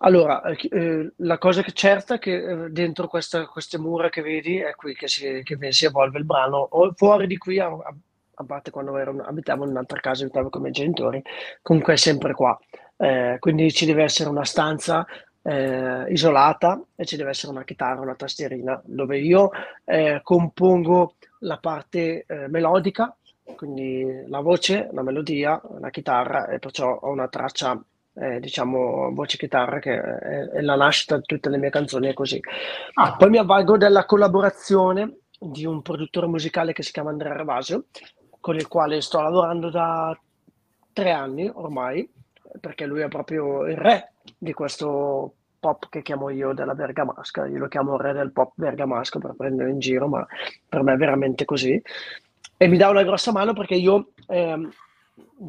Allora, 0.00 0.42
eh, 0.42 1.12
la 1.16 1.38
cosa 1.38 1.62
che 1.62 1.72
certa 1.72 2.16
è 2.16 2.18
che 2.18 2.34
eh, 2.34 2.70
dentro 2.70 3.08
questa, 3.08 3.46
queste 3.46 3.78
mura 3.78 4.10
che 4.10 4.20
vedi 4.20 4.58
è 4.58 4.74
qui 4.74 4.94
che 4.94 5.08
si, 5.08 5.40
che 5.42 5.72
si 5.72 5.86
evolve 5.86 6.18
il 6.18 6.26
brano, 6.26 6.58
o 6.58 6.92
fuori 6.94 7.26
di 7.26 7.38
qui, 7.38 7.58
a, 7.58 7.66
a 7.68 8.44
parte 8.44 8.70
quando 8.70 8.96
ero, 8.98 9.16
abitavo 9.24 9.64
in 9.64 9.70
un'altra 9.70 10.00
casa, 10.00 10.24
abitavo 10.24 10.50
con 10.50 10.60
i 10.60 10.64
miei 10.64 10.74
genitori, 10.74 11.22
comunque 11.62 11.94
è 11.94 11.96
sempre 11.96 12.34
qua. 12.34 12.58
Eh, 12.98 13.36
quindi 13.38 13.72
ci 13.72 13.86
deve 13.86 14.02
essere 14.02 14.28
una 14.28 14.44
stanza 14.44 15.06
eh, 15.42 16.04
isolata 16.12 16.82
e 16.94 17.06
ci 17.06 17.16
deve 17.16 17.30
essere 17.30 17.52
una 17.52 17.64
chitarra, 17.64 18.00
una 18.00 18.14
tastierina, 18.16 18.80
dove 18.84 19.18
io 19.18 19.50
eh, 19.84 20.20
compongo 20.22 21.14
la 21.40 21.58
parte 21.58 22.24
eh, 22.26 22.48
melodica 22.48 23.16
quindi 23.56 24.24
la 24.28 24.40
voce, 24.40 24.88
la 24.92 25.02
melodia, 25.02 25.60
la 25.80 25.90
chitarra 25.90 26.46
e 26.48 26.58
perciò 26.58 26.94
ho 26.94 27.10
una 27.10 27.28
traccia, 27.28 27.82
eh, 28.14 28.38
diciamo, 28.38 29.12
voce-chitarra 29.12 29.78
che 29.80 30.00
è, 30.00 30.48
è, 30.50 30.60
la 30.60 30.76
nascita 30.76 31.16
di 31.16 31.24
tutte 31.24 31.48
le 31.48 31.58
mie 31.58 31.70
canzoni, 31.70 32.08
è 32.08 32.14
così. 32.14 32.40
Ah. 32.94 33.16
Poi 33.16 33.30
mi 33.30 33.38
avvalgo 33.38 33.76
della 33.76 34.04
collaborazione 34.04 35.18
di 35.38 35.66
un 35.66 35.82
produttore 35.82 36.26
musicale 36.26 36.72
che 36.72 36.82
si 36.82 36.92
chiama 36.92 37.10
Andrea 37.10 37.34
Ravasio, 37.34 37.86
con 38.40 38.54
il 38.54 38.68
quale 38.68 39.00
sto 39.00 39.20
lavorando 39.20 39.70
da 39.70 40.16
tre 40.92 41.10
anni 41.10 41.50
ormai, 41.52 42.08
perché 42.60 42.86
lui 42.86 43.00
è 43.00 43.08
proprio 43.08 43.66
il 43.66 43.76
re 43.76 44.12
di 44.38 44.52
questo 44.52 45.34
pop 45.58 45.88
che 45.88 46.02
chiamo 46.02 46.30
io 46.30 46.52
della 46.52 46.74
bergamasca, 46.74 47.46
io 47.46 47.58
lo 47.58 47.68
chiamo 47.68 47.96
re 47.96 48.12
del 48.12 48.30
pop 48.30 48.52
bergamasco 48.54 49.18
per 49.18 49.34
prendere 49.36 49.70
in 49.70 49.78
giro, 49.78 50.06
ma 50.06 50.24
per 50.68 50.82
me 50.82 50.94
è 50.94 50.96
veramente 50.96 51.44
così. 51.44 51.82
E 52.56 52.68
mi 52.68 52.76
dà 52.76 52.88
una 52.88 53.02
grossa 53.02 53.32
mano 53.32 53.52
perché 53.52 53.74
io 53.74 54.12
eh, 54.28 54.68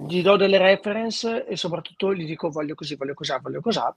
gli 0.08 0.22
do 0.22 0.36
delle 0.36 0.58
reference 0.58 1.46
e 1.46 1.56
soprattutto 1.56 2.13
gli 2.13 2.26
dico 2.26 2.50
voglio 2.50 2.76
così, 2.76 2.96
voglio 2.96 3.13
cos'ha, 3.13 3.39
voglio 3.39 3.62
cos'ha 3.62 3.96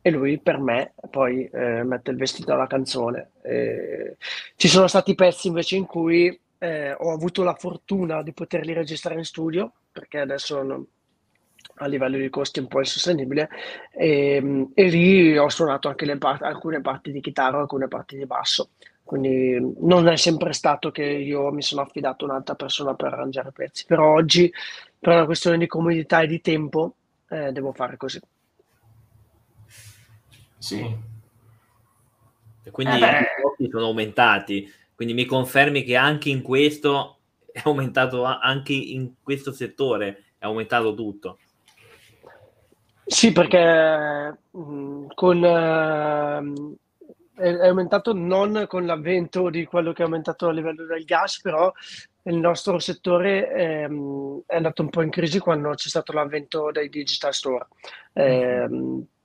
e 0.00 0.10
lui 0.10 0.38
per 0.38 0.58
me 0.58 0.94
poi 1.10 1.48
eh, 1.52 1.82
mette 1.82 2.12
il 2.12 2.16
vestito 2.16 2.52
alla 2.52 2.66
canzone. 2.66 3.32
Eh, 3.42 4.16
ci 4.56 4.68
sono 4.68 4.86
stati 4.86 5.14
pezzi 5.14 5.48
invece 5.48 5.76
in 5.76 5.84
cui 5.84 6.38
eh, 6.58 6.92
ho 6.92 7.12
avuto 7.12 7.42
la 7.42 7.54
fortuna 7.54 8.22
di 8.22 8.32
poterli 8.32 8.72
registrare 8.72 9.18
in 9.18 9.24
studio 9.24 9.72
perché 9.90 10.20
adesso 10.20 10.62
non, 10.62 10.86
a 11.78 11.86
livello 11.86 12.16
di 12.16 12.30
costi 12.30 12.60
un 12.60 12.68
po' 12.68 12.78
insostenibile 12.78 13.48
e, 13.90 14.68
e 14.72 14.84
lì 14.88 15.36
ho 15.36 15.48
suonato 15.48 15.88
anche 15.88 16.16
part- 16.18 16.42
alcune 16.42 16.80
parti 16.80 17.12
di 17.12 17.20
chitarra, 17.20 17.58
alcune 17.58 17.88
parti 17.88 18.16
di 18.16 18.26
basso. 18.26 18.70
Quindi 19.06 19.74
non 19.78 20.08
è 20.08 20.16
sempre 20.16 20.52
stato 20.52 20.90
che 20.90 21.04
io 21.04 21.52
mi 21.52 21.62
sono 21.62 21.82
affidato 21.82 22.24
a 22.24 22.28
un'altra 22.28 22.56
persona 22.56 22.94
per 22.94 23.12
arrangiare 23.12 23.52
pezzi, 23.52 23.84
però 23.86 24.12
oggi 24.12 24.52
per 24.98 25.14
una 25.14 25.26
questione 25.26 25.58
di 25.58 25.68
comodità 25.68 26.22
e 26.22 26.26
di 26.26 26.40
tempo 26.40 26.96
eh, 27.28 27.52
devo 27.52 27.72
fare 27.72 27.96
così. 27.96 28.20
Sì. 30.58 30.96
E 32.64 32.70
quindi 32.72 33.00
eh 33.00 33.20
i 33.20 33.42
costi 33.42 33.68
sono 33.70 33.84
aumentati, 33.84 34.68
quindi 34.96 35.14
mi 35.14 35.24
confermi 35.24 35.84
che 35.84 35.94
anche 35.94 36.28
in 36.28 36.42
questo 36.42 37.18
è 37.52 37.60
aumentato, 37.62 38.24
anche 38.24 38.72
in 38.72 39.12
questo 39.22 39.52
settore 39.52 40.24
è 40.36 40.46
aumentato 40.46 40.94
tutto. 40.94 41.38
Sì, 43.04 43.30
perché 43.30 44.36
mh, 44.50 44.58
mm, 44.58 45.06
con, 45.14 45.40
uh, 45.40 46.76
è, 47.36 47.66
aumentato 47.66 48.12
non 48.12 48.64
con 48.68 48.86
l'avvento 48.86 49.50
di 49.50 49.64
quello 49.64 49.92
che 49.92 50.02
è 50.02 50.04
aumentato 50.04 50.48
a 50.48 50.52
livello 50.52 50.84
del 50.84 51.04
gas, 51.04 51.40
però 51.40 51.72
il 52.22 52.36
nostro 52.36 52.78
settore 52.78 53.52
ehm, 53.52 54.42
è 54.46 54.56
andato 54.56 54.82
un 54.82 54.90
po' 54.90 55.02
in 55.02 55.10
crisi 55.10 55.38
quando 55.38 55.70
c'è 55.70 55.88
stato 55.88 56.12
l'avvento 56.12 56.70
dei 56.72 56.88
digital 56.88 57.32
store, 57.32 57.66
eh, 58.12 58.68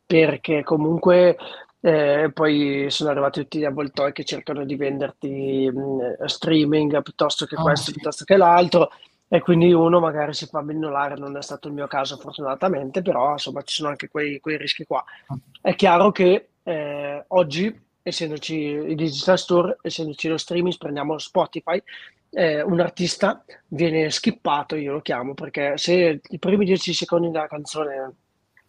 perché 0.05 0.63
comunque 0.63 1.37
eh, 1.79 2.29
poi 2.31 2.85
sono 2.89 3.09
arrivati 3.09 3.41
tutti 3.41 3.57
gli 3.57 3.65
avvoltoi 3.65 4.11
che 4.11 4.23
cercano 4.23 4.65
di 4.65 4.75
venderti 4.75 5.71
mh, 5.73 6.25
streaming 6.25 7.01
piuttosto 7.01 7.45
che 7.45 7.55
oh, 7.55 7.63
questo, 7.63 7.87
sì. 7.87 7.93
piuttosto 7.93 8.23
che 8.23 8.37
l'altro 8.37 8.91
e 9.33 9.39
quindi 9.39 9.71
uno 9.71 10.01
magari 10.01 10.33
si 10.33 10.45
fa 10.45 10.59
abbindolare, 10.59 11.15
non 11.15 11.37
è 11.37 11.41
stato 11.41 11.69
il 11.69 11.73
mio 11.73 11.87
caso 11.87 12.17
fortunatamente, 12.17 13.01
però 13.01 13.31
insomma 13.31 13.61
ci 13.61 13.75
sono 13.75 13.87
anche 13.87 14.09
quei, 14.09 14.41
quei 14.41 14.57
rischi 14.57 14.83
qua. 14.83 15.01
È 15.61 15.73
chiaro 15.73 16.11
che 16.11 16.49
eh, 16.63 17.23
oggi, 17.29 17.81
essendoci 18.03 18.55
i 18.55 18.95
digital 18.95 19.37
store, 19.37 19.77
essendoci 19.81 20.27
lo 20.27 20.37
streaming, 20.37 20.77
prendiamo 20.77 21.17
Spotify, 21.17 21.81
eh, 22.31 22.61
un 22.61 22.79
artista 22.79 23.43
viene 23.67 24.09
skippato, 24.09 24.75
io 24.75 24.93
lo 24.93 25.01
chiamo, 25.01 25.33
perché 25.33 25.77
se 25.77 26.21
i 26.29 26.39
primi 26.39 26.65
dieci 26.65 26.93
secondi 26.93 27.29
della 27.29 27.47
canzone 27.47 28.13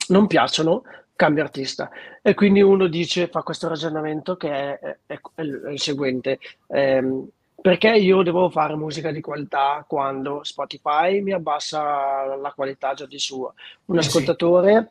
non 0.09 0.27
piacciono, 0.27 0.83
cambia 1.14 1.45
artista. 1.45 1.90
E 2.21 2.35
quindi 2.35 2.61
uno 2.61 2.87
dice, 2.88 3.29
fa 3.29 3.42
questo 3.42 3.68
ragionamento 3.68 4.37
che 4.37 4.51
è, 4.51 4.97
è, 5.07 5.21
è 5.35 5.42
il 5.42 5.81
seguente. 5.81 6.38
Eh, 6.66 7.27
perché 7.62 7.90
io 7.90 8.23
devo 8.23 8.51
fare 8.51 8.75
musica 8.75 9.12
di 9.12 9.21
qualità 9.21 9.85
quando 9.87 10.42
Spotify 10.42 11.21
mi 11.21 11.33
abbassa 11.33 12.25
la 12.35 12.53
qualità 12.53 12.92
già 12.95 13.07
di 13.07 13.21
suo? 13.21 13.55
Un 13.85 13.97
eh 13.97 14.01
ascoltatore. 14.01 14.90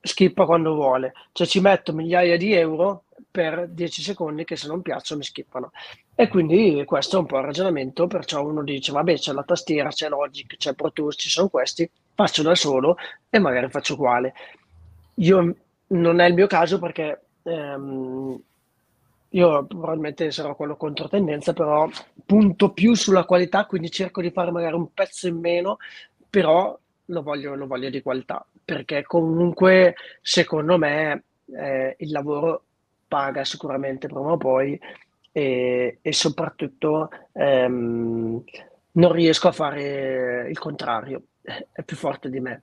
Skippa 0.00 0.46
quando 0.46 0.74
vuole, 0.74 1.12
cioè 1.32 1.46
ci 1.46 1.60
metto 1.60 1.92
migliaia 1.92 2.36
di 2.36 2.52
euro 2.54 3.04
per 3.30 3.68
10 3.68 4.02
secondi 4.02 4.44
che 4.44 4.56
se 4.56 4.66
non 4.66 4.82
piacciono 4.82 5.20
mi 5.20 5.26
skippano. 5.26 5.70
E 6.14 6.28
quindi 6.28 6.82
questo 6.84 7.16
è 7.16 7.20
un 7.20 7.26
po' 7.26 7.38
il 7.38 7.44
ragionamento, 7.44 8.06
perciò 8.06 8.44
uno 8.44 8.62
dice, 8.62 8.92
vabbè 8.92 9.14
c'è 9.14 9.32
la 9.32 9.42
tastiera, 9.42 9.90
c'è 9.90 10.08
Logic, 10.08 10.56
c'è 10.56 10.74
Pro 10.74 10.92
Tools, 10.92 11.16
ci 11.18 11.28
sono 11.28 11.48
questi, 11.48 11.88
faccio 12.14 12.42
da 12.42 12.54
solo 12.54 12.96
e 13.28 13.38
magari 13.38 13.68
faccio 13.70 13.94
uguale. 13.94 14.34
Io 15.14 15.54
non 15.88 16.20
è 16.20 16.26
il 16.26 16.34
mio 16.34 16.46
caso 16.46 16.78
perché 16.78 17.20
ehm, 17.42 18.40
io 19.30 19.64
probabilmente 19.66 20.30
sarò 20.30 20.56
quello 20.56 20.76
contro 20.76 21.08
tendenza, 21.08 21.52
però 21.52 21.88
punto 22.26 22.70
più 22.72 22.94
sulla 22.94 23.24
qualità, 23.24 23.66
quindi 23.66 23.90
cerco 23.90 24.20
di 24.20 24.30
fare 24.30 24.50
magari 24.50 24.74
un 24.74 24.92
pezzo 24.92 25.28
in 25.28 25.38
meno, 25.38 25.76
però 26.28 26.76
lo 27.06 27.22
voglio, 27.22 27.54
lo 27.54 27.66
voglio 27.66 27.90
di 27.90 28.02
qualità, 28.02 28.44
perché 28.70 29.02
comunque 29.02 29.96
secondo 30.22 30.78
me 30.78 31.24
eh, 31.56 31.96
il 31.98 32.12
lavoro 32.12 32.62
paga 33.08 33.44
sicuramente 33.44 34.06
prima 34.06 34.30
o 34.30 34.36
poi 34.36 34.78
e, 35.32 35.98
e 36.00 36.12
soprattutto 36.12 37.10
ehm, 37.32 38.44
non 38.92 39.12
riesco 39.12 39.48
a 39.48 39.52
fare 39.52 40.48
il 40.48 40.58
contrario, 40.60 41.22
è 41.42 41.82
più 41.82 41.96
forte 41.96 42.30
di 42.30 42.38
me. 42.38 42.62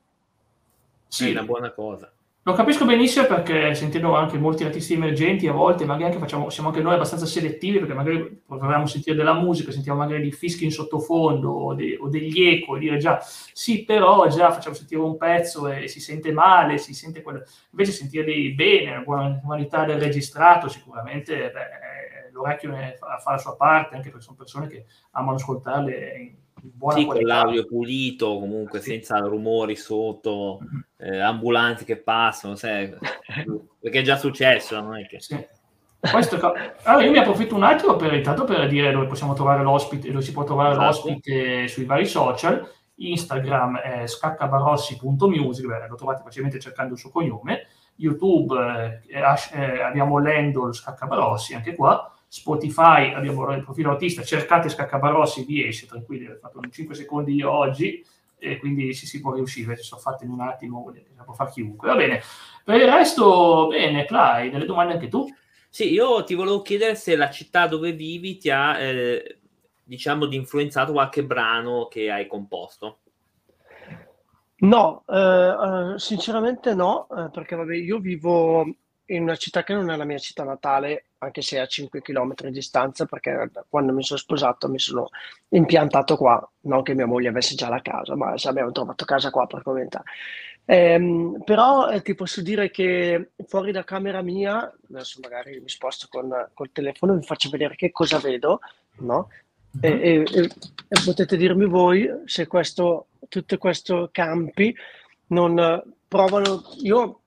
Sì, 1.10 1.28
è 1.28 1.32
una 1.32 1.44
buona 1.44 1.72
cosa. 1.72 2.10
Lo 2.48 2.54
capisco 2.54 2.86
benissimo 2.86 3.26
perché 3.26 3.76
sentendo 3.76 4.16
anche 4.16 4.38
molti 4.38 4.64
artisti 4.64 4.94
emergenti 4.94 5.50
a 5.50 5.52
volte 5.52 5.84
magari 5.84 6.06
anche 6.06 6.18
facciamo, 6.18 6.50
siamo 6.50 6.70
anche 6.70 6.82
noi 6.82 6.94
abbastanza 6.94 7.26
selettivi 7.26 7.80
perché 7.80 7.94
magari 7.94 8.42
proviamo 8.48 8.84
a 8.84 8.88
sentire 8.88 9.18
della 9.18 9.34
musica, 9.34 9.74
sentiamo 9.74 10.00
magari 10.00 10.22
dei 10.22 10.32
fischi 10.32 10.64
in 10.64 10.72
sottofondo 10.72 11.52
o, 11.52 11.74
de, 11.74 11.98
o 12.00 12.08
degli 12.08 12.48
eco 12.48 12.78
e 12.78 12.80
dire 12.80 12.96
già 13.00 13.20
sì 13.20 13.84
però 13.84 14.30
già 14.30 14.50
facciamo 14.54 14.76
sentire 14.76 15.02
un 15.02 15.18
pezzo 15.18 15.68
e, 15.68 15.90
si 15.90 16.00
sente 16.00 16.32
male, 16.32 16.78
si 16.78 16.94
sente 16.94 17.22
quello. 17.22 17.44
invece 17.72 17.92
sentirli 17.92 18.54
bene, 18.54 18.92
la 18.92 19.02
buona 19.02 19.42
qualità 19.44 19.84
del 19.84 20.00
registrato 20.00 20.70
sicuramente 20.70 21.52
beh, 21.52 22.30
l'orecchio 22.32 22.72
fa, 22.98 23.18
fa 23.18 23.32
la 23.32 23.38
sua 23.40 23.58
parte 23.58 23.96
anche 23.96 24.08
perché 24.08 24.24
sono 24.24 24.38
persone 24.38 24.68
che 24.68 24.86
amano 25.12 25.36
ascoltarle 25.36 26.18
in, 26.18 26.36
buona 26.74 26.98
sì, 26.98 27.06
con 27.06 27.22
l'audio 27.22 27.66
pulito, 27.66 28.40
comunque 28.40 28.80
sì. 28.80 28.92
senza 28.92 29.18
rumori 29.20 29.76
sotto, 29.76 30.60
mm-hmm. 30.62 31.14
eh, 31.14 31.20
ambulanti 31.20 31.86
che 31.86 31.98
passano, 31.98 32.56
sai, 32.56 32.94
perché 33.80 34.00
è 34.00 34.04
già 34.04 34.18
successo, 34.18 34.80
non 34.80 34.98
è 34.98 35.06
che... 35.06 35.20
Sì. 35.20 35.46
Questo, 36.00 36.40
allora 36.84 37.04
io 37.04 37.12
mi 37.12 37.18
approfitto 37.18 37.56
un 37.56 37.64
attimo 37.64 37.96
per, 37.96 38.14
intanto 38.14 38.44
per 38.44 38.68
dire 38.68 38.92
dove 38.92 39.08
possiamo 39.08 39.34
trovare 39.34 39.64
l'ospite, 39.64 40.12
dove 40.12 40.24
si 40.24 40.32
può 40.32 40.44
trovare 40.44 40.72
esatto. 40.72 40.86
l'ospite 40.86 41.68
sui 41.68 41.86
vari 41.86 42.06
social. 42.06 42.76
Instagram 43.00 43.78
è 43.78 44.08
scaccabarossi.music, 44.08 45.66
beh, 45.66 45.88
lo 45.88 45.96
trovate 45.96 46.22
facilmente 46.24 46.60
cercando 46.60 46.94
il 46.94 47.00
suo 47.00 47.10
cognome. 47.10 47.68
YouTube 47.98 49.02
eh, 49.08 49.10
eh, 49.10 49.82
abbiamo 49.82 50.20
l'handle 50.20 50.74
scaccabarossi 50.74 51.56
anche 51.56 51.76
qua. 51.76 52.12
Spotify, 52.40 53.14
abbiamo 53.14 53.52
il 53.54 53.64
profilo 53.64 53.92
autista, 53.92 54.24
cercate 54.24 54.70
Scaccabarossi, 54.70 55.46
vi 55.46 55.66
esce, 55.66 55.86
tranquilli, 55.86 56.28
ho 56.28 56.38
fatto 56.40 56.60
5 56.70 56.96
secondi 56.96 57.34
io 57.34 57.52
oggi 57.52 58.04
e 58.38 58.58
quindi 58.60 58.94
si, 58.94 59.08
si 59.08 59.20
può 59.20 59.34
riuscire, 59.34 59.76
ci 59.76 59.84
sono 59.84 60.00
fatte 60.00 60.26
in 60.26 60.32
un 60.32 60.42
attimo, 60.42 60.94
la 61.16 61.24
può 61.24 61.34
fare 61.34 61.52
chiunque. 61.52 61.88
Va 61.88 61.96
bene, 61.96 62.22
per 62.64 62.80
il 62.80 62.88
resto, 62.88 63.68
bene, 63.68 64.06
Clay, 64.06 64.50
delle 64.50 64.66
domande 64.66 64.94
anche 64.94 65.08
tu? 65.08 65.28
Sì, 65.70 65.92
io 65.92 66.24
ti 66.24 66.34
volevo 66.34 66.62
chiedere 66.62 66.96
se 66.96 67.16
la 67.16 67.30
città 67.30 67.68
dove 67.68 67.92
vivi 67.94 68.38
ti 68.38 68.50
ha, 68.50 68.80
eh, 68.80 69.40
diciamo, 69.84 70.26
di 70.26 70.36
influenzato 70.36 70.92
qualche 70.92 71.24
brano 71.24 71.88
che 71.88 72.12
hai 72.12 72.28
composto. 72.28 73.00
No, 74.60 75.04
eh, 75.08 75.94
eh 75.94 76.00
sinceramente 76.00 76.74
no, 76.74 77.08
eh, 77.10 77.30
perché 77.30 77.56
vabbè, 77.56 77.76
io 77.76 78.00
vivo 78.00 78.66
in 79.08 79.24
una 79.24 79.36
città 79.36 79.64
che 79.64 79.74
non 79.74 79.90
è 79.90 79.96
la 79.96 80.06
mia 80.06 80.18
città 80.18 80.44
natale, 80.44 81.06
anche 81.20 81.42
se 81.42 81.58
è 81.58 81.60
a 81.60 81.68
5 81.68 82.02
km 82.02 82.34
di 82.36 82.52
distanza, 82.52 83.06
perché 83.06 83.50
quando 83.70 83.94
mi 83.94 84.04
sono 84.04 84.20
sposato 84.20 84.68
mi 84.70 84.80
sono 84.80 85.10
impiantato 85.50 86.18
qua, 86.18 86.52
non 86.62 86.84
che 86.84 86.94
mia 86.94 87.06
moglie 87.06 87.30
avesse 87.30 87.56
già 87.56 87.70
la 87.70 87.82
casa, 87.82 88.16
ma 88.16 88.34
abbiamo 88.44 88.72
trovato 88.72 89.06
casa 89.06 89.30
qua 89.30 89.48
per 89.48 89.64
commentare. 89.64 90.06
Ehm, 90.66 91.42
però 91.46 91.90
eh, 91.90 92.02
ti 92.02 92.14
posso 92.14 92.42
dire 92.42 92.70
che 92.70 93.30
fuori 93.46 93.72
da 93.72 93.86
camera 93.86 94.22
mia, 94.22 94.70
adesso 94.90 95.20
magari 95.22 95.62
mi 95.62 95.70
sposto 95.70 96.08
con 96.10 96.50
col 96.54 96.72
telefono 96.74 97.14
e 97.14 97.20
vi 97.20 97.26
faccio 97.26 97.50
vedere 97.50 97.76
che 97.76 97.92
cosa 97.92 98.20
vedo, 98.20 98.60
no? 98.98 99.30
E, 99.80 99.90
mhm. 99.90 100.02
e, 100.02 100.12
e, 100.12 100.42
e 100.90 101.02
potete 101.06 101.38
dirmi 101.38 101.66
voi 101.66 102.10
se 102.26 102.48
questo, 102.48 103.08
tutti 103.30 103.58
questi 103.58 104.10
campi 104.12 104.76
non 105.28 105.82
provano. 106.08 106.64
Io 106.82 107.22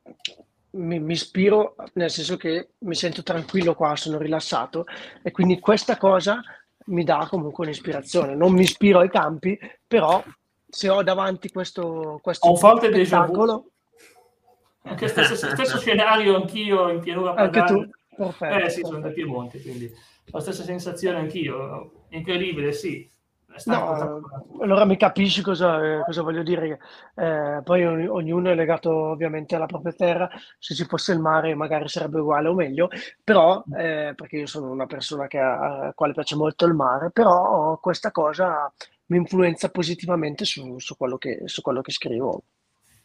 mi, 0.72 0.98
mi, 0.98 1.12
ispiro, 1.12 1.74
nel 1.94 2.10
senso 2.10 2.36
che 2.36 2.70
mi 2.78 2.94
sento 2.94 3.22
tranquillo 3.22 3.74
qua, 3.74 3.96
sono 3.96 4.18
rilassato 4.18 4.86
e 5.22 5.30
quindi 5.30 5.58
questa 5.58 5.96
cosa 5.96 6.40
mi 6.86 7.04
dà 7.04 7.26
comunque 7.28 7.64
un'ispirazione. 7.64 8.34
Non 8.34 8.52
mi 8.52 8.62
ispiro 8.62 9.00
ai 9.00 9.10
campi, 9.10 9.58
però 9.86 10.22
se 10.68 10.88
ho 10.88 11.02
davanti 11.02 11.50
questo, 11.50 12.18
questo 12.22 12.46
ho 12.46 12.52
un 12.52 12.56
forte 12.56 12.88
spettacolo... 12.88 13.64
Anche 14.82 15.08
stesso, 15.08 15.34
stesso 15.34 15.78
scenario 15.78 16.36
anch'io 16.36 16.88
in 16.88 17.00
pianura. 17.00 17.34
Anche 17.34 17.64
tu? 17.64 17.86
Perfetto. 18.16 18.64
Eh 18.64 18.70
sì, 18.70 18.80
sono 18.82 19.00
da 19.00 19.10
Piemonte, 19.10 19.60
quindi 19.60 19.92
la 20.26 20.40
stessa 20.40 20.62
sensazione 20.62 21.18
anch'io. 21.18 22.06
Incredibile, 22.08 22.72
sì. 22.72 23.08
No, 23.66 24.20
allora 24.60 24.84
mi 24.84 24.96
capisci 24.96 25.42
cosa, 25.42 26.02
cosa 26.04 26.22
voglio 26.22 26.42
dire. 26.42 26.78
Eh, 27.14 27.60
poi 27.62 27.84
ognuno 27.84 28.50
è 28.50 28.54
legato 28.54 28.90
ovviamente 28.92 29.54
alla 29.56 29.66
propria 29.66 29.92
terra. 29.92 30.30
Se 30.58 30.74
ci 30.74 30.84
fosse 30.84 31.12
il 31.12 31.20
mare, 31.20 31.54
magari 31.54 31.88
sarebbe 31.88 32.20
uguale 32.20 32.48
o 32.48 32.54
meglio. 32.54 32.88
Però, 33.22 33.62
eh, 33.76 34.12
perché 34.14 34.36
io 34.36 34.46
sono 34.46 34.70
una 34.70 34.86
persona 34.86 35.26
che 35.26 35.38
a, 35.38 35.88
a 35.88 35.92
quale 35.94 36.12
piace 36.12 36.36
molto 36.36 36.66
il 36.66 36.74
mare, 36.74 37.10
però 37.10 37.78
questa 37.78 38.10
cosa 38.10 38.72
mi 39.06 39.16
influenza 39.18 39.68
positivamente 39.70 40.44
su, 40.44 40.78
su, 40.78 40.96
quello, 40.96 41.18
che, 41.18 41.42
su 41.46 41.60
quello 41.62 41.80
che 41.80 41.92
scrivo. 41.92 42.42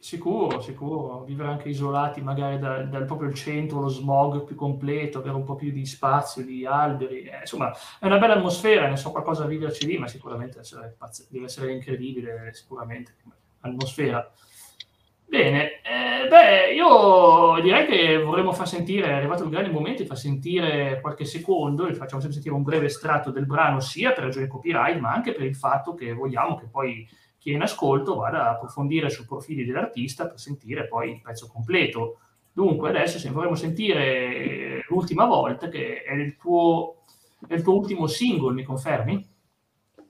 Sicuro, 0.05 0.61
sicuro, 0.61 1.23
vivere 1.23 1.49
anche 1.49 1.69
isolati 1.69 2.21
magari 2.21 2.59
dal, 2.59 2.89
dal 2.89 3.05
proprio 3.05 3.33
centro, 3.33 3.81
lo 3.81 3.87
smog 3.87 4.43
più 4.43 4.55
completo, 4.55 5.17
avere 5.17 5.33
un 5.33 5.43
po' 5.43 5.55
più 5.55 5.71
di 5.71 5.83
spazio, 5.83 6.45
di 6.45 6.63
alberi, 6.63 7.23
eh, 7.23 7.39
insomma 7.39 7.71
è 7.99 8.05
una 8.05 8.19
bella 8.19 8.35
atmosfera, 8.35 8.87
ne 8.87 8.97
so 8.97 9.09
qualcosa 9.09 9.45
a 9.45 9.47
viverci 9.47 9.87
lì, 9.87 9.97
ma 9.97 10.07
sicuramente 10.07 10.61
deve 11.29 11.45
essere 11.45 11.73
incredibile, 11.73 12.53
sicuramente, 12.53 13.15
atmosfera. 13.61 14.31
Bene, 15.25 15.81
eh, 15.81 16.27
beh, 16.27 16.75
io 16.75 17.59
direi 17.63 17.87
che 17.87 18.21
vorremmo 18.21 18.53
far 18.53 18.67
sentire, 18.67 19.07
è 19.07 19.13
arrivato 19.13 19.43
il 19.43 19.49
grande 19.49 19.71
momento 19.71 20.03
di 20.03 20.07
far 20.07 20.19
sentire 20.19 21.01
qualche 21.01 21.25
secondo, 21.25 21.87
vi 21.87 21.95
facciamo 21.95 22.21
sentire 22.21 22.53
un 22.53 22.61
breve 22.61 22.85
estratto 22.85 23.31
del 23.31 23.47
brano, 23.47 23.79
sia 23.79 24.11
per 24.11 24.25
ragioni 24.25 24.45
copyright, 24.45 24.99
ma 24.99 25.11
anche 25.11 25.33
per 25.33 25.45
il 25.45 25.55
fatto 25.55 25.95
che 25.95 26.13
vogliamo 26.13 26.57
che 26.57 26.67
poi 26.67 27.09
chi 27.45 27.51
è 27.51 27.53
in 27.53 27.61
ascolto 27.61 28.15
vada 28.15 28.47
a 28.47 28.49
approfondire 28.53 29.11
sui 29.11 29.23
profili 29.23 29.63
dell'artista 29.65 30.27
per 30.27 30.39
sentire 30.39 30.87
poi 30.87 31.11
il 31.11 31.21
pezzo 31.21 31.47
completo. 31.47 32.17
Dunque, 32.51 32.89
adesso 32.89 33.19
se 33.19 33.29
vorremmo 33.29 33.53
sentire 33.53 34.83
l'ultima 34.87 35.25
volta, 35.25 35.69
che 35.69 36.01
è 36.01 36.13
il 36.13 36.37
tuo, 36.37 37.03
è 37.47 37.53
il 37.53 37.61
tuo 37.61 37.75
ultimo 37.75 38.07
single, 38.07 38.55
mi 38.55 38.63
confermi? 38.63 39.29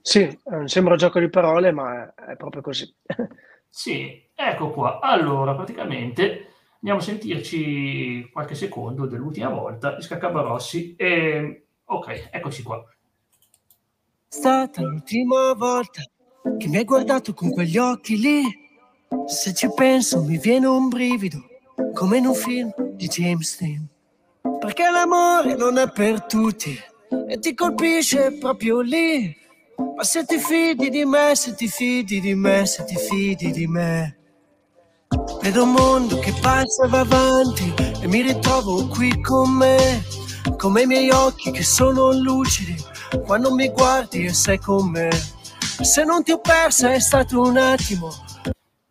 Sì, 0.00 0.26
sembra 0.64 0.92
un 0.94 0.98
gioco 0.98 1.20
di 1.20 1.28
parole, 1.28 1.72
ma 1.72 2.14
è 2.14 2.36
proprio 2.36 2.62
così. 2.62 2.90
sì, 3.68 4.18
ecco 4.34 4.70
qua. 4.70 5.00
Allora, 5.00 5.54
praticamente 5.54 6.46
andiamo 6.76 7.00
a 7.00 7.02
sentirci 7.02 8.30
qualche 8.32 8.54
secondo 8.54 9.04
dell'ultima 9.04 9.50
volta 9.50 9.94
di 9.94 10.00
Scaccabarossi. 10.00 10.96
E... 10.96 11.66
Ok, 11.84 12.30
eccoci 12.30 12.62
qua. 12.62 12.82
Stata 14.26 14.80
l'ultima 14.80 15.52
volta 15.52 16.00
che 16.58 16.68
mi 16.68 16.76
hai 16.76 16.84
guardato 16.84 17.34
con 17.34 17.50
quegli 17.50 17.78
occhi 17.78 18.18
lì. 18.18 18.42
Se 19.26 19.52
ci 19.54 19.68
penso 19.74 20.22
mi 20.22 20.38
viene 20.38 20.66
un 20.66 20.88
brivido, 20.88 21.38
come 21.92 22.18
in 22.18 22.26
un 22.26 22.34
film 22.34 22.72
di 22.94 23.06
James 23.08 23.58
Dean. 23.58 23.86
Perché 24.58 24.88
l'amore 24.90 25.54
non 25.56 25.78
è 25.78 25.90
per 25.90 26.22
tutti 26.24 26.78
e 27.28 27.38
ti 27.38 27.54
colpisce 27.54 28.36
proprio 28.38 28.80
lì. 28.80 29.34
Ma 29.96 30.02
se 30.04 30.24
ti 30.24 30.38
fidi 30.38 30.88
di 30.88 31.04
me, 31.04 31.34
se 31.34 31.54
ti 31.54 31.68
fidi 31.68 32.20
di 32.20 32.34
me, 32.34 32.66
se 32.66 32.84
ti 32.84 32.96
fidi 32.96 33.50
di 33.50 33.66
me. 33.66 34.16
Vedo 35.40 35.62
un 35.62 35.72
mondo 35.72 36.18
che 36.18 36.32
passa 36.40 36.84
e 36.84 36.88
va 36.88 37.00
avanti 37.00 37.72
e 38.00 38.06
mi 38.06 38.22
ritrovo 38.22 38.88
qui 38.88 39.20
con 39.20 39.50
me, 39.50 40.02
come 40.56 40.82
i 40.82 40.86
miei 40.86 41.10
occhi 41.10 41.50
che 41.50 41.62
sono 41.62 42.12
lucidi 42.12 42.74
quando 43.24 43.54
mi 43.54 43.68
guardi 43.68 44.24
e 44.24 44.32
sei 44.32 44.58
con 44.58 44.90
me. 44.90 45.08
Se 45.82 46.04
non 46.04 46.22
ti 46.22 46.32
ho 46.32 46.40
persa 46.40 46.92
è 46.92 46.98
stato 46.98 47.40
un 47.40 47.58
attimo. 47.58 48.08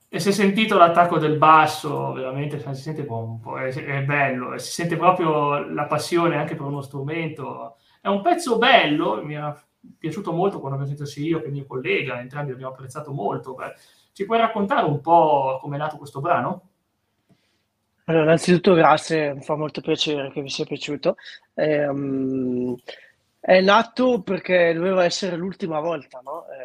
E 0.08 0.20
si 0.20 0.30
è 0.30 0.32
sentito 0.32 0.78
l'attacco 0.78 1.18
del 1.18 1.38
basso, 1.38 2.14
veramente 2.14 2.60
si 2.60 2.82
sente 2.82 3.06
un 3.10 3.40
po', 3.40 3.58
è, 3.58 3.74
è 3.74 4.02
bello, 4.04 4.58
si 4.58 4.72
sente 4.72 4.96
proprio 4.96 5.68
la 5.68 5.86
passione 5.86 6.38
anche 6.38 6.56
per 6.56 6.66
uno 6.66 6.82
strumento. 6.82 7.78
È 8.00 8.08
un 8.08 8.22
pezzo 8.22 8.58
bello, 8.58 9.22
mi 9.24 9.34
è 9.34 9.54
piaciuto 9.98 10.32
molto 10.32 10.60
quando 10.60 10.78
abbiamo 10.78 10.96
sentito 10.96 11.06
sia 11.06 11.26
io 11.26 11.42
che 11.42 11.48
il 11.48 11.54
mio 11.54 11.66
collega, 11.66 12.20
entrambi 12.20 12.52
abbiamo 12.52 12.72
apprezzato 12.72 13.12
molto. 13.12 13.56
Beh, 13.56 13.74
ci 14.14 14.26
puoi 14.26 14.38
raccontare 14.38 14.86
un 14.86 15.02
po' 15.02 15.58
come 15.62 15.76
è 15.76 15.80
nato 15.80 15.98
questo 15.98 16.22
brano? 16.22 16.70
Allora, 18.06 18.24
innanzitutto 18.24 18.74
grazie, 18.76 19.34
mi 19.34 19.42
fa 19.42 19.56
molto 19.56 19.82
piacere 19.82 20.32
che 20.32 20.42
vi 20.42 20.50
sia 20.50 20.66
piaciuto. 20.66 21.16
Eh, 21.56 21.88
um, 21.88 22.76
è 23.46 23.62
nato 23.62 24.24
perché 24.24 24.74
doveva 24.74 25.04
essere 25.04 25.36
l'ultima 25.36 25.80
volta, 25.80 26.20
no? 26.24 26.46
eh, 26.48 26.65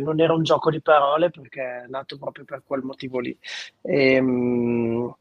non, 0.00 0.20
era 0.20 0.34
un 0.34 0.42
gioco 0.42 0.70
di 0.70 0.80
parole 0.80 1.30
perché 1.30 1.62
è 1.62 1.86
nato 1.88 2.18
proprio 2.18 2.44
per 2.44 2.62
quel 2.64 2.82
motivo 2.82 3.18
lì. 3.18 3.36
E, 3.80 4.18
um, 4.18 5.14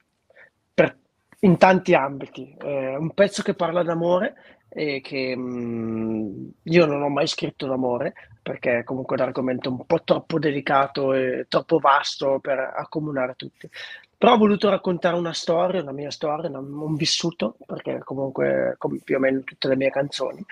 per, 0.74 0.98
in 1.40 1.58
tanti 1.58 1.94
ambiti. 1.94 2.56
È 2.58 2.96
un 2.96 3.14
pezzo 3.14 3.42
che 3.44 3.54
parla 3.54 3.84
d'amore 3.84 4.36
e 4.70 5.02
che 5.02 5.34
um, 5.36 6.52
io 6.64 6.86
non 6.86 7.02
ho 7.02 7.10
mai 7.10 7.28
scritto 7.28 7.68
d'amore 7.68 8.14
perché 8.42 8.80
è 8.80 8.84
comunque 8.84 9.16
un 9.16 9.24
argomento 9.24 9.70
un 9.70 9.86
po' 9.86 10.02
troppo 10.04 10.40
delicato 10.40 11.14
e 11.14 11.46
troppo 11.48 11.78
vasto 11.80 12.40
per 12.40 12.60
accomunare 12.76 13.36
tutti. 13.36 13.70
Però 14.18 14.34
ho 14.34 14.38
voluto 14.38 14.70
raccontare 14.70 15.16
una 15.16 15.34
storia, 15.34 15.82
una 15.82 15.92
mia 15.92 16.12
storia, 16.12 16.50
un 16.50 16.96
vissuto, 16.96 17.56
perché 17.66 18.00
comunque 18.04 18.76
come 18.78 19.00
più 19.04 19.16
o 19.16 19.20
meno 19.20 19.42
tutte 19.42 19.68
le 19.68 19.76
mie 19.76 19.90
canzoni, 19.90 20.46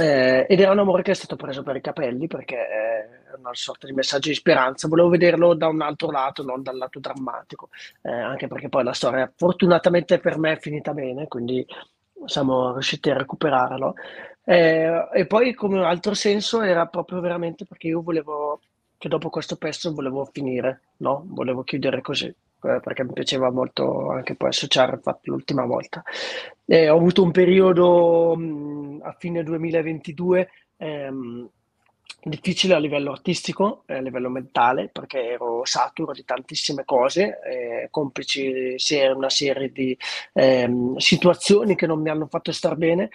eh, 0.00 0.46
ed 0.48 0.60
era 0.60 0.72
un 0.72 0.78
amore 0.78 1.02
che 1.02 1.10
è 1.10 1.14
stato 1.14 1.36
preso 1.36 1.62
per 1.62 1.76
i 1.76 1.80
capelli 1.80 2.26
perché 2.26 2.56
è 2.56 3.08
una 3.38 3.50
sorta 3.52 3.86
di 3.86 3.92
messaggio 3.92 4.28
di 4.28 4.34
speranza. 4.34 4.88
Volevo 4.88 5.08
vederlo 5.08 5.54
da 5.54 5.68
un 5.68 5.82
altro 5.82 6.10
lato, 6.10 6.42
non 6.42 6.62
dal 6.62 6.76
lato 6.76 6.98
drammatico, 6.98 7.68
eh, 8.02 8.10
anche 8.10 8.46
perché 8.48 8.68
poi 8.68 8.84
la 8.84 8.92
storia 8.92 9.30
fortunatamente 9.34 10.18
per 10.18 10.38
me 10.38 10.52
è 10.52 10.58
finita 10.58 10.92
bene, 10.92 11.28
quindi 11.28 11.66
siamo 12.24 12.72
riusciti 12.72 13.10
a 13.10 13.18
recuperarlo. 13.18 13.94
Eh, 14.44 15.08
e 15.12 15.26
poi 15.26 15.54
come 15.54 15.78
un 15.78 15.84
altro 15.84 16.14
senso 16.14 16.62
era 16.62 16.86
proprio 16.86 17.20
veramente 17.20 17.64
perché 17.66 17.88
io 17.88 18.02
volevo 18.02 18.60
che 18.98 19.08
dopo 19.08 19.30
questo 19.30 19.56
pezzo 19.56 19.94
volevo 19.94 20.24
finire, 20.26 20.82
no? 20.98 21.24
Volevo 21.28 21.62
chiudere 21.62 22.02
così. 22.02 22.34
Eh, 22.62 22.80
perché 22.80 23.04
mi 23.04 23.12
piaceva 23.12 23.50
molto 23.50 24.10
anche 24.10 24.34
poi 24.34 24.48
associare 24.50 24.94
il 24.94 25.00
fatto 25.02 25.30
l'ultima 25.30 25.64
volta. 25.64 26.02
Eh, 26.66 26.88
ho 26.88 26.96
avuto 26.96 27.22
un 27.22 27.30
periodo 27.30 28.36
mh, 28.36 29.00
a 29.02 29.12
fine 29.18 29.42
2022 29.42 30.50
ehm, 30.76 31.48
difficile 32.22 32.74
a 32.74 32.78
livello 32.78 33.12
artistico, 33.12 33.84
a 33.86 33.98
livello 34.00 34.28
mentale, 34.28 34.88
perché 34.92 35.30
ero 35.30 35.64
saturo 35.64 36.12
di 36.12 36.24
tantissime 36.24 36.84
cose, 36.84 37.38
eh, 37.42 37.88
complici 37.90 38.76
una 39.14 39.30
serie 39.30 39.70
di 39.72 39.96
ehm, 40.34 40.96
situazioni 40.96 41.74
che 41.76 41.86
non 41.86 42.00
mi 42.00 42.10
hanno 42.10 42.26
fatto 42.26 42.52
star 42.52 42.76
bene 42.76 43.08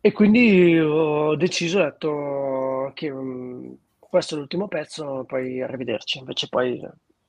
e 0.00 0.12
quindi 0.12 0.78
ho 0.78 1.34
deciso, 1.36 1.80
ho 1.80 1.84
detto 1.84 2.90
che 2.94 3.10
mh, 3.10 3.78
questo 3.98 4.34
è 4.34 4.38
l'ultimo 4.38 4.68
pezzo, 4.68 5.24
poi 5.26 5.62
arrivederci. 5.62 6.18
Invece 6.18 6.48
poi 6.48 6.80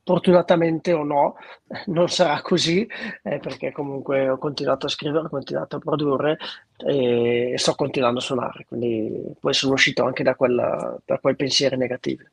Fortunatamente 0.06 0.94
o 0.94 1.04
no, 1.04 1.36
non 1.88 2.08
sarà 2.10 2.40
così, 2.44 2.88
eh, 3.24 3.40
perché 3.40 3.72
comunque 3.72 4.30
ho 4.30 4.38
continuato 4.38 4.86
a 4.86 4.90
scrivere, 4.90 5.26
ho 5.26 5.30
continuato 5.30 5.78
a 5.78 5.80
produrre 5.80 6.38
e, 6.78 7.56
sto 7.58 7.74
continuando 7.74 8.20
a 8.20 8.22
suonare, 8.22 8.66
quindi 8.68 9.34
poi 9.40 9.54
sono 9.56 9.74
uscito 9.74 10.06
anche 10.06 10.22
da, 10.22 10.36
quella, 10.36 10.96
da 11.04 11.18
quei 11.18 11.36
pensieri 11.36 11.76
negativi. 11.76 12.24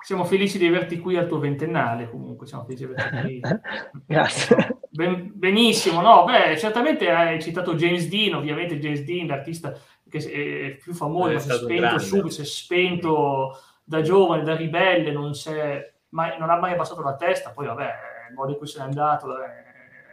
Siamo 0.00 0.24
felici 0.24 0.56
di 0.56 0.66
averti 0.66 0.98
qui 0.98 1.18
al 1.18 1.28
tuo 1.28 1.38
ventennale, 1.38 2.08
comunque 2.08 2.46
siamo 2.46 2.64
felici 2.64 2.86
di 2.86 2.92
averti 2.94 3.20
qui. 3.20 3.40
Grazie. 4.06 4.78
Ben, 4.88 5.32
benissimo, 5.34 6.00
no, 6.00 6.24
beh, 6.24 6.56
certamente 6.56 7.10
hai 7.10 7.42
citato 7.42 7.74
James 7.74 8.08
Dean, 8.08 8.36
ovviamente 8.36 8.78
James 8.78 9.00
Dean, 9.00 9.26
l'artista 9.26 9.78
che 10.08 10.18
è 10.18 10.82
più 10.82 10.94
famoso, 10.94 11.34
è 11.34 11.38
si 11.40 11.50
è 11.50 11.54
spento 11.54 11.98
subito, 11.98 12.28
si 12.30 12.40
è 12.40 12.44
spento 12.44 13.58
da 13.84 14.00
giovane, 14.00 14.44
da 14.44 14.56
ribelle, 14.56 15.12
non 15.12 15.34
si 15.34 15.50
è 15.50 15.92
mai, 16.14 16.38
non 16.38 16.48
ha 16.48 16.56
mai 16.56 16.72
abbassato 16.72 17.02
la 17.02 17.16
testa, 17.16 17.50
poi 17.50 17.66
vabbè, 17.66 17.94
il 18.30 18.34
modo 18.34 18.52
in 18.52 18.58
cui 18.58 18.66
se 18.66 18.78
n'è 18.78 18.84
andato 18.84 19.42
è, 19.42 19.64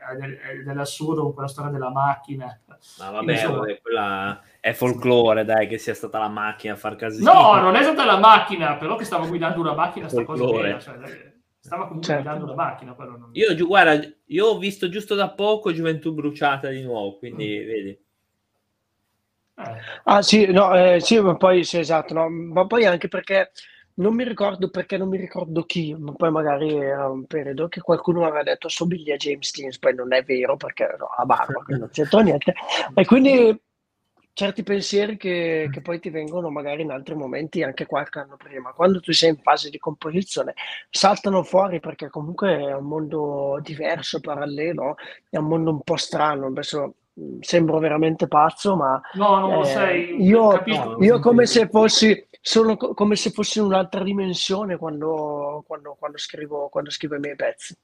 è 0.10 0.56
dell'assurdo 0.64 1.22
con 1.22 1.34
quella 1.34 1.48
storia 1.48 1.72
della 1.72 1.92
macchina. 1.92 2.60
Ma 2.98 3.12
vabbè, 3.12 3.32
Insomma, 3.32 3.58
vabbè, 3.60 3.82
quella 3.82 4.42
è 4.60 4.74
folklore, 4.74 5.46
dai, 5.46 5.68
che 5.68 5.78
sia 5.78 5.94
stata 5.94 6.18
la 6.18 6.28
macchina 6.28 6.74
a 6.74 6.78
far 6.78 6.96
casino. 6.96 7.32
No, 7.32 7.56
non 7.62 7.76
è 7.76 7.84
stata 7.84 8.04
la 8.04 8.18
macchina, 8.18 8.76
però 8.76 8.96
che 8.96 9.06
stava 9.06 9.28
guidando 9.28 9.60
una 9.60 9.74
macchina, 9.74 10.10
sta 10.10 10.24
cosa 10.26 10.46
vera, 10.46 10.80
cioè, 10.80 10.96
stava 11.60 11.84
comunque 11.84 12.08
certo. 12.08 12.24
guidando 12.24 12.46
una 12.52 12.64
macchina. 12.64 12.96
Non... 12.98 13.30
Io, 13.34 13.66
guarda, 13.66 14.08
io 14.26 14.46
ho 14.48 14.58
visto 14.58 14.90
giusto 14.90 15.14
da 15.14 15.30
poco 15.30 15.72
Gioventù 15.72 16.14
bruciata 16.14 16.70
di 16.70 16.82
nuovo, 16.82 17.18
quindi 17.18 17.62
mm. 17.62 17.68
vedi. 17.68 18.00
Eh. 19.54 19.80
Ah 20.06 20.24
sì, 20.24 20.52
no, 20.52 20.74
eh, 20.74 21.00
sì, 21.00 21.20
ma 21.20 21.36
poi 21.36 21.64
sì, 21.64 21.78
esatto, 21.78 22.16
no, 22.16 22.28
ma 22.28 22.66
poi 22.66 22.86
anche 22.86 23.08
perché 23.08 23.52
non 23.96 24.16
mi 24.16 24.24
ricordo 24.24 24.70
perché 24.70 24.98
non 24.98 25.10
mi 25.10 25.18
ricordo 25.18 25.64
chi, 25.64 25.94
ma 25.94 26.14
poi 26.14 26.32
magari 26.32 26.76
era 26.76 27.10
un 27.10 27.26
periodo 27.26 27.68
che 27.68 27.82
qualcuno 27.82 28.26
aveva 28.26 28.44
detto 28.44 28.70
somiglia 28.70 29.16
a 29.16 29.18
James 29.18 29.52
Dean, 29.56 29.72
poi 29.80 29.96
non 29.96 30.14
è 30.14 30.24
vero 30.24 30.56
perché 30.56 30.96
no, 30.98 31.06
ha 31.06 31.26
barba, 31.26 31.64
non 31.68 31.90
c'entra 31.92 32.22
niente. 32.22 32.54
E 32.94 33.06
quindi 33.06 33.60
certi 34.34 34.64
pensieri 34.64 35.18
che, 35.18 35.70
che, 35.72 35.82
poi 35.82 36.00
ti 36.00 36.10
vengono 36.10 36.50
magari 36.50 36.82
in 36.84 36.92
altri 36.92 37.16
momenti, 37.16 37.64
anche 37.64 37.86
qualche 37.86 38.20
anno 38.20 38.38
prima, 38.38 38.72
quando 38.72 39.00
tu 39.00 39.12
sei 39.12 39.30
in 39.30 39.38
fase 39.38 39.70
di 39.70 39.78
composizione, 39.78 40.54
saltano 40.90 41.44
fuori 41.44 41.80
perché 41.80 42.10
comunque 42.10 42.58
è 42.58 42.74
un 42.74 42.86
mondo 42.86 43.60
diverso, 43.62 44.20
parallelo, 44.20 44.96
è 45.30 45.38
un 45.38 45.46
mondo 45.48 45.72
un 45.72 45.82
po' 45.82 45.98
strano. 45.98 46.48
Adesso 46.48 46.96
sembro 47.42 47.80
veramente 47.80 48.28
pazzo, 48.28 48.76
ma 48.76 49.00
no, 49.14 49.40
non 49.40 49.54
lo 49.56 49.62
eh, 49.62 49.66
sei. 49.66 50.24
Io, 50.24 50.64
io 51.00 51.20
come 51.20 51.46
se 51.46 51.68
fossi 51.68 52.28
sono 52.42 52.76
co- 52.76 52.96
come 52.96 53.16
se 53.16 53.30
fossi 53.30 53.60
in 53.60 53.66
un'altra 53.66 54.04
dimensione 54.04 54.78
quando, 54.78 55.64
quando, 55.68 55.96
quando, 55.98 56.18
scrivo, 56.18 56.70
quando 56.70 56.90
scrivo 56.90 57.16
i 57.16 57.20
miei 57.20 57.36
pezzi. 57.36 57.78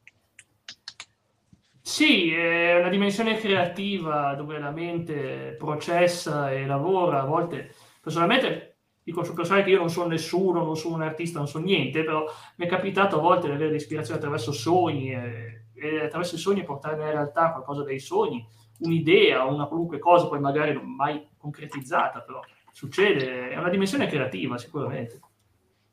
Sì, 1.80 2.34
è 2.34 2.78
una 2.78 2.90
dimensione 2.90 3.38
creativa 3.38 4.34
dove 4.34 4.60
la 4.60 4.72
mente 4.72 5.56
processa 5.58 6.52
e 6.52 6.66
lavora. 6.66 7.22
A 7.22 7.26
volte, 7.26 7.74
personalmente, 8.02 8.80
dico 9.04 9.24
su 9.24 9.34
personale 9.34 9.64
che 9.64 9.70
io 9.70 9.78
non 9.78 9.90
sono 9.90 10.10
nessuno, 10.10 10.66
non 10.66 10.76
sono 10.76 10.96
un 10.96 11.04
artista, 11.04 11.38
non 11.38 11.48
so 11.48 11.60
niente, 11.60 12.04
però 12.04 12.26
mi 12.58 12.66
è 12.66 12.68
capitato 12.68 13.18
a 13.18 13.22
volte 13.22 13.48
di 13.48 13.54
avere 13.54 13.76
ispirazione 13.76 14.20
attraverso 14.20 14.52
sogni 14.52 15.14
e, 15.14 15.68
e 15.76 16.04
attraverso 16.04 16.36
i 16.36 16.40
sogni 16.40 16.66
portare 16.66 17.02
in 17.02 17.12
realtà 17.12 17.52
qualcosa 17.52 17.84
dai 17.84 18.00
sogni, 18.00 18.46
un'idea, 18.80 19.46
una 19.46 19.68
qualunque 19.68 20.00
cosa, 20.00 20.28
poi 20.28 20.42
magari 20.42 20.74
non 20.74 20.94
mai 20.94 21.26
concretizzata, 21.38 22.20
però 22.20 22.42
succede, 22.78 23.50
è 23.50 23.58
una 23.58 23.72
dimensione 23.72 24.06
creativa 24.06 24.56
sicuramente. 24.60 25.20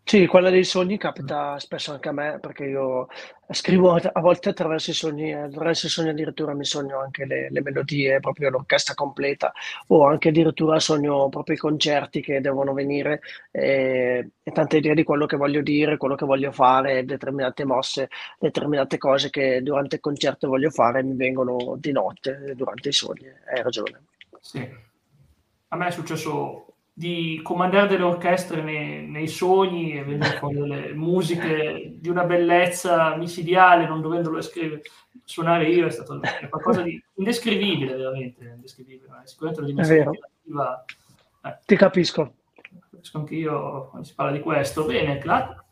Sì, 0.06 0.26
quella 0.26 0.50
dei 0.50 0.64
sogni 0.64 0.98
capita 0.98 1.58
spesso 1.58 1.92
anche 1.92 2.10
a 2.10 2.12
me, 2.12 2.38
perché 2.38 2.64
io 2.64 3.08
scrivo 3.48 3.94
a 3.94 4.20
volte 4.20 4.50
attraverso 4.50 4.90
i 4.90 4.92
sogni, 4.92 5.32
attraverso 5.32 5.86
i 5.86 5.88
sogni 5.88 6.10
addirittura 6.10 6.52
mi 6.52 6.66
sogno 6.66 7.00
anche 7.00 7.24
le, 7.24 7.48
le 7.50 7.62
melodie, 7.62 8.20
proprio 8.20 8.50
l'orchestra 8.50 8.92
completa, 8.92 9.50
o 9.86 10.06
anche 10.06 10.28
addirittura 10.28 10.78
sogno 10.78 11.30
proprio 11.30 11.56
i 11.56 11.58
concerti 11.58 12.20
che 12.20 12.42
devono 12.42 12.74
venire 12.74 13.20
e, 13.50 14.28
e 14.42 14.52
tante 14.52 14.76
idee 14.76 14.94
di 14.94 15.04
quello 15.04 15.24
che 15.24 15.38
voglio 15.38 15.62
dire, 15.62 15.96
quello 15.96 16.16
che 16.16 16.26
voglio 16.26 16.52
fare, 16.52 17.06
determinate 17.06 17.64
mosse, 17.64 18.10
determinate 18.38 18.98
cose 18.98 19.30
che 19.30 19.62
durante 19.62 19.94
il 19.94 20.02
concerto 20.02 20.48
voglio 20.48 20.68
fare 20.68 21.02
mi 21.02 21.16
vengono 21.16 21.76
di 21.78 21.92
notte, 21.92 22.52
durante 22.54 22.90
i 22.90 22.92
sogni, 22.92 23.26
hai 23.26 23.62
ragione. 23.62 24.02
Sì. 24.38 24.92
A 25.68 25.76
me 25.76 25.86
è 25.86 25.90
successo 25.90 26.73
di 26.96 27.40
comandare 27.42 27.88
delle 27.88 28.04
orchestre 28.04 28.62
nei, 28.62 29.04
nei 29.08 29.26
sogni 29.26 29.98
e 29.98 30.04
vedere 30.04 30.38
fuori 30.38 30.54
delle 30.54 30.92
musiche 30.94 31.96
di 31.96 32.08
una 32.08 32.22
bellezza 32.22 33.16
micidiale, 33.16 33.88
non 33.88 34.00
dovendolo 34.00 34.40
scrivere, 34.40 34.82
suonare 35.24 35.68
io, 35.68 35.86
è 35.88 35.90
stato 35.90 36.22
è 36.22 36.48
qualcosa 36.48 36.82
di 36.82 37.02
indescrivibile, 37.16 37.96
veramente, 37.96 38.44
indescrivibile. 38.44 39.10
Sicuramente 39.24 39.60
la 39.62 39.66
dimensione 39.66 40.02
creativa... 40.02 40.84
Eh. 41.42 41.58
Ti 41.66 41.76
capisco. 41.76 42.34
Capisco 42.90 43.18
anche 43.18 43.34
io 43.34 43.88
quando 43.88 44.06
si 44.06 44.14
parla 44.14 44.32
di 44.32 44.40
questo. 44.40 44.84
Bene, 44.84 45.18
Clat? 45.18 45.62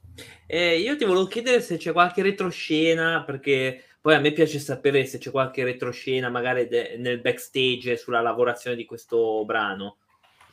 Eh, 0.47 0.81
io 0.81 0.97
ti 0.97 1.05
volevo 1.05 1.27
chiedere 1.27 1.61
se 1.61 1.77
c'è 1.77 1.93
qualche 1.93 2.23
retroscena, 2.23 3.23
perché 3.25 3.81
poi 4.01 4.17
a 4.17 4.19
me 4.19 4.33
piace 4.33 4.59
sapere 4.59 5.05
se 5.05 5.19
c'è 5.19 5.31
qualche 5.31 5.63
retroscena 5.63 6.29
magari 6.29 6.67
de- 6.67 6.97
nel 6.99 7.21
backstage 7.21 7.97
sulla 7.97 8.21
lavorazione 8.21 8.75
di 8.75 8.85
questo 8.85 9.45
brano 9.45 9.99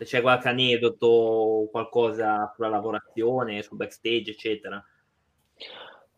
c'è 0.06 0.22
qualche 0.22 0.50
aneddoto, 0.50 1.68
qualcosa 1.72 2.52
sulla 2.56 2.70
lavorazione, 2.70 3.62
sul 3.62 3.78
backstage, 3.78 4.32
eccetera. 4.32 4.84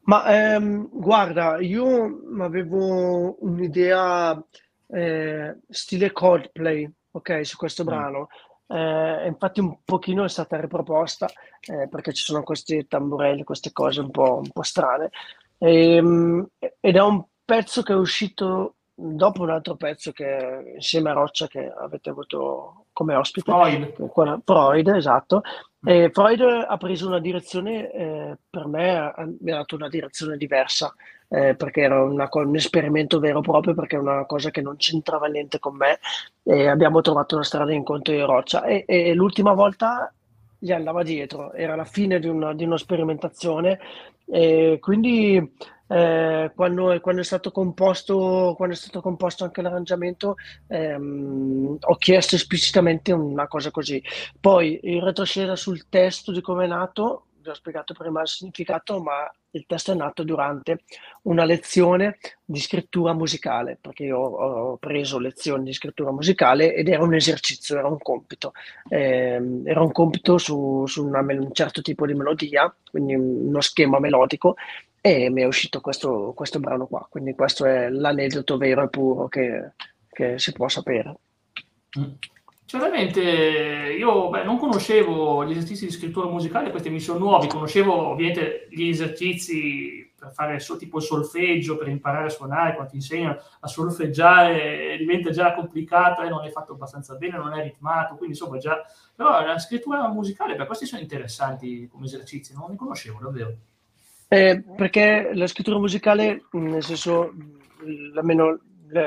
Ma 0.03 0.55
ehm, 0.55 0.89
guarda, 0.91 1.59
io 1.59 2.21
avevo 2.39 3.37
un'idea 3.43 4.43
eh, 4.87 5.57
stile 5.69 6.11
Coldplay, 6.11 6.89
ok, 7.11 7.45
su 7.45 7.57
questo 7.57 7.83
mm. 7.83 7.85
brano. 7.85 8.27
Eh, 8.67 9.27
infatti 9.27 9.59
un 9.59 9.83
pochino 9.83 10.23
è 10.23 10.29
stata 10.29 10.59
riproposta 10.59 11.27
eh, 11.59 11.89
perché 11.89 12.13
ci 12.13 12.23
sono 12.23 12.41
questi 12.41 12.87
tamburelli, 12.87 13.43
queste 13.43 13.71
cose 13.73 13.99
un 13.99 14.11
po', 14.11 14.37
un 14.37 14.49
po 14.49 14.63
strane. 14.63 15.11
E, 15.57 15.95
ehm, 15.95 16.47
ed 16.79 16.95
è 16.95 17.01
un 17.01 17.23
pezzo 17.45 17.83
che 17.83 17.93
è 17.93 17.95
uscito 17.95 18.75
dopo 19.01 19.41
un 19.41 19.49
altro 19.49 19.75
pezzo 19.75 20.11
che 20.11 20.73
insieme 20.75 21.09
a 21.09 21.13
Roccia 21.13 21.47
che 21.47 21.71
avete 21.71 22.09
avuto 22.09 22.85
come 22.93 23.15
ospite, 23.15 23.51
Freud, 23.51 24.41
Freud 24.43 24.87
esatto. 24.89 25.41
E 25.83 26.11
Freud 26.13 26.41
ha 26.41 26.77
preso 26.77 27.07
una 27.07 27.19
direzione, 27.19 27.91
eh, 27.91 28.37
per 28.49 28.67
me 28.67 29.13
mi 29.39 29.51
ha 29.51 29.55
dato 29.55 29.75
una 29.75 29.89
direzione 29.89 30.37
diversa, 30.37 30.93
eh, 31.27 31.55
perché 31.55 31.81
era 31.81 32.03
una, 32.03 32.29
un 32.31 32.55
esperimento 32.55 33.19
vero 33.19 33.39
e 33.39 33.41
proprio, 33.41 33.73
perché 33.73 33.95
è 33.95 33.99
una 33.99 34.25
cosa 34.25 34.51
che 34.51 34.61
non 34.61 34.75
c'entrava 34.75 35.25
niente 35.27 35.57
con 35.57 35.75
me 35.75 35.99
e 36.43 36.67
abbiamo 36.67 37.01
trovato 37.01 37.35
una 37.35 37.43
strada 37.43 37.73
incontro 37.73 38.13
di 38.13 38.21
Roccia. 38.21 38.63
E, 38.65 38.83
e 38.87 39.13
l'ultima 39.15 39.53
volta 39.53 40.13
gli 40.59 40.71
andava 40.71 41.01
dietro, 41.01 41.53
era 41.53 41.75
la 41.75 41.85
fine 41.85 42.19
di, 42.19 42.27
una, 42.27 42.53
di 42.53 42.63
una 42.63 42.77
sperimentazione 42.77 43.79
e 44.27 44.77
quindi 44.79 45.55
eh, 45.91 46.51
quando, 46.55 46.97
quando, 47.01 47.21
è 47.21 47.23
stato 47.23 47.51
composto, 47.51 48.53
quando 48.55 48.75
è 48.75 48.77
stato 48.77 49.01
composto 49.01 49.43
anche 49.43 49.61
l'arrangiamento, 49.61 50.35
ehm, 50.67 51.77
ho 51.81 51.95
chiesto 51.95 52.35
esplicitamente 52.35 53.11
una 53.11 53.47
cosa 53.47 53.71
così. 53.71 54.01
Poi 54.39 54.79
in 54.83 55.03
retroscena 55.03 55.55
sul 55.57 55.89
testo 55.89 56.31
di 56.31 56.41
come 56.41 56.63
è 56.63 56.67
nato, 56.67 57.25
vi 57.41 57.49
ho 57.49 57.53
spiegato 57.53 57.93
prima 57.93 58.21
il 58.21 58.27
significato, 58.27 59.01
ma 59.01 59.29
il 59.53 59.65
testo 59.67 59.91
è 59.91 59.95
nato 59.95 60.23
durante 60.23 60.83
una 61.23 61.43
lezione 61.43 62.17
di 62.45 62.59
scrittura 62.59 63.13
musicale, 63.13 63.77
perché 63.81 64.03
io 64.05 64.17
ho 64.17 64.77
preso 64.77 65.19
lezioni 65.19 65.65
di 65.65 65.73
scrittura 65.73 66.11
musicale 66.11 66.73
ed 66.73 66.87
era 66.87 67.03
un 67.03 67.15
esercizio, 67.15 67.77
era 67.77 67.87
un 67.87 67.97
compito. 67.97 68.53
Eh, 68.87 69.41
era 69.65 69.81
un 69.81 69.91
compito 69.91 70.37
su, 70.37 70.85
su 70.85 71.05
una, 71.05 71.19
un 71.19 71.49
certo 71.51 71.81
tipo 71.81 72.05
di 72.05 72.13
melodia, 72.13 72.73
quindi 72.89 73.15
uno 73.15 73.59
schema 73.59 73.99
melodico, 73.99 74.55
e 75.01 75.29
mi 75.31 75.41
è 75.41 75.45
uscito 75.45 75.81
questo, 75.81 76.31
questo 76.35 76.59
brano 76.59 76.85
qua. 76.85 77.05
Quindi 77.09 77.33
questo 77.33 77.65
è 77.65 77.89
l'aneddoto 77.89 78.57
vero 78.57 78.83
e 78.83 78.89
puro 78.89 79.27
che, 79.27 79.73
che 80.07 80.37
si 80.39 80.51
può 80.53 80.69
sapere. 80.69 81.15
Mm. 81.99 82.11
Certamente 82.71 83.19
io 83.21 84.29
beh, 84.29 84.45
non 84.45 84.57
conoscevo 84.57 85.43
gli 85.43 85.51
esercizi 85.51 85.87
di 85.87 85.91
scrittura 85.91 86.29
musicale, 86.29 86.71
questi 86.71 86.89
mi 86.89 87.01
sono 87.01 87.19
nuovi, 87.19 87.47
conoscevo 87.47 87.93
ovviamente 88.11 88.69
gli 88.69 88.87
esercizi 88.87 90.09
per 90.17 90.31
fare 90.31 90.57
tipo 90.79 90.99
il 90.99 91.03
solfeggio, 91.03 91.75
per 91.75 91.89
imparare 91.89 92.27
a 92.27 92.29
suonare, 92.29 92.73
quando 92.75 92.91
ti 92.91 92.95
insegnano 92.95 93.41
a 93.59 93.67
solfeggiare 93.67 94.95
diventa 94.97 95.31
già 95.31 95.53
complicato, 95.53 96.21
eh, 96.21 96.29
non 96.29 96.45
è 96.45 96.49
fatto 96.49 96.71
abbastanza 96.71 97.15
bene, 97.15 97.37
non 97.37 97.51
è 97.51 97.61
ritmato, 97.61 98.15
quindi 98.15 98.37
insomma 98.37 98.57
già... 98.57 98.81
Però 99.15 99.43
la 99.43 99.59
scrittura 99.59 100.07
musicale, 100.07 100.55
per 100.55 100.65
questi 100.65 100.85
sono 100.85 101.01
interessanti 101.01 101.89
come 101.89 102.05
esercizi, 102.05 102.53
non 102.53 102.69
li 102.69 102.77
conoscevo 102.77 103.19
davvero. 103.19 103.53
Eh, 104.33 104.63
perché 104.77 105.31
la 105.33 105.45
scrittura 105.45 105.77
musicale, 105.77 106.45
nel 106.51 106.81
senso, 106.81 107.33
almeno 108.15 108.61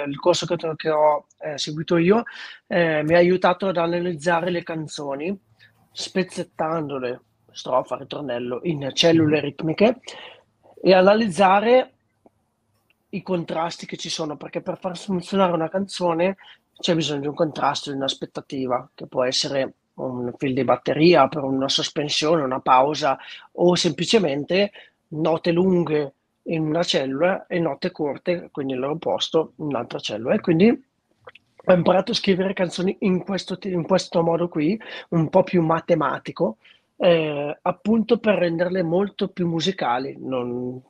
il 0.06 0.20
corso 0.20 0.44
che, 0.44 0.56
che 0.76 0.90
ho 0.90 1.28
eh, 1.38 1.56
seguito 1.56 1.96
io, 1.96 2.24
eh, 2.66 3.02
mi 3.04 3.14
ha 3.14 3.16
aiutato 3.16 3.68
ad 3.68 3.78
analizzare 3.78 4.50
le 4.50 4.62
canzoni, 4.62 5.34
spezzettandole, 5.90 7.22
strofa, 7.50 7.96
ritornello, 7.96 8.60
in 8.64 8.90
cellule 8.92 9.40
ritmiche 9.40 10.00
e 10.82 10.92
analizzare 10.92 11.92
i 13.08 13.22
contrasti 13.22 13.86
che 13.86 13.96
ci 13.96 14.10
sono, 14.10 14.36
perché 14.36 14.60
per 14.60 14.78
far 14.78 14.98
funzionare 14.98 15.54
una 15.54 15.70
canzone 15.70 16.36
c'è 16.78 16.94
bisogno 16.94 17.20
di 17.20 17.28
un 17.28 17.34
contrasto, 17.34 17.90
di 17.90 17.96
un'aspettativa, 17.96 18.90
che 18.94 19.06
può 19.06 19.24
essere 19.24 19.72
un 19.94 20.34
fil 20.36 20.52
di 20.52 20.64
batteria 20.64 21.28
per 21.28 21.44
una 21.44 21.70
sospensione, 21.70 22.42
una 22.42 22.60
pausa 22.60 23.16
o 23.52 23.74
semplicemente 23.74 24.70
note 25.14 25.52
lunghe 25.52 26.14
in 26.44 26.66
una 26.66 26.82
cellula 26.82 27.46
e 27.46 27.58
note 27.58 27.90
corte, 27.90 28.48
quindi 28.52 28.74
al 28.74 28.80
loro 28.80 28.96
posto, 28.96 29.52
in 29.58 29.66
un'altra 29.66 29.98
cellula. 29.98 30.34
E 30.34 30.40
quindi 30.40 30.68
ho 31.66 31.72
imparato 31.72 32.12
a 32.12 32.14
scrivere 32.14 32.52
canzoni 32.52 32.96
in 33.00 33.22
questo, 33.24 33.58
in 33.62 33.84
questo 33.86 34.22
modo 34.22 34.48
qui, 34.48 34.78
un 35.10 35.28
po' 35.30 35.42
più 35.42 35.62
matematico, 35.62 36.58
eh, 36.96 37.58
appunto 37.62 38.18
per 38.18 38.36
renderle 38.36 38.82
molto 38.82 39.28
più 39.28 39.48
musicali, 39.48 40.16
non 40.18 40.80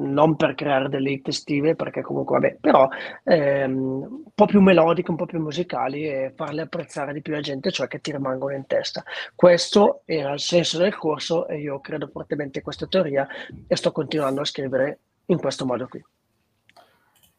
non 0.00 0.36
per 0.36 0.54
creare 0.54 0.88
delle 0.88 1.10
hit 1.10 1.28
estive, 1.28 1.74
perché 1.74 2.02
comunque 2.02 2.38
vabbè, 2.38 2.56
però 2.60 2.88
ehm, 3.24 3.78
un 3.78 4.22
po' 4.34 4.46
più 4.46 4.60
melodiche, 4.60 5.10
un 5.10 5.16
po' 5.16 5.26
più 5.26 5.40
musicali 5.40 6.06
e 6.06 6.32
farle 6.34 6.62
apprezzare 6.62 7.12
di 7.12 7.22
più 7.22 7.32
la 7.32 7.40
gente, 7.40 7.70
cioè 7.70 7.86
che 7.86 8.00
ti 8.00 8.12
rimangono 8.12 8.54
in 8.54 8.66
testa. 8.66 9.02
Questo 9.34 10.02
era 10.04 10.32
il 10.32 10.40
senso 10.40 10.78
del 10.78 10.96
corso 10.96 11.46
e 11.46 11.58
io 11.58 11.80
credo 11.80 12.08
fortemente 12.08 12.58
in 12.58 12.64
questa 12.64 12.86
teoria 12.86 13.26
e 13.66 13.76
sto 13.76 13.92
continuando 13.92 14.40
a 14.40 14.44
scrivere 14.44 14.98
in 15.26 15.38
questo 15.38 15.64
modo 15.64 15.86
qui. 15.86 16.04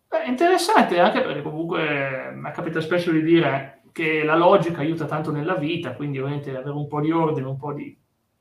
È 0.07 0.27
interessante 0.27 0.99
anche 0.99 1.21
perché 1.21 1.41
comunque 1.41 2.31
mi 2.33 2.51
capita 2.51 2.81
spesso 2.81 3.11
di 3.11 3.23
dire 3.23 3.81
che 3.91 4.23
la 4.23 4.35
logica 4.35 4.81
aiuta 4.81 5.05
tanto 5.05 5.31
nella 5.31 5.55
vita, 5.55 5.93
quindi 5.93 6.19
ovviamente 6.19 6.49
avere 6.49 6.71
un 6.71 6.87
po' 6.87 7.01
di 7.01 7.11
ordine, 7.11 7.47
un 7.47 7.57
po' 7.57 7.73
di 7.73 7.97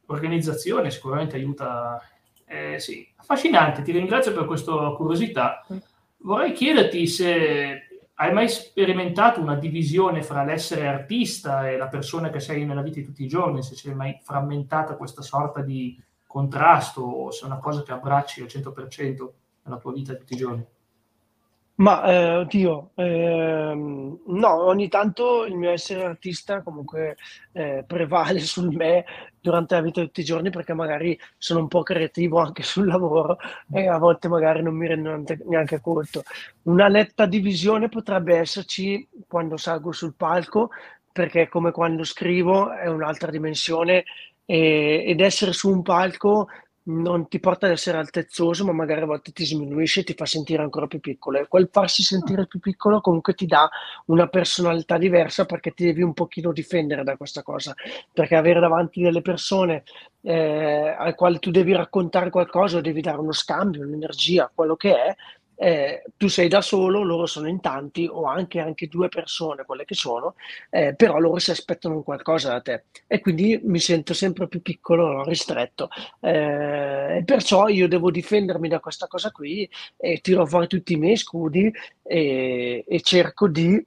organizzazione 0.07 0.91
sicuramente 0.91 1.37
aiuta 1.37 2.01
eh, 2.51 2.81
sì, 2.81 3.07
affascinante, 3.15 3.83
ti 3.83 3.93
ringrazio 3.93 4.33
per 4.33 4.45
questa 4.45 4.73
curiosità. 4.97 5.65
Vorrei 6.17 6.51
chiederti 6.51 7.07
se 7.07 8.01
hai 8.15 8.33
mai 8.33 8.49
sperimentato 8.49 9.41
una 9.41 9.55
divisione 9.55 10.25
fra 10.25 10.43
l'essere 10.43 10.89
artista 10.89 11.71
e 11.71 11.77
la 11.77 11.87
persona 11.87 12.29
che 12.29 12.41
sei 12.41 12.65
nella 12.65 12.83
vita 12.83 12.99
di 12.99 13.07
tutti 13.07 13.23
i 13.23 13.29
giorni, 13.29 13.63
se 13.63 13.77
sei 13.77 13.95
mai 13.95 14.19
frammentata 14.21 14.97
questa 14.97 15.23
sorta 15.23 15.63
di 15.63 15.97
contrasto 16.27 17.03
o 17.03 17.31
se 17.31 17.45
è 17.45 17.47
una 17.47 17.59
cosa 17.59 17.85
che 17.85 17.93
abbracci 17.93 18.41
al 18.43 18.49
100% 18.49 19.29
nella 19.63 19.79
tua 19.79 19.93
vita 19.93 20.13
di 20.13 20.19
tutti 20.19 20.35
i 20.35 20.37
giorni. 20.37 20.67
Ma 21.81 22.05
eh, 22.05 22.37
oddio, 22.37 22.91
ehm, 22.95 24.19
no, 24.27 24.65
ogni 24.65 24.89
tanto 24.89 25.47
il 25.47 25.57
mio 25.57 25.71
essere 25.71 26.05
artista 26.05 26.63
comunque 26.63 27.17
eh, 27.53 27.85
prevale 27.87 28.41
sul 28.45 28.75
me 28.75 29.05
durante 29.41 29.75
la 29.75 29.81
vita 29.81 30.01
di 30.01 30.07
tutti 30.07 30.21
i 30.21 30.25
giorni 30.25 30.51
perché 30.51 30.75
magari 30.75 31.19
sono 31.39 31.61
un 31.61 31.69
po' 31.69 31.83
creativo 31.83 32.39
anche 32.39 32.63
sul 32.63 32.87
lavoro 32.87 33.39
e 33.73 33.89
a 33.89 33.99
volte 33.99 34.29
magari 34.29 34.63
non 34.63 34.75
mi 34.75 34.87
rendo 34.87 35.23
neanche 35.47 35.81
conto. 35.81 36.23
Una 36.63 36.89
netta 36.89 37.27
divisione 37.27 37.89
potrebbe 37.89 38.37
esserci 38.37 39.07
quando 39.27 39.57
salgo 39.57 39.93
sul 39.93 40.15
palco 40.15 40.71
perché 41.13 41.49
come 41.49 41.73
quando 41.73 42.05
scrivo 42.05 42.73
è 42.73 42.87
un'altra 42.87 43.31
dimensione 43.31 44.05
e, 44.45 45.05
ed 45.07 45.21
essere 45.21 45.53
su 45.53 45.71
un 45.71 45.83
palco 45.83 46.49
non 46.83 47.29
ti 47.29 47.39
porta 47.39 47.67
ad 47.67 47.73
essere 47.73 47.99
altezzoso, 47.99 48.65
ma 48.65 48.73
magari 48.73 49.03
a 49.03 49.07
volte 49.07 49.33
ti 49.33 49.45
sminuisce 49.45 50.01
e 50.01 50.05
ti 50.05 50.15
fa 50.15 50.25
sentire 50.25 50.63
ancora 50.63 50.87
più 50.87 51.01
piccolo. 51.01 51.39
E 51.39 51.47
quel 51.47 51.69
farsi 51.71 52.03
sentire 52.03 52.47
più 52.47 52.59
piccolo 52.59 53.01
comunque 53.01 53.35
ti 53.35 53.47
dà 53.47 53.69
una 54.07 54.27
personalità 54.29 54.97
diversa 54.97 55.45
perché 55.45 55.73
ti 55.73 55.85
devi 55.85 56.03
un 56.03 56.15
pochino 56.15 56.53
difendere 56.53 57.05
da 57.05 57.17
questa 57.17 57.43
cosa. 57.43 57.75
Perché 58.13 58.35
avere 58.35 58.61
davanti 58.61 59.03
delle 59.03 59.23
persone 59.23 59.83
eh, 60.23 60.95
al 60.99 61.15
quale 61.15 61.39
tu 61.39 61.51
devi 61.51 61.73
raccontare 61.73 62.31
qualcosa 62.31 62.81
devi 62.81 63.01
dare 63.01 63.19
uno 63.19 63.33
scambio, 63.33 63.83
un'energia, 63.83 64.51
quello 64.53 64.77
che 64.77 64.95
è, 64.95 65.17
eh, 65.63 66.05
tu 66.17 66.29
sei 66.29 66.49
da 66.49 66.63
solo, 66.63 67.03
loro 67.03 67.27
sono 67.27 67.47
in 67.47 67.61
tanti 67.61 68.09
o 68.11 68.25
anche, 68.25 68.61
anche 68.61 68.89
due 68.89 69.09
persone, 69.11 69.67
quelle 69.67 69.85
che 69.85 69.95
sono, 69.95 70.35
eh, 70.71 70.95
però 70.95 71.19
loro 71.19 71.39
si 71.39 71.51
aspettano 71.51 72.03
qualcosa 72.03 72.49
da 72.53 72.63
te. 72.63 72.85
E 73.07 73.21
quindi 73.21 73.61
mi 73.65 73.79
sento 73.79 74.15
sempre 74.15 74.49
più 74.49 74.63
piccolo, 74.63 75.23
ristretto. 75.23 75.91
Eh, 76.21 77.23
perciò 77.27 77.69
io 77.69 77.89
devo 77.89 78.11
difendermi 78.11 78.69
da 78.69 78.81
questa 78.81 79.07
cosa 79.07 79.31
qui 79.31 79.69
e 79.99 80.21
tiro 80.23 80.47
fuori 80.47 80.67
tutti 80.67 80.95
i 80.95 80.97
miei 80.97 81.17
scudi 81.17 81.71
e, 82.03 82.83
e 82.89 83.01
cerco 83.03 83.47
di 83.47 83.85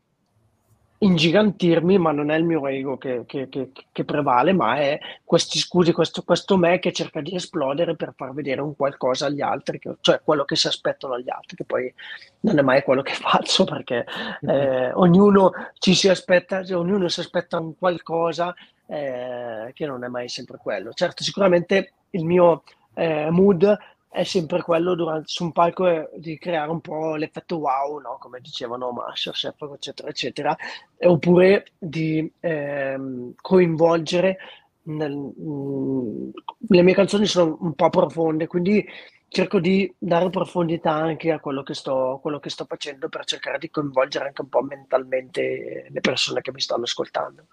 ingigantirmi, 1.04 1.98
ma 1.98 2.12
non 2.12 2.32
è 2.32 2.38
il 2.38 2.46
mio 2.46 2.66
ego 2.68 2.98
che, 2.98 3.24
che, 3.26 3.50
che, 3.50 3.72
che 3.92 4.06
prevale, 4.06 4.54
ma 4.54 4.78
è 4.78 4.98
questi 5.24 5.60
scusi, 5.60 5.92
questo, 5.92 6.24
questo, 6.24 6.58
me 6.58 6.80
che 6.80 6.94
cerca 6.94 7.22
di 7.22 7.36
esplodere 7.36 7.96
per 7.96 8.14
far 8.16 8.34
vedere 8.34 8.62
un 8.62 8.76
qualcosa 8.76 9.26
agli 9.26 9.42
altri, 9.42 9.80
cioè 10.00 10.22
quello 10.24 10.46
che 10.46 10.56
si 10.56 10.68
aspettano 10.68 11.16
agli 11.16 11.30
altri, 11.30 11.58
che 11.58 11.66
poi 11.66 11.94
non 12.42 12.58
è 12.58 12.62
mai 12.62 12.84
quello 12.84 13.02
che 13.02 13.14
faccio 13.14 13.66
perché 13.66 14.06
eh, 14.42 14.92
ognuno 14.94 15.52
ci 15.78 15.94
si 15.94 16.08
aspetta, 16.08 16.64
cioè, 16.64 16.78
ognuno 16.78 17.10
si 17.10 17.20
aspetta 17.20 17.60
un 17.60 17.78
qualcosa 17.78 18.54
eh, 18.88 19.72
che 19.74 19.86
non 19.86 20.04
è 20.04 20.08
mai 20.08 20.30
sempre 20.30 20.58
quello. 20.58 20.94
Certo, 20.94 21.24
sicuramente 21.24 21.94
il 22.12 22.26
mio 22.26 22.64
eh, 22.94 23.30
mood 23.30 23.78
è 24.14 24.24
sempre 24.24 24.62
quello 24.62 24.94
durante, 24.94 25.24
su 25.26 25.44
un 25.44 25.52
palco 25.52 25.88
è, 25.88 26.08
di 26.18 26.38
creare 26.38 26.70
un 26.70 26.82
po' 26.82 27.16
l'effetto 27.16 27.58
wow, 27.58 27.98
no? 27.98 28.18
come 28.20 28.40
dicevano 28.42 28.92
Masterchef, 28.92 29.60
eccetera, 29.74 30.08
eccetera, 30.08 30.56
oppure 31.00 31.66
di 31.80 32.32
ehm, 32.40 33.34
coinvolgere. 33.42 34.38
Nel, 34.84 35.16
mh, 35.16 35.32
mm, 35.42 36.30
le 36.70 36.82
mie 36.84 36.94
canzoni 36.94 37.26
sono 37.26 37.58
un 37.62 37.74
po' 37.74 37.90
profonde, 37.90 38.46
quindi 38.46 38.86
cerco 39.30 39.60
di 39.60 39.92
dare 39.98 40.30
profondità 40.30 40.92
anche 40.92 41.32
a 41.32 41.40
quello 41.40 41.64
che, 41.64 41.74
sto, 41.74 42.20
quello 42.22 42.40
che 42.40 42.52
sto 42.52 42.66
facendo 42.66 43.10
per 43.10 43.26
cercare 43.26 43.58
di 43.58 43.72
coinvolgere 43.72 44.28
anche 44.28 44.42
un 44.42 44.50
po' 44.50 44.62
mentalmente 44.62 45.88
le 45.90 46.02
persone 46.02 46.42
che 46.42 46.52
mi 46.52 46.62
stanno 46.62 46.84
ascoltando. 46.84 47.48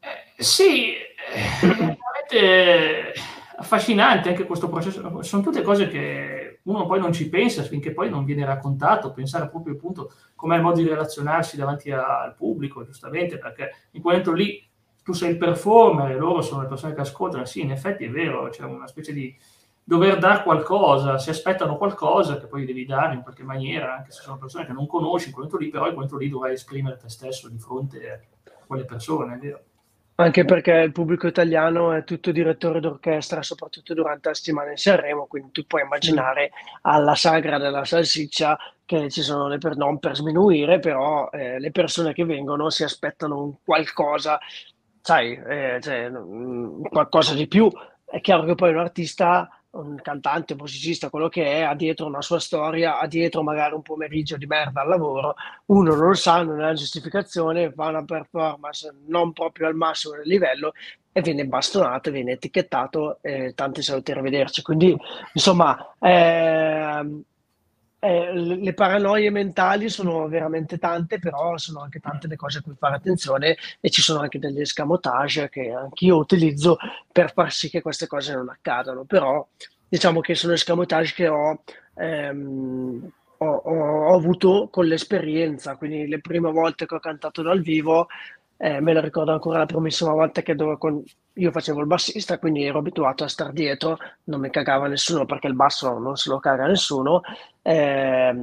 Eh, 0.00 0.42
sì, 0.42 0.94
veramente 1.62 3.12
affascinante 3.58 4.28
anche 4.28 4.44
questo 4.44 4.68
processo. 4.68 5.22
Sono 5.22 5.42
tutte 5.42 5.62
cose 5.62 5.88
che 5.88 6.60
uno 6.62 6.86
poi 6.86 7.00
non 7.00 7.12
ci 7.12 7.28
pensa 7.28 7.62
finché 7.62 7.92
poi 7.92 8.08
non 8.08 8.24
viene 8.24 8.44
raccontato, 8.44 9.12
pensare 9.12 9.48
proprio 9.48 9.74
appunto 9.74 10.12
com'è 10.34 10.56
il 10.56 10.62
modo 10.62 10.80
di 10.80 10.88
relazionarsi 10.88 11.56
davanti 11.56 11.90
al 11.90 12.34
pubblico, 12.36 12.84
giustamente, 12.84 13.38
perché 13.38 13.70
in 13.92 14.02
quel 14.02 14.18
momento 14.18 14.32
lì 14.32 14.66
tu 15.02 15.12
sei 15.12 15.30
il 15.30 15.38
performer 15.38 16.10
e 16.10 16.16
loro 16.16 16.42
sono 16.42 16.62
le 16.62 16.68
persone 16.68 16.94
che 16.94 17.00
ascoltano, 17.00 17.44
sì, 17.44 17.60
in 17.62 17.72
effetti 17.72 18.04
è 18.04 18.10
vero, 18.10 18.48
c'è 18.50 18.62
una 18.64 18.86
specie 18.86 19.12
di 19.12 19.34
dover 19.82 20.18
dare 20.18 20.42
qualcosa, 20.42 21.18
si 21.18 21.30
aspettano 21.30 21.78
qualcosa 21.78 22.38
che 22.38 22.46
poi 22.46 22.66
devi 22.66 22.84
dare 22.84 23.14
in 23.14 23.22
qualche 23.22 23.42
maniera, 23.42 23.94
anche 23.94 24.12
se 24.12 24.20
sono 24.20 24.36
persone 24.36 24.66
che 24.66 24.72
non 24.72 24.86
conosci 24.86 25.28
in 25.28 25.34
quel 25.34 25.46
momento 25.46 25.64
lì, 25.64 25.70
però 25.70 25.86
in 25.86 25.94
quel 25.94 26.04
momento 26.04 26.24
lì 26.24 26.28
dovrai 26.30 26.52
esprimere 26.52 26.98
te 26.98 27.08
stesso 27.08 27.48
di 27.48 27.58
fronte 27.58 28.28
a 28.44 28.66
quelle 28.66 28.84
persone, 28.84 29.34
è 29.34 29.38
vero. 29.38 29.62
Anche 30.20 30.44
perché 30.44 30.72
il 30.72 30.90
pubblico 30.90 31.28
italiano 31.28 31.92
è 31.92 32.02
tutto 32.02 32.32
direttore 32.32 32.80
d'orchestra, 32.80 33.40
soprattutto 33.40 33.94
durante 33.94 34.30
la 34.30 34.34
settimana 34.34 34.70
in 34.72 34.76
Sanremo, 34.76 35.26
quindi 35.26 35.52
tu 35.52 35.64
puoi 35.64 35.82
immaginare 35.82 36.50
alla 36.82 37.14
sagra 37.14 37.56
della 37.56 37.84
salsiccia 37.84 38.58
che 38.84 39.08
ci 39.10 39.22
sono 39.22 39.46
le 39.46 39.58
per 39.58 39.76
non 39.76 40.00
per 40.00 40.16
sminuire, 40.16 40.80
però 40.80 41.30
eh, 41.30 41.60
le 41.60 41.70
persone 41.70 42.12
che 42.14 42.24
vengono 42.24 42.68
si 42.68 42.82
aspettano 42.82 43.40
un 43.40 43.54
qualcosa, 43.64 44.40
sai, 45.00 45.34
eh, 45.34 45.78
cioè, 45.80 46.10
qualcosa 46.90 47.34
di 47.34 47.46
più. 47.46 47.70
È 48.04 48.20
chiaro 48.20 48.42
che 48.44 48.56
poi 48.56 48.70
un 48.70 48.78
artista 48.78 49.48
un 49.70 49.96
cantante, 50.02 50.54
un 50.54 50.60
musicista, 50.60 51.10
quello 51.10 51.28
che 51.28 51.44
è, 51.44 51.60
ha 51.62 51.74
dietro 51.74 52.06
una 52.06 52.22
sua 52.22 52.40
storia, 52.40 52.98
ha 52.98 53.06
dietro 53.06 53.42
magari 53.42 53.74
un 53.74 53.82
pomeriggio 53.82 54.36
di 54.36 54.46
merda 54.46 54.82
al 54.82 54.88
lavoro, 54.88 55.34
uno 55.66 55.94
non 55.94 56.08
lo 56.08 56.14
sa, 56.14 56.42
non 56.42 56.60
ha 56.60 56.72
giustificazione, 56.72 57.72
fa 57.72 57.88
una 57.88 58.04
performance 58.04 58.94
non 59.06 59.32
proprio 59.32 59.66
al 59.66 59.74
massimo 59.74 60.14
del 60.16 60.26
livello 60.26 60.72
e 61.12 61.20
viene 61.20 61.46
bastonato, 61.46 62.10
viene 62.10 62.32
etichettato 62.32 63.18
e 63.20 63.52
tanti 63.54 63.82
saluti 63.82 64.12
arrivederci. 64.12 64.62
Quindi, 64.62 64.96
insomma, 65.32 65.94
eh, 66.00 67.22
eh, 68.00 68.32
le 68.32 68.74
paranoie 68.74 69.30
mentali 69.30 69.88
sono 69.88 70.28
veramente 70.28 70.78
tante, 70.78 71.18
però 71.18 71.56
sono 71.58 71.80
anche 71.80 71.98
tante 71.98 72.28
le 72.28 72.36
cose 72.36 72.58
a 72.58 72.62
cui 72.62 72.74
fare 72.78 72.96
attenzione 72.96 73.56
e 73.80 73.90
ci 73.90 74.02
sono 74.02 74.20
anche 74.20 74.38
degli 74.38 74.60
escamotage 74.60 75.48
che 75.48 75.72
anch'io 75.72 76.16
utilizzo 76.16 76.76
per 77.10 77.32
far 77.32 77.52
sì 77.52 77.68
che 77.68 77.82
queste 77.82 78.06
cose 78.06 78.34
non 78.34 78.48
accadano. 78.48 79.04
Però 79.04 79.46
diciamo 79.88 80.20
che 80.20 80.34
sono 80.34 80.52
escamotage 80.52 81.14
che 81.14 81.28
ho, 81.28 81.62
ehm, 81.94 83.10
ho, 83.38 83.46
ho, 83.46 84.10
ho 84.10 84.14
avuto 84.14 84.68
con 84.70 84.86
l'esperienza, 84.86 85.76
quindi 85.76 86.06
le 86.06 86.20
prime 86.20 86.52
volte 86.52 86.86
che 86.86 86.94
ho 86.94 87.00
cantato 87.00 87.42
dal 87.42 87.60
vivo 87.60 88.06
eh, 88.60 88.80
me 88.80 88.92
lo 88.92 89.00
ricordo 89.00 89.32
ancora 89.32 89.58
la 89.58 89.66
primissima 89.66 90.12
volta 90.12 90.42
che 90.42 90.56
con... 90.78 91.02
io 91.34 91.50
facevo 91.52 91.80
il 91.80 91.86
bassista, 91.86 92.38
quindi 92.38 92.64
ero 92.64 92.80
abituato 92.80 93.22
a 93.22 93.28
stare 93.28 93.52
dietro, 93.52 93.98
non 94.24 94.40
mi 94.40 94.50
cagava 94.50 94.88
nessuno 94.88 95.24
perché 95.26 95.46
il 95.46 95.54
basso 95.54 95.96
non 95.98 96.16
se 96.16 96.28
lo 96.28 96.40
caga 96.40 96.66
nessuno. 96.66 97.22
Eh, 97.62 98.34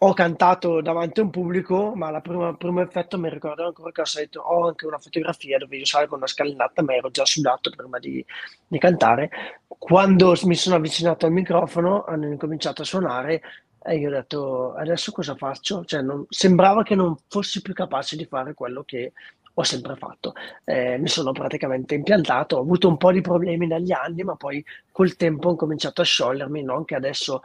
ho 0.00 0.14
cantato 0.14 0.80
davanti 0.80 1.20
a 1.20 1.24
un 1.24 1.30
pubblico, 1.30 1.92
ma 1.94 2.08
il 2.08 2.22
primo, 2.22 2.80
effetto 2.80 3.18
mi 3.18 3.28
ricordo 3.28 3.66
ancora 3.66 3.90
che 3.90 4.00
ho 4.00 4.04
salito, 4.04 4.40
ho 4.40 4.68
anche 4.68 4.86
una 4.86 4.98
fotografia 4.98 5.58
dove 5.58 5.76
io 5.76 5.84
salgo 5.84 6.14
una 6.14 6.28
scalinata, 6.28 6.82
ma 6.82 6.94
ero 6.94 7.10
già 7.10 7.24
sudato 7.24 7.70
prima 7.76 7.98
di, 7.98 8.24
di 8.66 8.78
cantare. 8.78 9.28
Quando 9.66 10.34
mi 10.44 10.54
sono 10.54 10.76
avvicinato 10.76 11.26
al 11.26 11.32
microfono, 11.32 12.04
hanno 12.04 12.28
incominciato 12.28 12.82
a 12.82 12.84
suonare 12.84 13.42
e 13.82 13.96
io 13.96 14.08
ho 14.08 14.12
detto, 14.12 14.74
adesso 14.74 15.12
cosa 15.12 15.34
faccio? 15.34 15.84
Cioè, 15.84 16.02
non, 16.02 16.26
sembrava 16.28 16.82
che 16.82 16.94
non 16.94 17.16
fossi 17.28 17.62
più 17.62 17.72
capace 17.72 18.16
di 18.16 18.26
fare 18.26 18.54
quello 18.54 18.82
che 18.84 19.12
ho 19.54 19.62
sempre 19.62 19.96
fatto. 19.96 20.34
Eh, 20.64 20.98
mi 20.98 21.08
sono 21.08 21.32
praticamente 21.32 21.94
impiantato, 21.94 22.56
ho 22.56 22.60
avuto 22.60 22.88
un 22.88 22.96
po' 22.96 23.12
di 23.12 23.20
problemi 23.20 23.66
negli 23.66 23.92
anni, 23.92 24.22
ma 24.22 24.36
poi 24.36 24.64
col 24.92 25.16
tempo 25.16 25.50
ho 25.50 25.56
cominciato 25.56 26.00
a 26.00 26.04
sciogliermi, 26.04 26.62
non 26.62 26.84
che 26.84 26.94
adesso 26.94 27.42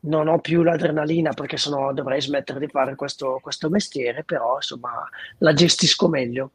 non 0.00 0.28
ho 0.28 0.38
più 0.40 0.62
l'adrenalina 0.62 1.32
perché 1.32 1.56
sennò 1.56 1.92
dovrei 1.92 2.20
smettere 2.20 2.60
di 2.60 2.68
fare 2.68 2.94
questo, 2.94 3.38
questo 3.40 3.70
mestiere, 3.70 4.24
però 4.24 4.56
insomma 4.56 5.08
la 5.38 5.52
gestisco 5.54 6.08
meglio. 6.08 6.50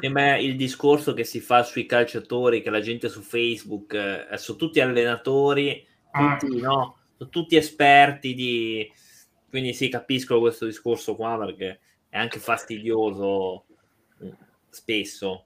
Sembra 0.00 0.38
il 0.38 0.56
discorso 0.56 1.12
che 1.12 1.24
si 1.24 1.40
fa 1.40 1.62
sui 1.62 1.84
calciatori, 1.84 2.62
che 2.62 2.70
la 2.70 2.80
gente 2.80 3.10
su 3.10 3.20
Facebook, 3.20 3.92
eh, 3.92 4.38
sono 4.38 4.56
tutti 4.56 4.80
allenatori, 4.80 5.86
tutti, 6.10 6.60
no? 6.60 6.97
Sono 7.18 7.30
tutti 7.30 7.56
esperti 7.56 8.34
di... 8.34 8.90
Quindi 9.50 9.72
sì, 9.74 9.88
capisco 9.88 10.38
questo 10.40 10.66
discorso 10.66 11.14
qua 11.14 11.36
perché 11.38 11.80
è 12.08 12.18
anche 12.18 12.38
fastidioso 12.38 13.64
mm, 14.22 14.30
spesso. 14.68 15.44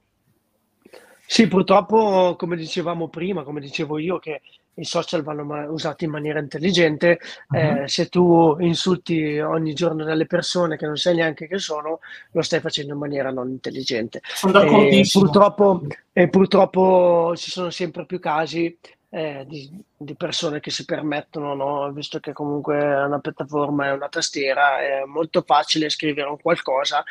Sì, 1.24 1.48
purtroppo, 1.48 2.36
come 2.36 2.56
dicevamo 2.56 3.08
prima, 3.08 3.42
come 3.42 3.60
dicevo 3.60 3.98
io, 3.98 4.18
che 4.18 4.42
i 4.74 4.84
social 4.84 5.22
vanno 5.22 5.70
usati 5.70 6.04
in 6.04 6.10
maniera 6.10 6.40
intelligente. 6.40 7.20
Uh-huh. 7.48 7.82
Eh, 7.82 7.88
se 7.88 8.08
tu 8.08 8.56
insulti 8.60 9.38
ogni 9.38 9.72
giorno 9.72 10.04
delle 10.04 10.26
persone 10.26 10.76
che 10.76 10.86
non 10.86 10.96
sai 10.96 11.14
neanche 11.14 11.46
che 11.46 11.58
sono, 11.58 12.00
lo 12.32 12.42
stai 12.42 12.60
facendo 12.60 12.92
in 12.92 12.98
maniera 12.98 13.30
non 13.30 13.48
intelligente. 13.48 14.20
Sono 14.24 14.52
d'accordissimo. 14.52 15.24
E 15.24 15.28
purtroppo, 15.28 15.86
e 16.12 16.28
purtroppo 16.28 17.32
ci 17.36 17.50
sono 17.50 17.70
sempre 17.70 18.04
più 18.04 18.18
casi 18.18 18.76
eh, 19.14 19.44
di, 19.46 19.70
di, 19.94 20.14
persone 20.14 20.60
che 20.60 20.70
si 20.70 20.86
permettono, 20.86 21.54
no? 21.54 21.92
visto 21.92 22.18
che 22.18 22.32
comunque 22.32 22.78
è 22.78 23.04
una 23.04 23.18
piattaforma 23.18 23.88
è 23.88 23.92
una 23.92 24.08
tastiera, 24.08 24.80
è 24.80 25.04
molto 25.04 25.42
facile 25.42 25.90
scrivere 25.90 26.30
un 26.30 26.40
qualcosa 26.40 27.04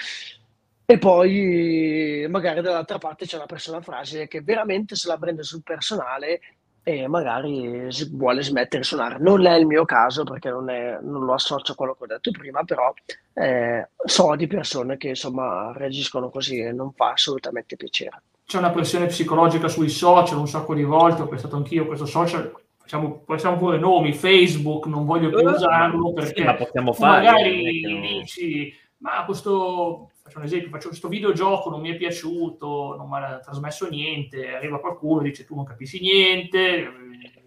e 0.83 0.97
poi 0.97 2.25
magari 2.27 2.61
dall'altra 2.61 2.97
parte 2.97 3.27
c'è 3.27 3.35
una 3.35 3.45
persona 3.45 3.81
fragile 3.81 4.27
che 4.27 4.41
veramente 4.41 4.95
se 4.95 5.07
la 5.07 5.17
prende 5.17 5.43
sul 5.43 5.61
personale 5.61 6.39
e 6.81 7.07
magari 7.07 7.87
vuole 8.09 8.41
smettere 8.41 8.81
di 8.81 8.87
suonare. 8.87 9.19
Non 9.19 9.45
è 9.45 9.55
il 9.55 9.67
mio 9.67 9.85
caso 9.85 10.23
perché 10.23 10.49
non, 10.49 10.71
è, 10.71 10.97
non 11.01 11.23
lo 11.23 11.33
associo 11.33 11.73
a 11.73 11.75
quello 11.75 11.93
che 11.93 12.03
ho 12.03 12.07
detto 12.07 12.31
prima, 12.31 12.63
però 12.63 12.91
eh, 13.33 13.89
so 14.03 14.35
di 14.35 14.47
persone 14.47 14.97
che 14.97 15.09
insomma 15.09 15.71
reagiscono 15.75 16.31
così 16.31 16.57
e 16.57 16.71
non 16.71 16.93
fa 16.93 17.11
assolutamente 17.11 17.75
piacere. 17.75 18.23
C'è 18.51 18.57
una 18.57 18.71
pressione 18.71 19.05
psicologica 19.05 19.69
sui 19.69 19.87
social 19.87 20.37
un 20.37 20.45
sacco 20.45 20.75
di 20.75 20.83
volte, 20.83 21.21
ho 21.21 21.27
pensato 21.29 21.55
anch'io 21.55 21.85
questo 21.85 22.05
social, 22.05 22.51
facciamo, 22.77 23.23
facciamo 23.25 23.55
pure 23.55 23.77
nomi, 23.77 24.11
Facebook, 24.11 24.87
non 24.87 25.05
voglio 25.05 25.29
più 25.29 25.47
uh, 25.47 25.53
usarlo 25.53 26.11
perché 26.11 26.45
sì, 26.45 26.55
possiamo 26.57 26.91
fare, 26.91 27.25
magari 27.27 27.79
non... 27.79 28.01
dici 28.01 28.73
ma 28.97 29.23
questo, 29.23 30.11
faccio 30.21 30.39
un 30.39 30.43
esempio, 30.43 30.69
faccio 30.69 30.89
questo 30.89 31.07
videogioco, 31.07 31.69
non 31.69 31.79
mi 31.79 31.91
è 31.91 31.95
piaciuto, 31.95 32.97
non 32.97 33.07
mi 33.07 33.23
ha 33.23 33.39
trasmesso 33.39 33.87
niente, 33.87 34.53
arriva 34.53 34.81
qualcuno 34.81 35.21
e 35.21 35.29
dice 35.29 35.45
tu 35.45 35.55
non 35.55 35.63
capisci 35.63 36.01
niente, 36.01 36.91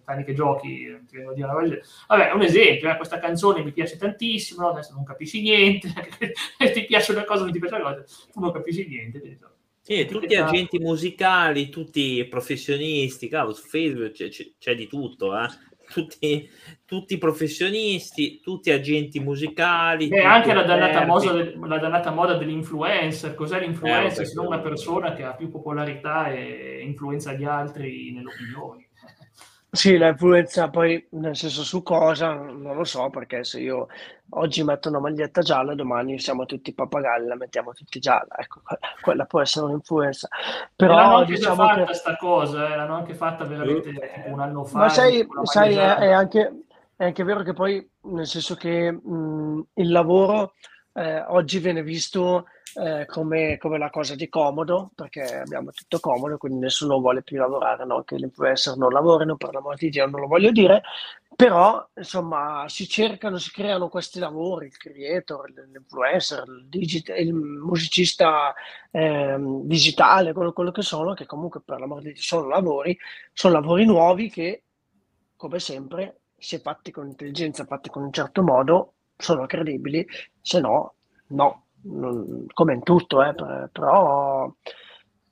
anni 0.06 0.24
che 0.24 0.32
giochi, 0.32 0.86
ti 1.06 1.16
vengo 1.16 1.32
a 1.32 1.34
dire 1.34 1.82
Vabbè, 2.08 2.32
un 2.32 2.40
esempio, 2.40 2.88
eh, 2.88 2.96
questa 2.96 3.18
canzone 3.18 3.62
mi 3.62 3.72
piace 3.72 3.98
tantissimo, 3.98 4.70
adesso 4.70 4.94
non 4.94 5.04
capisci 5.04 5.42
niente, 5.42 5.92
ti 6.72 6.84
piace 6.86 7.12
una 7.12 7.24
cosa, 7.24 7.42
non 7.42 7.52
ti 7.52 7.58
piace 7.58 7.74
una 7.74 7.84
cosa, 7.84 8.04
tu 8.32 8.40
non 8.40 8.52
capisci 8.52 8.88
niente. 8.88 9.38
Sì, 9.86 10.06
tutti 10.06 10.34
agenti 10.34 10.78
musicali, 10.78 11.68
tutti 11.68 12.24
professionisti, 12.24 13.28
cavolo, 13.28 13.52
su 13.52 13.66
Facebook 13.66 14.12
c'è, 14.12 14.30
c'è 14.58 14.74
di 14.74 14.86
tutto, 14.86 15.38
eh? 15.38 15.46
tutti, 15.92 16.48
tutti 16.86 17.18
professionisti, 17.18 18.40
tutti 18.40 18.70
agenti 18.70 19.20
musicali. 19.20 20.08
E 20.08 20.24
anche 20.24 20.54
la 20.54 20.62
dannata, 20.62 21.04
moda, 21.04 21.34
la 21.34 21.78
dannata, 21.78 22.10
moda, 22.12 22.38
dell'influencer. 22.38 23.34
Cos'è 23.34 23.60
l'influencer 23.60 24.22
eh, 24.22 24.24
se 24.24 24.34
non 24.36 24.46
una 24.46 24.60
persona 24.60 25.12
che 25.12 25.22
ha 25.22 25.34
più 25.34 25.50
popolarità 25.50 26.32
e 26.32 26.80
influenza 26.82 27.34
gli 27.34 27.44
altri 27.44 28.10
nelle 28.10 28.28
opinioni? 28.28 28.88
Sì, 29.70 29.98
l'influenza 29.98 30.70
poi 30.70 31.04
nel 31.10 31.36
senso 31.36 31.62
su 31.62 31.82
cosa 31.82 32.32
non 32.32 32.74
lo 32.74 32.84
so 32.84 33.10
perché 33.10 33.44
se 33.44 33.60
io 33.60 33.88
oggi 34.36 34.62
metto 34.62 34.88
una 34.88 35.00
maglietta 35.00 35.40
gialla 35.40 35.74
domani 35.74 36.18
siamo 36.18 36.46
tutti 36.46 36.72
pappagalli 36.72 37.26
la 37.26 37.36
mettiamo 37.36 37.72
tutti 37.72 37.98
gialla 37.98 38.36
ecco 38.38 38.60
quella 39.00 39.24
può 39.24 39.40
essere 39.40 39.66
un'influenza 39.66 40.28
però 40.74 40.94
l'hanno 40.94 41.16
anche 41.16 41.34
diciamo 41.34 41.66
fatta 41.66 41.84
che... 41.84 42.16
cosa 42.18 42.72
eh, 42.72 42.76
l'hanno 42.76 42.94
anche 42.94 43.14
fatta 43.14 43.44
veramente 43.44 44.24
uh. 44.26 44.32
un 44.32 44.40
anno 44.40 44.64
fa 44.64 44.78
ma 44.78 44.88
sai, 44.88 45.26
sai 45.42 45.74
è, 45.74 45.94
è, 45.96 46.12
anche, 46.12 46.62
è, 46.96 47.04
anche, 47.04 47.24
vero 47.24 47.42
che 47.42 47.52
poi 47.52 47.88
nel 48.02 48.26
senso 48.26 48.54
che 48.54 48.90
mh, 48.90 49.66
il 49.74 49.90
lavoro 49.90 50.54
eh, 50.94 51.24
oggi 51.28 51.58
viene 51.58 51.82
visto 51.82 52.46
eh, 52.76 53.06
come, 53.06 53.56
come, 53.58 53.78
la 53.78 53.90
cosa 53.90 54.14
di 54.14 54.28
comodo, 54.28 54.90
perché 54.94 55.38
abbiamo 55.38 55.70
tutto 55.70 56.00
comodo, 56.00 56.38
quindi 56.38 56.58
nessuno 56.58 56.98
vuole 56.98 57.22
più 57.22 57.38
lavorare, 57.38 57.84
no? 57.84 58.02
che 58.02 58.16
l'influencer 58.16 58.76
non 58.76 58.92
lavorino, 58.92 59.36
per 59.36 59.52
l'amor 59.52 59.76
di 59.76 59.90
Dio 59.90 60.06
non 60.06 60.20
lo 60.20 60.26
voglio 60.26 60.50
dire, 60.50 60.82
però 61.36 61.88
insomma 61.96 62.64
si 62.68 62.88
cercano, 62.88 63.38
si 63.38 63.50
creano 63.50 63.88
questi 63.88 64.18
lavori, 64.18 64.66
il 64.66 64.76
creator, 64.76 65.50
l'influencer, 65.50 66.44
il, 66.46 66.66
digit- 66.68 67.14
il 67.16 67.32
musicista 67.34 68.54
eh, 68.90 69.36
digitale, 69.62 70.32
quello, 70.32 70.52
quello, 70.52 70.70
che 70.70 70.82
sono, 70.82 71.14
che 71.14 71.26
comunque 71.26 71.60
per 71.60 71.80
l'amor 71.80 72.02
di 72.02 72.12
Dio 72.12 72.22
sono 72.22 72.48
lavori, 72.48 72.96
sono 73.32 73.54
lavori 73.54 73.84
nuovi 73.84 74.30
che, 74.30 74.64
come 75.36 75.58
sempre, 75.58 76.20
se 76.36 76.60
fatti 76.60 76.90
con 76.90 77.08
intelligenza, 77.08 77.64
fatti 77.64 77.88
con 77.90 78.02
un 78.04 78.12
certo 78.12 78.42
modo, 78.42 78.94
sono 79.16 79.46
credibili, 79.46 80.06
se 80.40 80.60
no, 80.60 80.94
no 81.28 81.66
non, 81.84 82.46
come 82.52 82.74
in 82.74 82.82
tutto, 82.82 83.22
eh, 83.22 83.34
però 83.72 84.52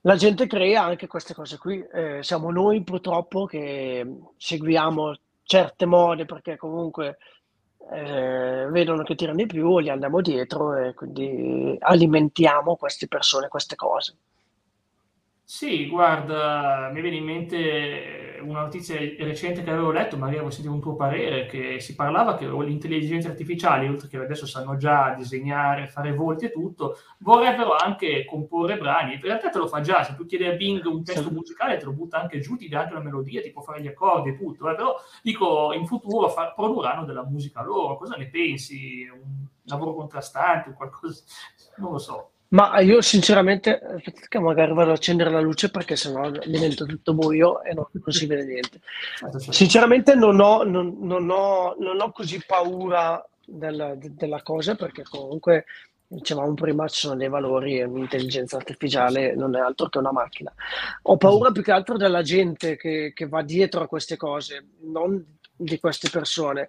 la 0.02 0.16
gente 0.16 0.46
crea 0.46 0.82
anche 0.82 1.06
queste 1.06 1.34
cose 1.34 1.58
qui. 1.58 1.84
Eh, 1.92 2.22
siamo 2.22 2.50
noi 2.50 2.82
purtroppo 2.82 3.46
che 3.46 4.06
seguiamo 4.36 5.14
certe 5.44 5.86
mode 5.86 6.24
perché 6.24 6.56
comunque 6.56 7.18
eh, 7.90 8.66
vedono 8.70 9.02
che 9.02 9.14
tirano 9.14 9.38
di 9.38 9.46
più, 9.46 9.80
gli 9.80 9.88
andiamo 9.88 10.20
dietro 10.20 10.76
e 10.76 10.94
quindi 10.94 11.76
alimentiamo 11.78 12.76
queste 12.76 13.08
persone, 13.08 13.48
queste 13.48 13.76
cose. 13.76 14.16
Sì, 15.44 15.86
guarda, 15.88 16.88
mi 16.92 17.00
viene 17.02 17.16
in 17.16 17.24
mente 17.24 18.38
una 18.42 18.62
notizia 18.62 18.96
recente 18.96 19.62
che 19.62 19.70
avevo 19.70 19.90
letto, 19.90 20.16
magari 20.16 20.36
avevo 20.36 20.50
sentito 20.50 20.72
un 20.72 20.80
tuo 20.80 20.94
parere, 20.96 21.46
che 21.46 21.78
si 21.78 21.94
parlava 21.94 22.36
che 22.36 22.46
le 22.46 22.70
intelligenze 22.70 23.28
artificiali, 23.28 23.86
oltre 23.86 24.08
che 24.08 24.16
adesso 24.16 24.46
sanno 24.46 24.76
già 24.78 25.14
disegnare, 25.14 25.88
fare 25.88 26.14
volti 26.14 26.46
e 26.46 26.52
tutto, 26.52 26.96
vorrebbero 27.18 27.74
anche 27.76 28.24
comporre 28.24 28.78
brani. 28.78 29.14
In 29.14 29.20
realtà 29.20 29.50
te 29.50 29.58
lo 29.58 29.66
fa 29.68 29.80
già, 29.82 30.02
se 30.04 30.14
tu 30.16 30.24
chiedi 30.24 30.44
a 30.46 30.52
Bing 30.52 30.84
un 30.86 31.04
testo 31.04 31.30
musicale 31.30 31.76
te 31.76 31.84
lo 31.84 31.92
butta 31.92 32.20
anche 32.20 32.40
giù, 32.40 32.56
ti 32.56 32.68
dà 32.68 32.80
anche 32.80 32.94
una 32.94 33.02
melodia, 33.02 33.42
ti 33.42 33.50
può 33.52 33.60
fare 33.62 33.82
gli 33.82 33.88
accordi 33.88 34.30
e 34.30 34.36
tutto. 34.38 34.70
Eh? 34.70 34.74
Però 34.74 34.96
dico, 35.22 35.72
in 35.74 35.86
futuro 35.86 36.28
fa- 36.30 36.52
produrranno 36.52 37.04
della 37.04 37.24
musica 37.24 37.62
loro, 37.62 37.98
cosa 37.98 38.16
ne 38.16 38.28
pensi? 38.28 39.06
Un 39.12 39.46
lavoro 39.64 39.94
contrastante, 39.94 40.72
qualcosa? 40.72 41.22
Non 41.76 41.92
lo 41.92 41.98
so. 41.98 42.31
Ma 42.52 42.78
io 42.80 43.00
sinceramente, 43.00 43.78
aspetta 43.78 44.26
che 44.28 44.38
magari 44.38 44.74
vado 44.74 44.90
ad 44.90 44.96
accendere 44.96 45.30
la 45.30 45.40
luce 45.40 45.70
perché 45.70 45.96
sennò 45.96 46.30
diventa 46.30 46.84
tutto 46.84 47.14
buio 47.14 47.62
e 47.62 47.72
non, 47.72 47.86
non 47.90 48.12
si 48.12 48.26
vede 48.26 48.44
niente. 48.44 48.80
Sinceramente 49.50 50.14
non 50.14 50.38
ho, 50.38 50.62
non, 50.62 50.96
non 51.00 51.30
ho, 51.30 51.74
ho 51.78 52.12
così 52.12 52.42
paura 52.46 53.26
della, 53.46 53.94
della, 53.96 54.42
cosa 54.42 54.74
perché 54.74 55.02
comunque, 55.02 55.64
dicevamo 56.06 56.52
prima, 56.52 56.86
ci 56.88 57.00
sono 57.00 57.16
dei 57.16 57.30
valori 57.30 57.78
e 57.78 57.86
l'intelligenza 57.86 58.56
artificiale 58.56 59.34
non 59.34 59.56
è 59.56 59.60
altro 59.60 59.88
che 59.88 59.96
una 59.96 60.12
macchina. 60.12 60.52
Ho 61.04 61.16
paura 61.16 61.52
più 61.52 61.62
che 61.62 61.72
altro 61.72 61.96
della 61.96 62.22
gente 62.22 62.76
che, 62.76 63.12
che 63.14 63.28
va 63.28 63.42
dietro 63.42 63.80
a 63.80 63.88
queste 63.88 64.18
cose, 64.18 64.66
non 64.80 65.24
di 65.56 65.80
queste 65.80 66.10
persone. 66.10 66.68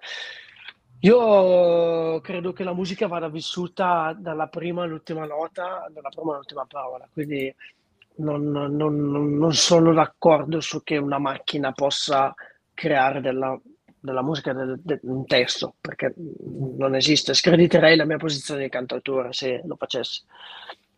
Io 1.03 2.21
credo 2.21 2.53
che 2.53 2.63
la 2.63 2.73
musica 2.73 3.07
vada 3.07 3.27
vissuta 3.27 4.15
dalla 4.17 4.47
prima 4.47 4.83
all'ultima 4.83 5.25
nota, 5.25 5.85
dalla 5.91 6.07
prima 6.07 6.31
all'ultima 6.31 6.65
parola, 6.65 7.05
quindi 7.11 7.53
non, 8.19 8.49
non, 8.49 8.95
non 9.37 9.53
sono 9.53 9.91
d'accordo 9.91 10.61
su 10.61 10.81
che 10.81 10.95
una 10.95 11.17
macchina 11.17 11.73
possa 11.73 12.33
creare 12.73 13.19
della, 13.19 13.59
della 13.99 14.23
musica, 14.23 14.53
del, 14.53 14.79
del, 14.81 15.01
un 15.03 15.25
testo, 15.25 15.75
perché 15.81 16.13
non 16.77 16.95
esiste. 16.95 17.33
Screditerei 17.33 17.97
la 17.97 18.05
mia 18.05 18.15
posizione 18.17 18.63
di 18.63 18.69
cantautore 18.69 19.33
se 19.33 19.61
lo 19.65 19.75
facessi. 19.75 20.21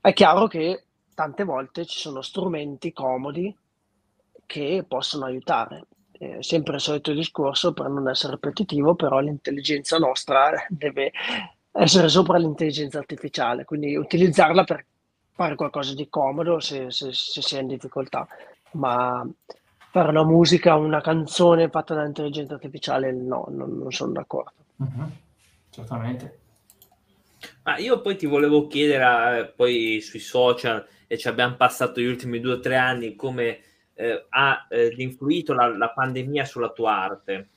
È 0.01 0.13
chiaro 0.13 0.45
che 0.45 0.85
tante 1.15 1.43
volte 1.43 1.83
ci 1.87 1.97
sono 1.97 2.21
strumenti 2.21 2.93
comodi 2.93 3.55
che 4.45 4.85
possono 4.87 5.25
aiutare 5.25 5.87
eh, 6.19 6.37
sempre 6.41 6.75
il 6.75 6.81
solito 6.81 7.13
discorso 7.13 7.73
per 7.73 7.87
non 7.89 8.09
essere 8.09 8.33
ripetitivo, 8.33 8.95
però 8.95 9.19
l'intelligenza 9.19 9.97
nostra 9.97 10.65
deve 10.69 11.11
essere 11.71 12.07
sopra 12.07 12.37
l'intelligenza 12.37 12.99
artificiale, 12.99 13.65
quindi 13.65 13.95
utilizzarla 13.95 14.63
per 14.63 14.85
fare 15.33 15.55
qualcosa 15.55 15.93
di 15.93 16.07
comodo 16.09 16.59
se, 16.59 16.89
se, 16.91 17.11
se 17.11 17.41
si 17.41 17.57
è 17.57 17.61
in 17.61 17.67
difficoltà, 17.67 18.25
ma 18.71 19.27
fare 19.91 20.09
una 20.09 20.23
musica, 20.23 20.75
una 20.75 21.01
canzone 21.01 21.69
fatta 21.69 21.93
dall'intelligenza 21.93 22.53
artificiale 22.53 23.11
no, 23.11 23.45
non, 23.49 23.77
non 23.77 23.91
sono 23.91 24.13
d'accordo. 24.13 24.53
Uh-huh. 24.77 25.09
Certamente. 25.69 26.39
Ma 27.63 27.77
io 27.77 28.01
poi 28.01 28.15
ti 28.15 28.25
volevo 28.25 28.67
chiedere, 28.67 29.39
eh, 29.39 29.45
poi 29.47 29.99
sui 30.01 30.19
social, 30.19 30.85
e 31.07 31.17
ci 31.17 31.27
abbiamo 31.27 31.55
passato 31.55 31.99
gli 31.99 32.05
ultimi 32.05 32.39
due 32.39 32.53
o 32.53 32.59
tre 32.59 32.77
anni, 32.77 33.15
come 33.15 33.59
eh, 33.95 34.25
ha 34.29 34.67
eh, 34.69 34.93
influito 34.97 35.53
la, 35.53 35.75
la, 35.75 35.89
pandemia 35.89 36.45
sulla 36.45 36.69
tua 36.69 37.01
arte? 37.01 37.49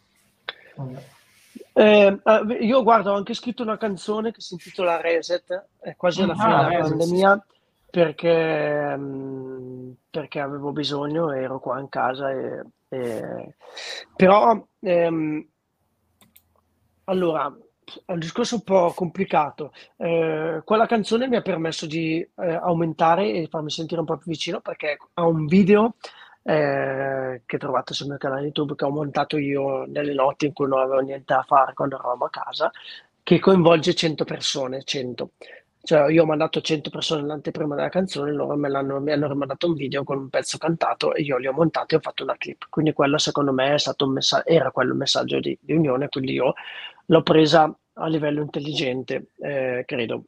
Eh, 1.73 2.21
eh, 2.25 2.59
io 2.61 2.83
guardo, 2.83 3.11
ho 3.11 3.17
anche 3.17 3.35
scritto 3.35 3.63
una 3.63 3.77
canzone 3.77 4.33
che 4.33 4.41
si 4.41 4.55
intitola 4.55 5.01
Reset, 5.01 5.67
è 5.81 5.97
quasi 5.97 6.23
alla 6.23 6.35
ah, 6.35 6.37
fine 6.37 6.57
della 6.57 6.69
Reset, 6.69 6.97
pandemia, 6.97 7.47
perché, 7.91 8.97
mm, 8.97 9.91
perché, 10.11 10.41
avevo 10.41 10.73
bisogno, 10.73 11.33
ero 11.33 11.59
qua 11.59 11.81
in 11.81 11.89
casa, 11.89 12.31
e, 12.31 12.65
e... 12.89 13.55
però 14.15 14.65
ehm, 14.81 15.47
allora 17.05 17.55
è 18.05 18.13
un 18.13 18.19
discorso 18.19 18.57
un 18.57 18.63
po' 18.63 18.93
complicato. 18.95 19.73
Eh, 19.97 20.61
quella 20.65 20.87
canzone 20.87 21.29
mi 21.29 21.37
ha 21.37 21.43
permesso 21.43 21.87
di 21.87 22.19
eh, 22.21 22.53
aumentare 22.55 23.33
e 23.33 23.49
farmi 23.49 23.71
sentire 23.71 24.01
un 24.01 24.07
po' 24.07 24.17
più 24.17 24.31
vicino 24.31 24.61
perché 24.61 24.99
ha 25.15 25.27
un 25.27 25.47
video 25.47 25.95
eh, 26.49 27.43
che 27.45 27.59
trovate 27.59 27.93
sul 27.93 28.07
mio 28.09 28.17
canale 28.17 28.45
YouTube 28.45 28.75
che 28.75 28.87
ho 28.87 28.91
montato 28.91 29.37
io 29.37 29.85
nelle 29.85 30.15
notti 30.15 30.47
in 30.47 30.55
cui 30.55 30.67
non 30.67 30.81
avevo 30.81 31.01
niente 31.01 31.35
da 31.35 31.43
fare 31.43 31.75
quando 31.75 31.97
eravamo 31.97 32.25
a 32.25 32.31
casa, 32.31 32.73
che 33.23 33.39
coinvolge 33.39 33.95
100 33.95 34.25
persone, 34.25 34.83
100. 34.83 35.33
Cioè, 35.83 36.11
io 36.11 36.23
ho 36.23 36.27
mandato 36.27 36.63
100 36.63 36.89
persone 36.89 37.27
l'anteprima 37.27 37.75
della 37.75 37.91
canzone, 37.91 38.33
loro 38.33 38.57
me 38.57 38.71
l'hanno, 38.71 38.99
mi 38.99 39.13
hanno 39.13 39.29
rimandato 39.29 39.67
un 39.67 39.75
video 39.75 40.05
con 40.05 40.17
un 40.17 40.31
pezzo 40.31 40.57
cantato 40.57 41.13
e 41.15 41.21
io 41.21 41.37
li 41.37 41.47
ho 41.47 41.53
montati 41.53 41.93
e 41.95 41.99
ho 41.99 42.01
fatto 42.01 42.23
una 42.23 42.37
clip. 42.39 42.65
Quindi 42.71 42.95
quello 42.95 43.19
secondo 43.19 43.53
me 43.53 43.75
è 43.75 43.79
stato 43.79 44.07
un 44.07 44.13
messaggio, 44.13 44.47
era 44.47 44.71
quello 44.71 44.93
un 44.93 44.99
messaggio 44.99 45.41
di, 45.41 45.57
di, 45.61 45.75
unione, 45.75 46.09
quindi 46.09 46.33
io 46.33 46.55
l'ho 47.05 47.23
presa 47.23 47.71
a 47.93 48.07
livello 48.07 48.41
intelligente, 48.41 49.33
eh, 49.39 49.83
credo. 49.87 50.25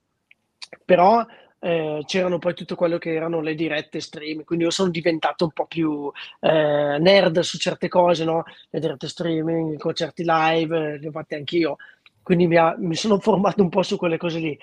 Però 0.85 1.25
eh, 1.61 2.03
c'erano 2.07 2.39
poi 2.39 2.55
tutto 2.55 2.75
quello 2.75 2.99
che 2.99 3.15
erano 3.15 3.41
le 3.41 3.55
dirette 3.55 4.01
streaming, 4.01 4.45
quindi 4.45 4.65
io 4.65 4.71
sono 4.71 4.91
diventato 4.91 5.45
un 5.45 5.53
po' 5.53 5.67
più 5.67 6.11
eh, 6.41 6.97
nerd 6.99 7.41
su 7.41 7.59
certe 7.59 7.89
cose, 7.89 8.25
no? 8.25 8.45
Le 8.71 8.81
dirette 8.81 9.09
streaming, 9.09 9.75
i 9.75 9.79
concerti 9.79 10.23
live, 10.27 10.99
li 10.99 11.07
ho 11.07 11.11
fatti 11.11 11.35
anch'io, 11.35 11.77
quindi 12.23 12.47
mi, 12.47 12.57
ha, 12.57 12.75
mi 12.79 12.95
sono 12.95 13.19
formato 13.21 13.63
un 13.63 13.69
po' 13.69 13.83
su 13.83 13.97
quelle 13.97 14.17
cose 14.17 14.39
lì. 14.39 14.59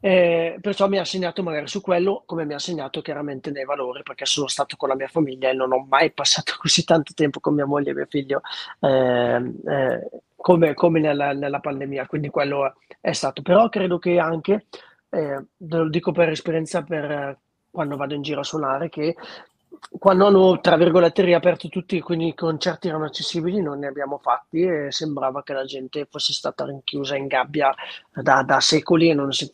Eh, 0.00 0.58
perciò 0.60 0.86
mi 0.86 0.98
ha 0.98 1.04
segnato 1.04 1.42
magari 1.42 1.66
su 1.66 1.80
quello, 1.80 2.24
come 2.26 2.44
mi 2.44 2.52
ha 2.52 2.58
segnato 2.58 3.00
chiaramente 3.00 3.50
nei 3.50 3.64
valori, 3.64 4.02
perché 4.02 4.26
sono 4.26 4.48
stato 4.48 4.76
con 4.76 4.90
la 4.90 4.94
mia 4.94 5.08
famiglia 5.08 5.48
e 5.48 5.54
non 5.54 5.72
ho 5.72 5.86
mai 5.88 6.12
passato 6.12 6.54
così 6.60 6.84
tanto 6.84 7.14
tempo 7.14 7.40
con 7.40 7.54
mia 7.54 7.64
moglie 7.64 7.92
e 7.92 7.94
mio 7.94 8.06
figlio 8.06 8.42
eh, 8.80 9.36
eh, 9.36 10.08
come, 10.36 10.74
come 10.74 11.00
nella, 11.00 11.32
nella, 11.32 11.58
pandemia, 11.58 12.06
quindi 12.06 12.28
quello 12.28 12.74
è 13.00 13.12
stato. 13.12 13.40
Però 13.40 13.70
credo 13.70 13.98
che 13.98 14.18
anche, 14.18 14.66
eh, 15.14 15.44
lo 15.56 15.88
dico 15.88 16.12
per 16.12 16.28
esperienza 16.28 16.82
per 16.82 17.38
quando 17.70 17.96
vado 17.96 18.14
in 18.14 18.22
giro 18.22 18.40
a 18.40 18.44
suonare, 18.44 18.88
che 18.88 19.16
quando 19.98 20.26
hanno, 20.26 20.60
tra 20.60 20.76
virgolette, 20.76 21.22
riaperto 21.22 21.68
tutti, 21.68 22.00
quindi 22.00 22.28
i 22.28 22.34
concerti 22.34 22.88
erano 22.88 23.04
accessibili, 23.04 23.60
non 23.60 23.80
ne 23.80 23.86
abbiamo 23.86 24.18
fatti 24.18 24.62
e 24.62 24.86
sembrava 24.90 25.42
che 25.42 25.52
la 25.52 25.64
gente 25.64 26.06
fosse 26.10 26.32
stata 26.32 26.64
rinchiusa 26.64 27.16
in 27.16 27.26
gabbia 27.26 27.74
da, 28.12 28.42
da 28.42 28.60
secoli 28.60 29.10
e, 29.10 29.26
si, 29.30 29.50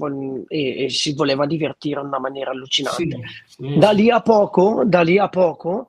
e, 0.49 0.85
e, 0.85 0.89
si, 0.91 1.15
voleva 1.15 1.47
divertire 1.47 2.01
in 2.01 2.07
una 2.07 2.19
maniera 2.19 2.51
allucinante. 2.51 3.03
Sì, 3.47 3.57
sì. 3.69 3.79
Da, 3.79 3.91
lì 3.91 4.11
a 4.11 4.21
poco, 4.21 4.83
da 4.85 5.03
lì 5.03 5.19
a 5.19 5.29
poco 5.29 5.89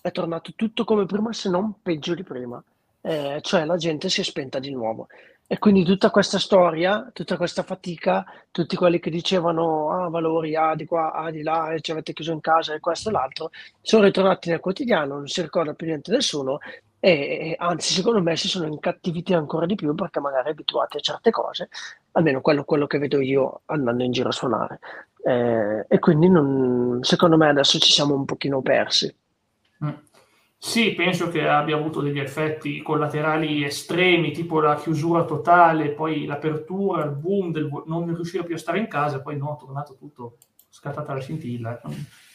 è 0.00 0.10
tornato 0.10 0.52
tutto 0.54 0.84
come 0.84 1.06
prima, 1.06 1.32
se 1.32 1.48
non 1.48 1.74
peggio 1.82 2.14
di 2.14 2.22
prima. 2.22 2.62
Eh, 3.04 3.38
cioè 3.40 3.64
la 3.64 3.76
gente 3.76 4.08
si 4.08 4.20
è 4.20 4.24
spenta 4.24 4.58
di 4.58 4.70
nuovo. 4.70 5.08
E 5.52 5.58
quindi 5.58 5.84
tutta 5.84 6.08
questa 6.08 6.38
storia, 6.38 7.10
tutta 7.12 7.36
questa 7.36 7.62
fatica, 7.62 8.24
tutti 8.50 8.74
quelli 8.74 8.98
che 8.98 9.10
dicevano 9.10 9.90
ah, 9.90 10.08
valori 10.08 10.56
A 10.56 10.74
di 10.74 10.86
qua, 10.86 11.12
A 11.12 11.30
di 11.30 11.42
là, 11.42 11.76
ci 11.78 11.90
avete 11.90 12.14
chiuso 12.14 12.32
in 12.32 12.40
casa 12.40 12.72
e 12.72 12.80
questo 12.80 13.10
e 13.10 13.12
l'altro, 13.12 13.50
sono 13.82 14.04
ritornati 14.04 14.48
nel 14.48 14.60
quotidiano, 14.60 15.16
non 15.16 15.28
si 15.28 15.42
ricorda 15.42 15.74
più 15.74 15.88
niente 15.88 16.10
nessuno 16.10 16.58
e, 16.98 17.10
e 17.10 17.56
anzi 17.58 17.92
secondo 17.92 18.22
me 18.22 18.34
si 18.34 18.48
sono 18.48 18.64
incattiviti 18.64 19.34
ancora 19.34 19.66
di 19.66 19.74
più 19.74 19.94
perché 19.94 20.20
magari 20.20 20.48
abituati 20.48 20.96
a 20.96 21.00
certe 21.00 21.30
cose, 21.30 21.68
almeno 22.12 22.40
quello, 22.40 22.64
quello 22.64 22.86
che 22.86 22.96
vedo 22.96 23.20
io 23.20 23.60
andando 23.66 24.04
in 24.04 24.12
giro 24.12 24.30
a 24.30 24.32
suonare. 24.32 24.78
Eh, 25.22 25.84
e 25.86 25.98
quindi 25.98 26.30
non, 26.30 27.00
secondo 27.02 27.36
me 27.36 27.50
adesso 27.50 27.78
ci 27.78 27.92
siamo 27.92 28.14
un 28.14 28.24
pochino 28.24 28.62
persi. 28.62 29.14
Mm. 29.84 29.90
Sì, 30.64 30.92
penso 30.94 31.28
che 31.28 31.48
abbia 31.48 31.74
avuto 31.74 32.00
degli 32.00 32.20
effetti 32.20 32.82
collaterali 32.82 33.64
estremi, 33.64 34.30
tipo 34.30 34.60
la 34.60 34.76
chiusura 34.76 35.24
totale, 35.24 35.90
poi 35.90 36.24
l'apertura, 36.24 37.02
il 37.02 37.10
boom 37.10 37.50
del 37.50 37.68
non 37.86 38.06
riuscire 38.14 38.44
più 38.44 38.54
a 38.54 38.58
stare 38.58 38.78
in 38.78 38.86
casa, 38.86 39.20
poi 39.20 39.36
no, 39.36 39.56
è 39.56 39.58
tornato 39.58 39.96
tutto 39.96 40.36
scattata 40.68 41.14
la 41.14 41.20
scintilla. 41.20 41.80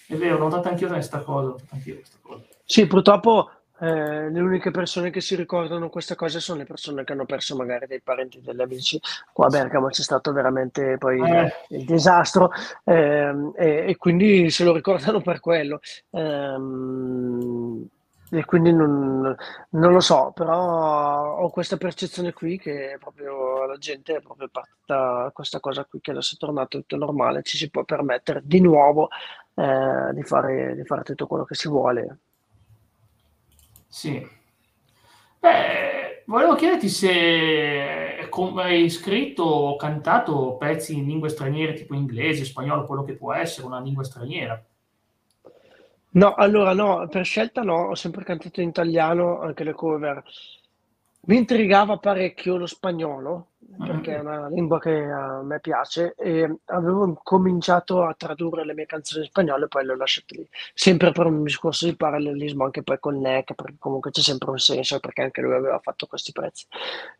È 0.06 0.16
vero, 0.16 0.36
ho 0.36 0.40
notato 0.40 0.68
anch'io 0.68 0.90
questa 0.90 1.22
cosa. 1.22 1.56
questa 1.70 2.18
cosa. 2.22 2.44
Sì, 2.66 2.86
purtroppo 2.86 3.50
eh, 3.80 4.30
le 4.30 4.40
uniche 4.42 4.72
persone 4.72 5.10
che 5.10 5.22
si 5.22 5.36
ricordano 5.36 5.88
questa 5.88 6.16
cosa 6.16 6.42
sono 6.42 6.60
le 6.60 6.66
persone 6.66 7.06
che 7.06 7.14
hanno 7.14 7.26
perso 7.26 7.56
magari 7.56 7.88
dei 7.88 8.02
parenti, 8.02 8.42
degli 8.42 8.62
amici. 8.62 9.00
Qua 9.32 9.46
a 9.46 9.50
Bergamo 9.50 9.88
c'è 9.88 10.02
stato 10.02 10.34
veramente 10.34 10.98
poi 10.98 11.22
eh. 11.22 11.54
il 11.70 11.86
disastro 11.86 12.52
eh, 12.84 13.34
e, 13.56 13.86
e, 13.88 13.96
quindi 13.96 14.50
se 14.50 14.66
lo 14.66 14.74
ricordano 14.74 15.22
per 15.22 15.40
quello. 15.40 15.80
E 18.30 18.44
quindi 18.44 18.74
non, 18.74 19.34
non, 19.70 19.94
lo 19.94 20.00
so, 20.02 20.32
però 20.36 21.38
ho 21.38 21.50
questa 21.50 21.78
percezione 21.78 22.34
qui 22.34 22.58
che 22.58 22.98
proprio 23.00 23.66
la 23.66 23.78
gente 23.78 24.18
è 24.18 24.22
proprio 24.22 24.50
partita 24.52 25.32
questa 25.34 25.62
cosa 25.62 25.86
qui 25.86 26.02
che 26.02 26.12
adesso 26.12 26.36
è 26.36 26.38
tornato 26.38 26.80
tutto 26.80 26.98
normale, 26.98 27.42
ci 27.44 27.56
si 27.56 27.70
può 27.70 27.86
permettere 27.86 28.42
di 28.44 28.60
nuovo 28.60 29.08
eh, 29.54 30.14
di, 30.14 30.24
fare, 30.24 30.76
di 30.76 30.84
fare 30.84 31.04
tutto 31.04 31.26
quello 31.26 31.46
che 31.46 31.56
si 31.56 31.70
vuole. 31.70 32.18
Sì. 33.88 34.28
Beh, 35.40 36.24
volevo 36.26 36.56
chiederti 36.56 36.90
se 36.90 38.30
hai 38.58 38.90
scritto 38.90 39.44
o 39.44 39.76
cantato 39.78 40.58
pezzi 40.58 40.98
in 40.98 41.06
lingue 41.06 41.30
straniere, 41.30 41.74
tipo 41.74 41.96
inglese, 41.96 42.44
spagnolo, 42.44 42.86
quello 42.86 43.04
che 43.04 43.14
può 43.14 43.34
essere 43.34 43.66
una 43.66 43.80
lingua 43.80 44.04
straniera. 44.04 44.62
No, 46.18 46.34
allora 46.34 46.74
no, 46.74 47.08
per 47.08 47.24
scelta 47.26 47.62
no, 47.62 47.90
ho 47.90 47.96
sempre 47.96 48.24
cantato 48.24 48.62
in 48.62 48.70
italiano 48.70 49.40
anche 49.40 49.64
le 49.64 49.74
cover. 49.74 50.24
Mi 51.28 51.36
intrigava 51.38 51.98
parecchio 51.98 52.58
lo 52.58 52.66
spagnolo, 52.66 53.50
perché 53.86 54.16
è 54.16 54.20
una 54.20 54.48
lingua 54.48 54.80
che 54.80 54.94
a 54.94 55.42
me 55.44 55.60
piace, 55.60 56.16
e 56.18 56.60
avevo 56.66 57.20
cominciato 57.22 58.04
a 58.04 58.16
tradurre 58.18 58.66
le 58.66 58.74
mie 58.74 58.86
canzoni 58.86 59.26
in 59.26 59.30
spagnolo 59.30 59.66
e 59.66 59.68
poi 59.68 59.86
le 59.86 59.92
ho 59.92 59.96
lasciate 59.96 60.36
lì. 60.38 60.50
Sempre 60.74 61.12
per 61.12 61.26
un 61.26 61.44
discorso 61.44 61.86
di 61.86 61.96
parallelismo 61.96 62.64
anche 62.64 62.82
poi 62.82 62.98
con 63.00 63.20
Neck, 63.20 63.54
perché 63.54 63.76
comunque 63.78 64.10
c'è 64.10 64.22
sempre 64.22 64.50
un 64.50 64.58
senso, 64.58 65.00
perché 65.00 65.22
anche 65.22 65.42
lui 65.42 65.54
aveva 65.54 65.80
fatto 65.80 66.08
questi 66.08 66.32
prezzi. 66.32 66.66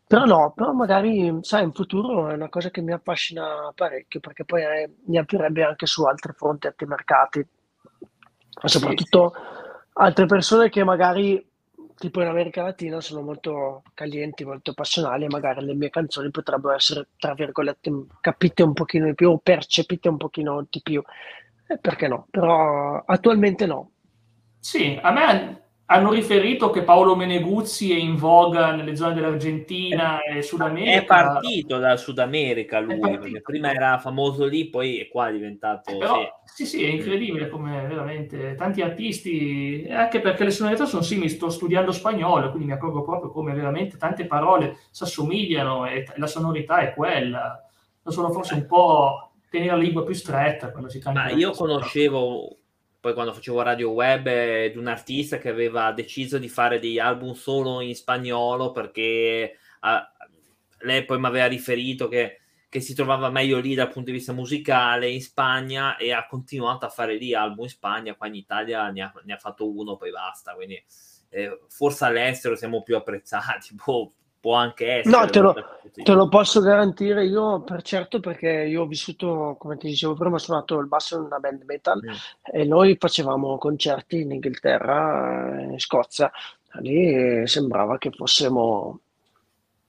Però 0.06 0.24
no, 0.24 0.52
però 0.56 0.72
magari, 0.72 1.38
sai, 1.42 1.64
in 1.64 1.72
futuro 1.72 2.28
è 2.30 2.32
una 2.32 2.48
cosa 2.48 2.70
che 2.70 2.80
mi 2.80 2.92
affascina 2.92 3.70
parecchio, 3.74 4.20
perché 4.20 4.44
poi 4.44 4.62
eh, 4.62 4.90
mi 5.04 5.18
aprirebbe 5.18 5.62
anche 5.62 5.86
su 5.86 6.04
altri 6.04 6.32
fronti, 6.32 6.66
altri 6.66 6.86
mercati 6.86 7.46
ma 8.60 8.68
soprattutto 8.68 9.32
altre 9.92 10.26
persone 10.26 10.68
che 10.68 10.84
magari 10.84 11.44
tipo 11.98 12.20
in 12.22 12.28
America 12.28 12.62
Latina 12.62 13.00
sono 13.00 13.22
molto 13.22 13.82
calienti, 13.92 14.44
molto 14.44 14.72
passionali 14.72 15.24
e 15.24 15.28
magari 15.28 15.64
le 15.64 15.74
mie 15.74 15.90
canzoni 15.90 16.30
potrebbero 16.30 16.74
essere, 16.74 17.08
tra 17.18 17.34
virgolette, 17.34 17.90
capite 18.20 18.62
un 18.62 18.72
pochino 18.72 19.06
di 19.06 19.14
più 19.14 19.30
o 19.30 19.38
percepite 19.38 20.08
un 20.08 20.16
pochino 20.16 20.64
di 20.70 20.80
più. 20.80 21.02
Eh, 21.66 21.78
perché 21.78 22.06
no? 22.06 22.28
Però 22.30 23.02
attualmente 23.04 23.66
no. 23.66 23.90
Sì, 24.60 24.98
a 25.02 25.10
me 25.10 25.67
hanno 25.90 26.12
riferito 26.12 26.68
che 26.68 26.82
Paolo 26.82 27.16
Meneguzzi 27.16 27.92
è 27.92 27.96
in 27.96 28.16
voga 28.16 28.72
nelle 28.72 28.94
zone 28.94 29.14
dell'Argentina 29.14 30.20
e 30.20 30.42
Sud 30.42 30.60
America. 30.60 31.00
È 31.00 31.04
partito 31.04 31.78
dal 31.78 31.98
Sud 31.98 32.18
America 32.18 32.78
lui, 32.78 32.98
perché 32.98 33.40
prima 33.40 33.72
era 33.72 33.98
famoso 33.98 34.44
lì, 34.44 34.68
poi 34.68 34.98
è 34.98 35.08
qua 35.08 35.30
diventato... 35.30 35.90
Eh, 35.90 35.96
però, 35.96 36.40
sì. 36.44 36.66
sì, 36.66 36.66
sì, 36.66 36.84
è 36.84 36.88
incredibile 36.88 37.48
come 37.48 37.86
veramente 37.86 38.54
tanti 38.54 38.82
artisti, 38.82 39.86
anche 39.90 40.20
perché 40.20 40.44
le 40.44 40.50
sonorità 40.50 40.84
sono 40.84 41.00
simili, 41.00 41.30
sto 41.30 41.48
studiando 41.48 41.90
spagnolo, 41.90 42.50
quindi 42.50 42.66
mi 42.66 42.74
accorgo 42.74 43.02
proprio 43.02 43.30
come 43.30 43.54
veramente 43.54 43.96
tante 43.96 44.26
parole 44.26 44.76
si 44.90 45.04
assomigliano 45.04 45.86
e 45.86 46.04
la 46.16 46.26
sonorità 46.26 46.80
è 46.80 46.92
quella. 46.92 47.66
Non 48.02 48.12
sono 48.12 48.30
forse 48.30 48.52
un 48.52 48.66
po' 48.66 49.30
tenere 49.48 49.70
la 49.70 49.78
lingua 49.78 50.04
più 50.04 50.14
stretta 50.14 50.70
quando 50.70 50.90
si 50.90 50.98
canta. 50.98 51.22
Ma 51.22 51.30
io 51.30 51.52
conoscevo 51.52 52.56
poi 53.00 53.14
quando 53.14 53.32
facevo 53.32 53.62
radio 53.62 53.90
web 53.90 54.70
di 54.70 54.76
un 54.76 54.88
artista 54.88 55.38
che 55.38 55.48
aveva 55.48 55.92
deciso 55.92 56.38
di 56.38 56.48
fare 56.48 56.78
degli 56.78 56.98
album 56.98 57.32
solo 57.32 57.80
in 57.80 57.94
spagnolo 57.94 58.72
perché 58.72 59.56
ah, 59.80 60.12
lei 60.80 61.04
poi 61.04 61.18
mi 61.18 61.26
aveva 61.26 61.46
riferito 61.46 62.08
che, 62.08 62.40
che, 62.68 62.80
si 62.80 62.94
trovava 62.94 63.30
meglio 63.30 63.60
lì 63.60 63.74
dal 63.74 63.90
punto 63.90 64.10
di 64.10 64.16
vista 64.16 64.32
musicale 64.32 65.08
in 65.08 65.22
Spagna 65.22 65.96
e 65.96 66.12
ha 66.12 66.26
continuato 66.26 66.86
a 66.86 66.90
fare 66.90 67.16
lì 67.16 67.34
album 67.34 67.64
in 67.64 67.70
Spagna, 67.70 68.14
qua 68.14 68.26
in 68.26 68.34
Italia 68.34 68.88
ne 68.90 69.02
ha, 69.02 69.12
ne 69.24 69.32
ha 69.32 69.38
fatto 69.38 69.70
uno, 69.70 69.96
poi 69.96 70.10
basta, 70.10 70.54
quindi 70.54 70.82
eh, 71.30 71.60
forse 71.68 72.04
all'estero 72.04 72.56
siamo 72.56 72.82
più 72.82 72.96
apprezzati, 72.96 73.74
boh, 73.84 74.12
può 74.40 74.54
anche 74.54 74.98
essere. 74.98 75.16
No, 75.16 75.26
te 75.26 75.40
lo, 75.40 75.54
te 75.92 76.12
lo, 76.12 76.28
posso 76.28 76.60
garantire 76.60 77.24
io 77.24 77.62
per 77.62 77.82
certo 77.82 78.20
perché 78.20 78.48
io 78.48 78.82
ho 78.82 78.86
vissuto, 78.86 79.56
come 79.58 79.76
ti 79.76 79.88
dicevo 79.88 80.14
prima, 80.14 80.36
ho 80.36 80.38
suonato 80.38 80.78
il 80.78 80.86
basso 80.86 81.16
in 81.16 81.22
una 81.24 81.38
band 81.38 81.62
metal 81.64 82.00
mm. 82.02 82.14
e 82.42 82.64
noi 82.64 82.96
facevamo 82.98 83.58
concerti 83.58 84.20
in 84.20 84.32
Inghilterra, 84.32 85.60
in 85.70 85.78
Scozia, 85.78 86.30
lì 86.80 87.46
sembrava 87.46 87.98
che 87.98 88.10
fossimo 88.10 89.00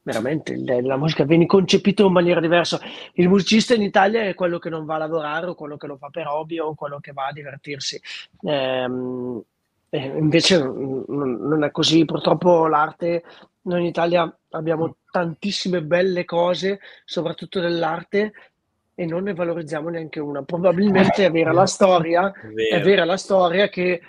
veramente 0.01 0.57
la 0.81 0.97
musica 0.97 1.23
viene 1.23 1.45
concepita 1.45 2.03
in 2.03 2.11
maniera 2.11 2.39
diversa. 2.39 2.79
Il 3.13 3.29
musicista 3.29 3.75
in 3.75 3.83
Italia 3.83 4.23
è 4.23 4.33
quello 4.33 4.57
che 4.57 4.69
non 4.69 4.85
va 4.85 4.95
a 4.95 4.99
lavorare 4.99 5.47
o 5.47 5.55
quello 5.55 5.77
che 5.77 5.87
lo 5.87 5.97
fa 5.97 6.09
per 6.09 6.27
hobby 6.27 6.57
o 6.57 6.73
quello 6.73 6.99
che 6.99 7.11
va 7.11 7.27
a 7.27 7.31
divertirsi. 7.31 8.01
Ehm, 8.43 9.43
invece 9.91 10.57
non 10.59 11.63
è 11.63 11.71
così, 11.71 12.05
purtroppo 12.05 12.67
l'arte 12.67 13.23
noi 13.63 13.81
in 13.81 13.85
Italia 13.85 14.39
abbiamo 14.51 14.87
mm. 14.87 14.91
tantissime 15.11 15.81
belle 15.81 16.25
cose, 16.25 16.79
soprattutto 17.05 17.59
dell'arte, 17.59 18.33
e 18.95 19.05
non 19.05 19.23
ne 19.23 19.33
valorizziamo 19.33 19.89
neanche 19.89 20.19
una. 20.19 20.43
Probabilmente 20.43 21.25
è 21.25 21.31
vera 21.31 21.51
la 21.51 21.65
storia, 21.67 22.31
è 22.31 22.81
vera 22.81 23.05
la 23.05 23.17
storia 23.17 23.69
che 23.69 24.01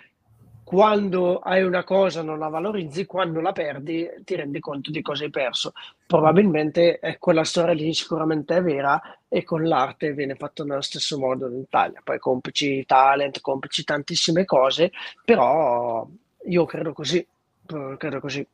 quando 0.70 1.38
hai 1.38 1.64
una 1.64 1.82
cosa 1.82 2.22
non 2.22 2.38
la 2.38 2.46
valorizzi, 2.46 3.04
quando 3.04 3.40
la 3.40 3.50
perdi 3.50 4.08
ti 4.22 4.36
rendi 4.36 4.60
conto 4.60 4.92
di 4.92 5.02
cosa 5.02 5.24
hai 5.24 5.30
perso. 5.30 5.72
Probabilmente 6.06 7.00
è 7.00 7.18
quella 7.18 7.42
storia 7.42 7.74
lì 7.74 7.92
sicuramente 7.92 8.56
è 8.56 8.62
vera 8.62 9.00
e 9.26 9.42
con 9.42 9.64
l'arte 9.64 10.12
viene 10.12 10.36
fatto 10.36 10.64
nello 10.64 10.80
stesso 10.80 11.18
modo 11.18 11.48
in 11.48 11.58
Italia. 11.58 12.00
Poi 12.04 12.20
complici 12.20 12.84
talent, 12.86 13.40
complici 13.40 13.82
tantissime 13.82 14.44
cose, 14.44 14.92
però 15.24 16.06
io 16.44 16.64
credo 16.66 16.92
così, 16.92 17.26
credo 17.96 18.20
così. 18.20 18.46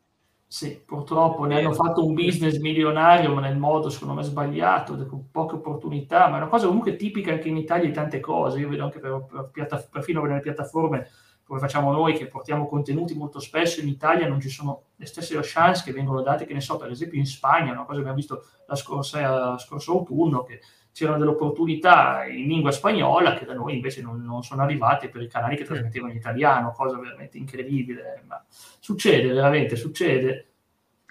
Sì, 0.49 0.81
purtroppo 0.85 1.45
ne 1.45 1.59
hanno 1.59 1.73
fatto 1.73 2.05
un 2.07 2.15
business 2.15 2.59
milionario, 2.59 3.35
ma 3.35 3.41
nel 3.41 3.57
modo 3.57 3.91
secondo 3.91 4.15
me 4.15 4.23
sbagliato, 4.23 4.95
con 5.07 5.31
poche 5.31 5.57
opportunità, 5.57 6.29
ma 6.29 6.37
è 6.37 6.41
una 6.41 6.49
cosa 6.49 6.67
comunque 6.67 6.95
tipica 6.97 7.33
anche 7.33 7.49
in 7.49 7.57
Italia 7.57 7.87
di 7.87 7.93
tante 7.93 8.21
cose. 8.21 8.61
Io 8.61 8.69
vedo 8.69 8.85
anche 8.85 9.01
per, 9.01 9.27
per 9.29 9.51
piatta, 9.51 9.85
perfino 9.91 10.23
nelle 10.25 10.41
piattaforme 10.41 11.09
come 11.47 11.61
facciamo 11.61 11.93
noi 11.93 12.15
che 12.15 12.27
portiamo 12.27 12.67
contenuti 12.67 13.15
molto 13.15 13.39
spesso 13.39 13.81
in 13.81 13.87
Italia 13.87 14.27
non 14.27 14.41
ci 14.41 14.49
sono 14.49 14.87
le 14.97 15.07
stesse 15.07 15.39
chance 15.43 15.85
che 15.85 15.93
vengono 15.93 16.21
date, 16.21 16.45
che 16.45 16.53
ne 16.53 16.61
so, 16.61 16.77
per 16.77 16.91
esempio 16.91 17.21
in 17.21 17.27
Spagna, 17.27 17.71
una 17.71 17.85
cosa 17.85 17.93
che 17.93 17.99
abbiamo 17.99 18.17
visto 18.17 18.45
la 18.67 18.75
scorsa, 18.75 19.51
la 19.51 19.59
scorso 19.59 19.93
autunno, 19.93 20.43
che 20.43 20.61
c'erano 20.97 21.19
delle 21.19 21.33
opportunità 21.33 22.25
in 22.25 22.47
lingua 22.47 22.71
spagnola 22.71 23.35
che 23.35 23.45
da 23.45 23.53
noi 23.53 23.75
invece 23.75 24.01
non, 24.01 24.25
non 24.25 24.43
sono 24.43 24.63
arrivate 24.63 25.11
per 25.11 25.21
i 25.21 25.29
canali 25.29 25.55
che 25.55 25.65
trasmettevano 25.65 26.11
in 26.11 26.17
italiano, 26.17 26.73
cosa 26.73 26.99
veramente 26.99 27.37
incredibile. 27.37 28.23
Ma 28.27 28.43
succede, 28.49 29.31
veramente, 29.31 29.77
succede. 29.77 30.47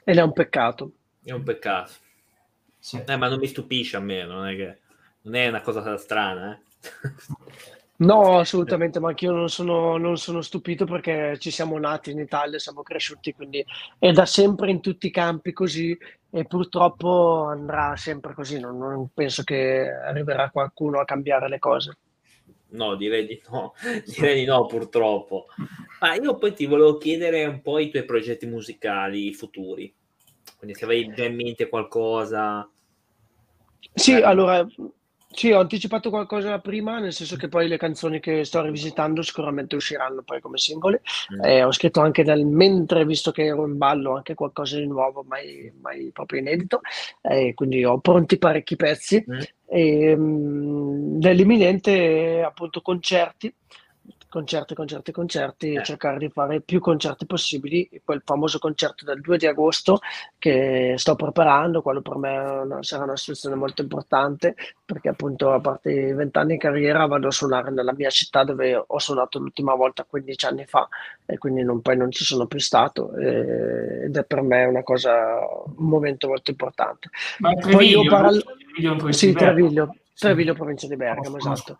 Ed 0.04 0.18
è 0.18 0.22
un 0.24 0.34
peccato. 0.34 0.92
È 1.24 1.32
un 1.34 1.44
peccato. 1.44 1.92
Sì. 2.80 3.00
Eh, 3.06 3.16
ma 3.16 3.30
non 3.30 3.38
mi 3.38 3.46
stupisce 3.46 3.98
a 3.98 4.00
me, 4.00 4.26
non 4.26 4.48
è, 4.48 4.56
che, 4.56 4.80
non 5.22 5.36
è 5.36 5.50
una 5.50 5.62
cosa 5.62 5.96
strana. 5.98 6.60
Eh? 6.60 7.74
No, 7.98 8.40
assolutamente, 8.40 9.00
ma 9.00 9.10
anch'io 9.10 9.32
non 9.32 9.50
sono, 9.50 9.96
non 9.96 10.18
sono 10.18 10.42
stupito 10.42 10.84
perché 10.86 11.38
ci 11.40 11.50
siamo 11.50 11.80
nati 11.80 12.12
in 12.12 12.20
Italia, 12.20 12.60
siamo 12.60 12.84
cresciuti, 12.84 13.34
quindi 13.34 13.66
è 13.98 14.12
da 14.12 14.26
sempre 14.26 14.70
in 14.70 14.82
tutti 14.82 15.08
i 15.08 15.12
campi 15.12 15.54
così 15.54 15.98
e 16.30 16.44
purtroppo 16.44 17.46
andrà 17.46 17.96
sempre 17.96 18.34
così, 18.34 18.60
non, 18.60 18.78
non 18.78 19.08
penso 19.14 19.44
che 19.44 19.90
arriverà 19.90 20.50
qualcuno 20.50 21.00
a 21.00 21.06
cambiare 21.06 21.48
le 21.48 21.60
cose. 21.60 21.98
No, 22.72 22.96
direi 22.96 23.26
di 23.26 23.42
no, 23.50 23.74
direi 24.06 24.42
di 24.42 24.46
no 24.46 24.66
purtroppo. 24.66 25.46
Ma 26.02 26.16
io 26.16 26.36
poi 26.36 26.54
ti 26.54 26.66
volevo 26.66 26.98
chiedere 26.98 27.46
un 27.46 27.62
po' 27.62 27.80
i 27.80 27.90
tuoi 27.90 28.04
progetti 28.04 28.46
musicali 28.46 29.34
futuri, 29.34 29.94
quindi 30.58 30.76
se 30.76 30.84
avevi 30.84 31.14
già 31.14 31.24
in 31.24 31.36
mente 31.36 31.70
qualcosa. 31.70 32.70
Sì, 33.94 34.16
allora 34.16 34.68
sì, 35.36 35.52
ho 35.52 35.60
anticipato 35.60 36.10
qualcosa 36.10 36.60
prima, 36.60 37.00
nel 37.00 37.12
senso 37.12 37.36
che 37.36 37.50
poi 37.50 37.68
le 37.68 37.78
canzoni 37.78 38.20
che 38.20 38.46
sto 38.46 38.62
rivisitando 38.62 39.22
sicuramente 39.22 39.76
usciranno 39.76 40.22
poi 40.24 40.40
come 40.40 40.58
singoli. 40.58 40.98
Mm. 41.36 41.44
Eh, 41.44 41.64
ho 41.64 41.72
scritto 41.72 42.00
anche 42.00 42.24
nel 42.24 42.46
mentre, 42.46 43.06
visto 43.06 43.32
che 43.32 43.44
ero 43.44 43.66
in 43.66 43.78
ballo, 43.78 44.16
anche 44.16 44.34
qualcosa 44.34 44.78
di 44.78 44.88
nuovo, 44.88 45.24
mai, 45.28 45.72
mai 45.82 46.10
proprio 46.14 46.40
inedito. 46.40 46.80
Eh, 47.22 47.54
quindi 47.54 47.84
ho 47.84 48.00
pronti 48.00 48.38
parecchi 48.38 48.76
pezzi. 48.76 49.24
Mm. 49.30 49.40
E, 49.68 50.16
mh, 50.16 51.18
nell'imminente, 51.20 52.42
appunto, 52.42 52.82
concerti 52.82 53.54
concerti, 54.30 54.76
concerti, 54.76 55.12
concerti, 55.12 55.74
eh. 55.74 55.84
cercare 55.84 56.18
di 56.18 56.30
fare 56.30 56.62
più 56.62 56.80
concerti 56.80 57.26
possibili. 57.26 57.90
Quel 58.04 58.22
famoso 58.26 58.60
concerto 58.60 59.06
del 59.06 59.22
2 59.22 59.38
di 59.38 59.48
agosto 59.48 60.00
che 60.38 60.96
sto 60.98 61.16
preparando, 61.16 61.82
quello 61.82 62.02
per 62.02 62.18
me 62.18 62.78
sarà 62.82 63.04
una 63.04 63.18
situazione 63.18 63.56
molto 63.56 63.82
importante 63.82 64.56
perché 64.86 65.10
appunto 65.10 65.52
a 65.52 65.60
parte 65.60 65.92
i 65.92 66.14
vent'anni 66.14 66.54
in 66.54 66.60
carriera 66.60 67.06
vado 67.06 67.28
a 67.28 67.32
suonare 67.32 67.72
nella 67.72 67.94
mia 67.94 68.10
città 68.10 68.44
dove 68.44 68.84
ho 68.86 69.00
suonato 69.00 69.40
l'ultima 69.40 69.74
volta 69.74 70.04
15 70.04 70.46
anni 70.46 70.66
fa 70.66 70.88
e 71.26 71.38
quindi 71.38 71.64
non, 71.64 71.82
poi 71.82 71.98
non 71.98 72.12
ci 72.12 72.24
sono 72.24 72.46
più 72.46 72.60
stato 72.60 73.16
e, 73.16 74.04
ed 74.06 74.16
è 74.16 74.24
per 74.26 74.42
me 74.42 74.66
una 74.66 74.84
cosa, 74.84 75.40
un 75.78 75.88
momento 75.88 76.28
molto 76.28 76.52
importante. 76.52 77.10
Ma 77.40 77.54
Treviglio, 77.54 77.78
poi 77.78 77.90
io 77.90 78.10
parlo... 78.10 78.42
Treviglio, 78.42 79.12
sì, 79.12 79.34
Treviglio, 79.34 79.96
Treviglio, 80.14 80.54
provincia 80.54 80.88
di 80.88 80.96
Bergamo, 80.96 81.38
esatto 81.38 81.78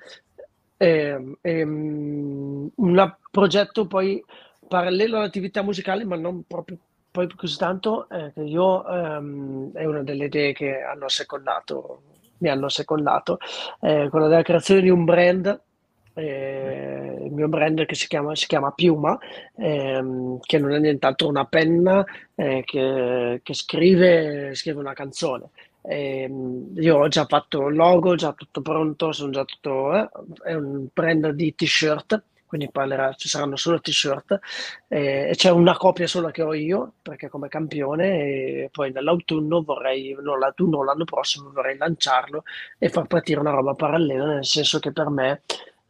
eh, 0.78 1.38
ehm, 1.42 2.70
un 2.76 3.16
progetto 3.32 3.88
poi 3.88 4.24
parallelo 4.68 5.18
all'attività 5.18 5.62
musicale, 5.62 6.06
ma 6.06 6.16
non 6.16 6.44
proprio 6.48 6.78
poi 7.12 7.30
così 7.34 7.58
tanto, 7.58 8.10
eh, 8.10 8.34
io 8.44 8.86
ehm, 8.88 9.72
è 9.74 9.86
una 9.86 10.04
delle 10.04 10.26
idee 10.26 10.54
che 10.54 10.82
hanno 10.82 11.08
secondato, 11.08 12.02
mi 12.40 12.50
hanno 12.50 12.68
secondato, 12.68 13.38
eh, 13.82 14.10
quella 14.10 14.28
della 14.28 14.42
creazione 14.42 14.82
di 14.82 14.90
un 14.90 15.06
brand 15.06 15.62
eh, 16.16 17.24
il 17.26 17.32
mio 17.32 17.48
brand 17.48 17.86
che 17.86 17.96
si 17.96 18.08
chiama, 18.08 18.36
si 18.36 18.48
chiama 18.48 18.72
Piuma, 18.72 19.18
ehm, 19.58 20.40
che 20.40 20.58
non 20.58 20.72
è 20.72 20.80
nient'altro 20.80 21.28
una 21.28 21.46
penna 21.46 22.04
eh, 22.36 22.64
che, 22.66 23.42
che 23.44 23.54
scrive, 23.54 24.56
scrive, 24.56 24.80
una 24.80 24.94
canzone. 24.94 25.50
Eh, 25.88 26.30
io 26.76 26.98
ho 26.98 27.08
già 27.08 27.26
fatto 27.26 27.68
il 27.68 27.76
logo, 27.76 28.16
già 28.16 28.34
tutto 28.34 28.62
pronto, 28.62 29.12
sono 29.12 29.32
già 29.32 29.44
tutto, 29.46 29.96
eh, 29.96 30.10
è 30.44 30.54
un 30.54 30.88
brand 30.92 31.30
di 31.30 31.54
t-shirt, 31.54 32.24
quindi 32.46 32.70
parlerà, 32.72 33.14
ci 33.14 33.28
saranno 33.28 33.56
solo 33.56 33.80
t-shirt 33.80 34.40
eh, 34.88 35.30
e 35.30 35.36
c'è 35.36 35.50
una 35.50 35.76
copia 35.76 36.08
sola 36.08 36.32
che 36.32 36.42
ho 36.42 36.54
io 36.54 36.94
perché 37.02 37.28
come 37.28 37.50
campione 37.50 38.64
e 38.64 38.70
poi 38.72 38.92
nell'autunno 38.92 39.62
vorrei, 39.62 40.16
non 40.22 40.40
l'autunno 40.40 40.84
l'anno 40.84 41.04
prossimo 41.06 41.52
vorrei 41.52 41.78
lanciarlo 41.78 42.44
e 42.78 42.90
far 42.90 43.08
partire 43.08 43.40
una 43.40 43.52
roba 43.52 43.74
parallela, 43.74 44.26
nel 44.26 44.46
senso 44.46 44.80
che 44.80 44.92
per 44.92 45.10
me 45.10 45.42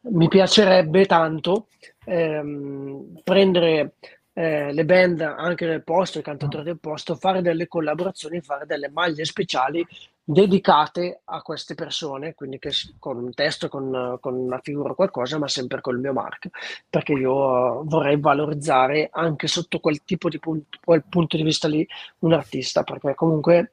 mi 0.07 0.27
piacerebbe 0.27 1.05
tanto 1.05 1.67
ehm, 2.05 3.21
prendere 3.23 3.93
eh, 4.37 4.73
le 4.73 4.83
band 4.83 5.21
anche 5.21 5.65
del 5.65 5.81
posto, 5.81 6.19
i 6.19 6.21
cantatori 6.21 6.65
del 6.65 6.77
posto, 6.77 7.15
fare 7.15 7.41
delle 7.41 7.69
collaborazioni, 7.69 8.41
fare 8.41 8.65
delle 8.65 8.89
maglie 8.89 9.23
speciali 9.23 9.85
dedicate 10.21 11.21
a 11.23 11.41
queste 11.41 11.73
persone, 11.73 12.33
quindi 12.33 12.59
che, 12.59 12.71
con 12.99 13.17
un 13.17 13.33
testo, 13.33 13.69
con, 13.69 14.17
con 14.19 14.33
una 14.33 14.59
figura 14.61 14.91
o 14.91 14.95
qualcosa, 14.95 15.37
ma 15.37 15.47
sempre 15.47 15.79
col 15.79 15.99
mio 15.99 16.11
marchio, 16.11 16.49
perché 16.89 17.13
io 17.13 17.83
vorrei 17.85 18.19
valorizzare 18.19 19.07
anche 19.09 19.47
sotto 19.47 19.79
quel 19.79 20.03
tipo 20.03 20.27
di 20.27 20.39
punto, 20.39 20.79
quel 20.83 21.05
punto 21.07 21.37
di 21.37 21.43
vista 21.43 21.69
lì 21.69 21.87
un 22.19 22.33
artista, 22.33 22.83
perché 22.83 23.15
comunque 23.15 23.71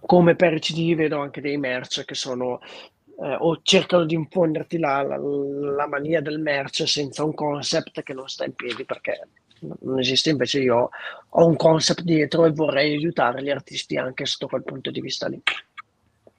come 0.00 0.34
per 0.34 0.54
i 0.54 0.60
CD 0.60 0.96
vedo 0.96 1.20
anche 1.20 1.40
dei 1.40 1.56
merch 1.56 2.04
che 2.04 2.14
sono 2.14 2.58
eh, 3.20 3.36
o 3.38 3.60
cercano 3.62 4.04
di 4.04 4.14
infonderti 4.14 4.78
la, 4.78 5.02
la, 5.02 5.18
la, 5.18 5.86
mania 5.86 6.20
del 6.20 6.40
merch 6.40 6.88
senza 6.88 7.22
un 7.22 7.34
concept 7.34 8.02
che 8.02 8.14
non 8.14 8.28
sta 8.28 8.44
in 8.44 8.54
piedi 8.54 8.84
perché 8.84 9.20
non 9.60 9.98
esiste, 9.98 10.30
invece 10.30 10.60
io 10.60 10.90
ho 11.28 11.46
un 11.46 11.56
concept 11.56 12.02
dietro 12.02 12.44
e 12.44 12.50
vorrei 12.50 12.94
aiutare 12.94 13.42
gli 13.42 13.50
artisti 13.50 13.96
anche 13.96 14.26
sotto 14.26 14.48
quel 14.48 14.64
punto 14.64 14.90
di 14.90 15.00
vista 15.00 15.28
lì. 15.28 15.40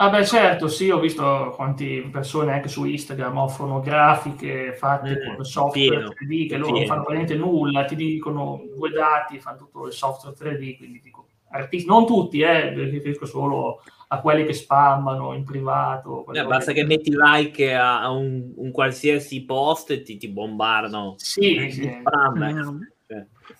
Ah 0.01 0.09
beh 0.09 0.25
certo, 0.25 0.69
sì, 0.69 0.89
ho 0.89 0.99
visto 0.99 1.51
quante 1.57 2.07
persone 2.09 2.53
anche 2.53 2.69
su 2.69 2.85
Instagram 2.85 3.35
offrono 3.37 3.81
grafiche 3.81 4.73
fatte 4.73 5.09
mm, 5.09 5.35
con 5.35 5.43
software 5.43 5.89
pieno, 5.89 6.13
3D 6.13 6.47
che 6.47 6.55
loro 6.55 6.71
non 6.71 6.85
fanno 6.85 7.03
veramente 7.05 7.35
nulla, 7.35 7.83
ti 7.83 7.95
dicono 7.97 8.61
due 8.73 8.91
dati, 8.91 9.41
fanno 9.41 9.57
tutto 9.57 9.87
il 9.87 9.91
software 9.91 10.37
3D, 10.37 10.77
quindi 10.77 11.01
dico, 11.03 11.27
artisti, 11.49 11.85
non 11.85 12.05
tutti, 12.05 12.39
eh, 12.39 12.73
riferisco 12.73 13.25
solo 13.25 13.81
a 14.07 14.21
quelli 14.21 14.45
che 14.45 14.53
spammano 14.53 15.33
in 15.33 15.43
privato. 15.43 16.25
Eh, 16.31 16.45
basta 16.45 16.71
che... 16.71 16.79
che 16.79 16.87
metti 16.87 17.11
like 17.13 17.73
a, 17.73 18.01
a 18.01 18.09
un, 18.09 18.53
un, 18.55 18.71
qualsiasi 18.71 19.43
post 19.43 19.91
e 19.91 20.01
ti, 20.01 20.15
ti 20.15 20.29
bombardano. 20.29 21.15
Sì, 21.17 21.55
eh, 21.55 21.71
sì. 21.71 21.99
Spam, 21.99 22.41
eh. 22.43 22.93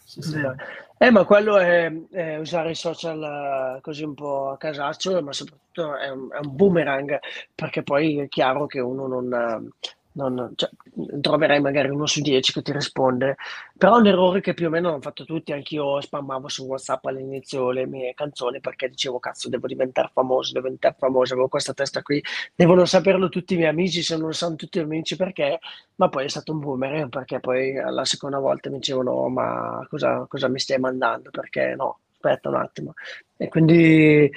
Sì, 0.10 0.24
sì. 0.24 0.42
Eh, 0.98 1.12
ma 1.12 1.24
quello 1.24 1.60
è, 1.60 1.92
è, 2.10 2.38
usare 2.38 2.72
i 2.72 2.76
social 2.76 3.78
eh, 3.78 3.82
così 3.82 4.04
un 4.04 4.16
po' 4.16 4.50
a 4.50 4.58
casaccio, 4.58 5.22
ma 5.22 5.32
soprattutto 5.32 5.96
è 5.96 6.10
un, 6.10 6.30
è 6.32 6.40
un, 6.44 6.56
boomerang, 6.56 7.20
perché 7.54 7.84
poi 7.84 8.18
è 8.18 8.28
chiaro 8.28 8.66
che 8.66 8.80
uno 8.80 9.06
non, 9.06 9.70
non, 10.14 10.54
cioè, 10.56 10.70
troverai 11.22 11.62
magari 11.62 11.90
uno 11.90 12.06
su 12.06 12.22
dieci 12.22 12.52
che 12.52 12.62
ti 12.62 12.72
risponde, 12.72 13.38
però 13.78 13.98
un 13.98 14.08
errore 14.08 14.42
che 14.42 14.54
più 14.54 14.68
o 14.68 14.70
meno 14.70 14.90
hanno 14.90 15.02
fatto 15.02 15.24
tutti, 15.24 15.52
anch'io 15.52 16.02
spammavo 16.02 16.48
su 16.48 16.66
WhatsApp 16.66 17.06
all'inizio 17.06 17.72
le 17.72 17.86
mie 17.86 18.14
canzoni 18.14 18.60
perché 18.60 18.90
dicevo 18.90 19.20
cazzo 19.20 19.50
devo 19.50 19.68
diventare 19.68 20.10
famoso, 20.12 20.52
devo 20.54 20.66
diventare 20.66 20.96
famoso, 20.98 21.34
avevo 21.34 21.48
questa 21.48 21.74
testa 21.74 22.02
qui, 22.02 22.22
devono 22.56 22.86
saperlo 22.86 23.30
tutti 23.30 23.54
i 23.54 23.58
miei 23.58 23.70
amici, 23.70 24.02
se 24.02 24.18
non 24.18 24.28
lo 24.28 24.34
sanno 24.34 24.56
tutti 24.56 24.80
i 24.80 24.82
miei 24.82 24.98
amici 24.98 25.16
perché, 25.16 25.60
ma 25.96 26.10
poi 26.10 26.26
è 26.26 26.30
stato 26.30 26.52
un 26.52 26.60
boomerang 26.60 27.10
perché 27.10 27.40
poi 27.40 27.74
la 27.74 28.06
seconda 28.06 28.40
volta 28.40 28.70
mi 28.70 28.78
dicevano 28.78 29.28
ma 29.30 29.86
cosa, 29.90 30.26
cosa 30.28 30.48
mi 30.48 30.60
stai 30.60 30.80
mandando, 30.80 31.30
perché 31.30 31.76
no, 31.78 32.00
aspetta 32.14 32.50
un 32.50 32.56
attimo, 32.56 32.94
e 33.38 33.48
quindi 33.48 34.30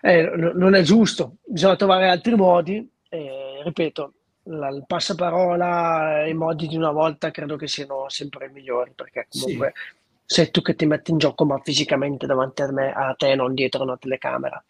eh, 0.00 0.52
non 0.54 0.74
è 0.74 0.82
giusto, 0.82 1.36
bisogna 1.44 1.76
trovare 1.76 2.08
altri 2.08 2.34
modi, 2.36 2.88
e, 3.08 3.62
ripeto, 3.64 4.12
la, 4.46 4.68
il 4.68 4.84
passaparola 4.86 6.24
e 6.24 6.30
i 6.30 6.34
modi 6.34 6.66
di 6.66 6.76
una 6.76 6.90
volta 6.90 7.30
credo 7.30 7.56
che 7.56 7.68
siano 7.68 8.08
sempre 8.08 8.48
migliori 8.48 8.92
perché 8.94 9.26
comunque 9.28 9.72
sì. 9.74 10.34
sei 10.34 10.50
tu 10.50 10.62
che 10.62 10.74
ti 10.74 10.86
metti 10.86 11.10
in 11.10 11.18
gioco 11.18 11.44
ma 11.44 11.58
fisicamente 11.62 12.26
davanti 12.26 12.62
a 12.62 12.70
me, 12.70 12.92
a 12.92 13.14
te, 13.14 13.34
non 13.34 13.54
dietro 13.54 13.82
una 13.82 13.96
telecamera. 13.96 14.62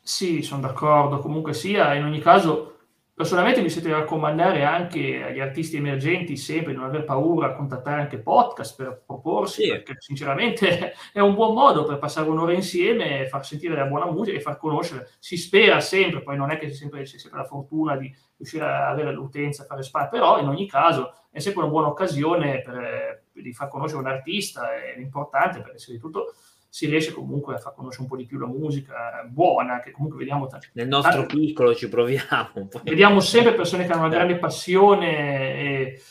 Sì, 0.00 0.42
sono 0.42 0.60
d'accordo, 0.60 1.18
comunque 1.18 1.54
sia, 1.54 1.94
in 1.94 2.04
ogni 2.04 2.20
caso 2.20 2.73
Personalmente 3.16 3.62
mi 3.62 3.70
siete 3.70 3.92
raccomandare 3.92 4.64
anche 4.64 5.22
agli 5.22 5.38
artisti 5.38 5.76
emergenti 5.76 6.36
sempre 6.36 6.72
di 6.72 6.78
non 6.78 6.88
aver 6.88 7.04
paura 7.04 7.46
a 7.46 7.52
contattare 7.52 8.00
anche 8.00 8.18
podcast 8.18 8.74
per 8.74 9.04
proporsi, 9.06 9.62
sì. 9.62 9.68
perché 9.68 9.94
sinceramente 9.98 10.94
è 11.12 11.20
un 11.20 11.34
buon 11.34 11.54
modo 11.54 11.84
per 11.84 11.98
passare 11.98 12.28
un'ora 12.28 12.52
insieme, 12.52 13.28
far 13.28 13.46
sentire 13.46 13.76
la 13.76 13.84
buona 13.84 14.10
musica 14.10 14.36
e 14.36 14.40
far 14.40 14.56
conoscere. 14.56 15.10
Si 15.20 15.36
spera 15.36 15.78
sempre, 15.78 16.22
poi 16.22 16.36
non 16.36 16.50
è 16.50 16.58
che 16.58 16.66
c'è 16.66 16.72
sempre, 16.72 17.04
c'è 17.04 17.18
sempre 17.18 17.38
la 17.38 17.46
fortuna 17.46 17.96
di 17.96 18.12
riuscire 18.36 18.64
a 18.64 18.88
avere 18.88 19.12
l'utenza, 19.12 19.62
a 19.62 19.66
fare 19.66 19.84
spazio, 19.84 20.18
però 20.18 20.40
in 20.40 20.48
ogni 20.48 20.66
caso 20.66 21.14
è 21.30 21.38
sempre 21.38 21.62
una 21.62 21.70
buona 21.70 21.86
occasione 21.86 22.62
per, 22.62 23.26
di 23.32 23.52
far 23.52 23.68
conoscere 23.68 24.00
un 24.00 24.08
artista 24.08 24.74
è 24.74 24.98
importante 24.98 25.60
perché 25.60 25.78
se 25.78 25.92
di 25.92 25.98
tutto 25.98 26.34
si 26.74 26.86
riesce 26.86 27.12
comunque 27.12 27.54
a 27.54 27.58
far 27.58 27.72
conoscere 27.72 28.02
un 28.02 28.08
po' 28.08 28.16
di 28.16 28.26
più 28.26 28.36
la 28.36 28.48
musica 28.48 29.24
buona, 29.28 29.78
che 29.78 29.92
comunque 29.92 30.18
vediamo... 30.18 30.48
T- 30.48 30.70
Nel 30.72 30.88
nostro 30.88 31.24
t- 31.24 31.32
piccolo 31.32 31.72
ci 31.72 31.88
proviamo. 31.88 32.68
Vediamo 32.82 33.20
sempre 33.20 33.54
persone 33.54 33.86
che 33.86 33.92
hanno 33.92 34.00
una 34.00 34.10
grande 34.12 34.38
passione 34.38 35.54
e, 35.54 36.02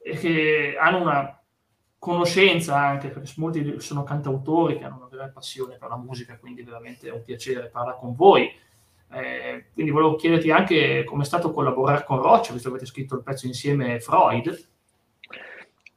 e 0.00 0.16
che 0.16 0.76
hanno 0.78 1.00
una 1.00 1.42
conoscenza 1.98 2.76
anche, 2.76 3.08
perché 3.08 3.32
molti 3.38 3.80
sono 3.80 4.04
cantautori 4.04 4.78
che 4.78 4.84
hanno 4.84 4.98
una 4.98 5.08
grande 5.10 5.32
passione 5.32 5.78
per 5.78 5.88
la 5.88 5.96
musica, 5.96 6.38
quindi 6.38 6.62
veramente 6.62 7.08
è 7.08 7.12
un 7.12 7.24
piacere 7.24 7.68
parlare 7.68 7.98
con 7.98 8.14
voi. 8.14 8.48
Eh, 9.10 9.64
quindi 9.72 9.90
volevo 9.90 10.14
chiederti 10.14 10.48
anche 10.52 11.02
come 11.02 11.24
è 11.24 11.26
stato 11.26 11.50
collaborare 11.50 12.04
con 12.04 12.22
Roccia, 12.22 12.52
visto 12.52 12.68
che 12.68 12.76
avete 12.76 12.88
scritto 12.88 13.16
il 13.16 13.24
pezzo 13.24 13.48
insieme 13.48 13.98
Freud. 13.98 14.64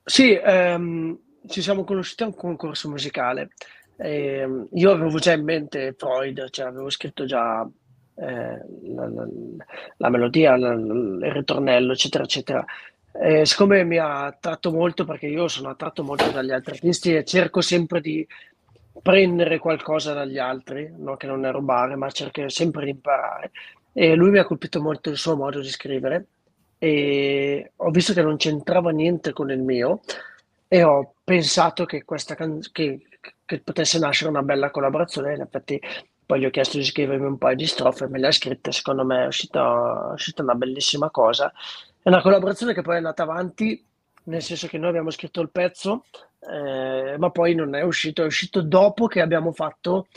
Sì, 0.03 0.33
ehm, 0.33 1.19
ci 1.47 1.61
siamo 1.61 1.83
conosciuti 1.83 2.23
a 2.23 2.25
un 2.25 2.35
concorso 2.35 2.89
musicale 2.89 3.51
eh, 3.97 4.47
io 4.71 4.91
avevo 4.91 5.17
già 5.17 5.33
in 5.33 5.43
mente 5.43 5.93
Freud, 5.97 6.49
cioè 6.49 6.67
avevo 6.67 6.89
scritto 6.89 7.25
già 7.25 7.67
eh, 8.15 8.61
la, 8.93 9.07
la, 9.09 9.27
la, 9.97 10.09
melodia, 10.09 10.55
la, 10.55 10.73
il 10.73 11.31
ritornello, 11.31 11.93
eccetera, 11.93 12.23
eccetera. 12.23 12.65
Eh, 13.19 13.45
siccome 13.45 13.83
mi 13.83 13.97
ha 13.97 14.25
attratto 14.25 14.71
molto, 14.71 15.05
perché 15.05 15.27
io 15.27 15.47
sono 15.47 15.69
attratto 15.69 16.03
molto 16.03 16.29
dagli 16.29 16.51
altri 16.51 16.73
artisti 16.73 17.15
e 17.15 17.23
cerco 17.23 17.61
sempre 17.61 18.01
di 18.01 18.25
prendere 19.01 19.57
qualcosa 19.57 20.13
dagli 20.13 20.37
altri, 20.37 20.91
no? 20.95 21.17
che 21.17 21.27
non 21.27 21.45
è 21.45 21.51
rubare, 21.51 21.95
ma 21.95 22.09
cerco 22.09 22.47
sempre 22.49 22.85
di 22.85 22.91
imparare. 22.91 23.51
E 23.93 24.13
lui 24.15 24.29
mi 24.29 24.39
ha 24.39 24.45
colpito 24.45 24.81
molto 24.81 25.09
il 25.09 25.17
suo 25.17 25.35
modo 25.35 25.59
di 25.59 25.69
scrivere 25.69 26.25
e 26.77 27.71
ho 27.75 27.89
visto 27.89 28.13
che 28.13 28.21
non 28.21 28.37
c'entrava 28.37 28.91
niente 28.91 29.33
con 29.33 29.49
il 29.49 29.59
mio 29.59 30.01
e 30.67 30.83
ho 30.83 31.13
pensato 31.23 31.85
che, 31.85 32.03
questa 32.03 32.35
can- 32.35 32.61
che 33.47 33.61
potesse 33.61 33.97
nascere 33.97 34.29
una 34.29 34.43
bella 34.43 34.69
collaborazione. 34.69 35.33
In 35.33 35.41
effetti, 35.41 35.81
poi 36.23 36.41
gli 36.41 36.45
ho 36.45 36.49
chiesto 36.49 36.77
di 36.77 36.83
scrivermi 36.83 37.25
un 37.25 37.37
paio 37.37 37.55
di 37.55 37.65
strofe, 37.65 38.07
me 38.07 38.19
le 38.19 38.27
ha 38.27 38.31
scritte. 38.31 38.71
Secondo 38.71 39.05
me 39.05 39.23
è 39.23 39.27
uscita, 39.27 40.09
è 40.09 40.13
uscita 40.13 40.43
una 40.43 40.55
bellissima 40.55 41.09
cosa. 41.09 41.51
È 42.01 42.09
una 42.09 42.21
collaborazione 42.21 42.73
che 42.73 42.81
poi 42.81 42.95
è 42.95 42.97
andata 42.97 43.23
avanti, 43.23 43.83
nel 44.23 44.41
senso 44.41 44.67
che 44.67 44.77
noi 44.77 44.89
abbiamo 44.89 45.09
scritto 45.09 45.41
il 45.41 45.49
pezzo, 45.49 46.03
eh, 46.41 47.15
ma 47.17 47.29
poi 47.31 47.55
non 47.55 47.73
è 47.73 47.81
uscito, 47.81 48.21
è 48.21 48.25
uscito 48.25 48.61
dopo 48.61 49.07
che 49.07 49.21
abbiamo 49.21 49.53
fatto 49.53 50.07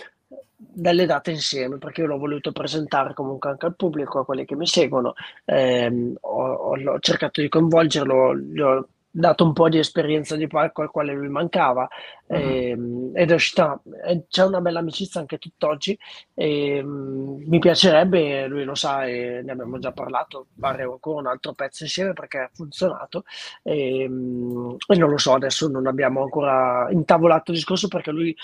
delle 0.63 1.07
date 1.07 1.31
insieme 1.31 1.79
perché 1.79 2.03
io 2.03 2.07
l'ho 2.07 2.19
voluto 2.19 2.53
presentare 2.53 3.15
comunque 3.15 3.51
anche 3.51 3.67
al 3.67 3.77
pubblico, 3.77 4.19
a 4.19 4.25
quelli 4.25 4.45
che 4.45 4.57
mi 4.57 4.67
seguono. 4.67 5.15
Eh, 5.45 6.15
ho, 6.21 6.53
ho, 6.53 6.99
cercato 6.99 7.41
di 7.41 7.49
coinvolgerlo, 7.49 8.37
gli 8.37 8.61
ho 8.61 8.89
dato 9.11 9.45
un 9.45 9.53
po' 9.53 9.69
di 9.69 9.79
esperienza 9.79 10.37
di 10.37 10.47
palco 10.47 10.83
al 10.83 10.91
quale 10.91 11.13
lui 11.13 11.29
mancava 11.29 11.89
uh-huh. 12.27 12.37
e, 12.37 12.79
ed 13.15 13.31
è 13.31 13.35
uscita 13.35 13.81
c'è 14.29 14.45
una 14.45 14.61
bella 14.61 14.79
amicizia 14.79 15.21
anche 15.21 15.39
tutt'oggi 15.39 15.99
e, 16.33 16.81
mi 16.85 17.59
piacerebbe 17.59 18.47
lui 18.47 18.63
lo 18.65 18.75
sa 18.75 19.05
e 19.07 19.43
ne 19.43 19.51
abbiamo 19.51 19.79
già 19.79 19.93
parlato 19.93 20.47
fare 20.59 20.85
ancora 20.85 21.21
un 21.21 21.27
altro 21.27 21.53
pezzo 21.55 21.83
insieme 21.83 22.13
perché 22.13 22.39
ha 22.39 22.51
funzionato 22.53 23.25
e, 23.63 24.05
e 24.05 24.97
non 24.97 25.11
lo 25.11 25.19
so 25.19 25.35
adesso 25.35 25.69
non 25.69 25.87
abbiamo 25.89 26.23
ancora 26.23 26.89
intavolato 26.91 27.51
il 27.51 27.57
discorso 27.57 27.89
perché 27.89 28.13
lui 28.13 28.37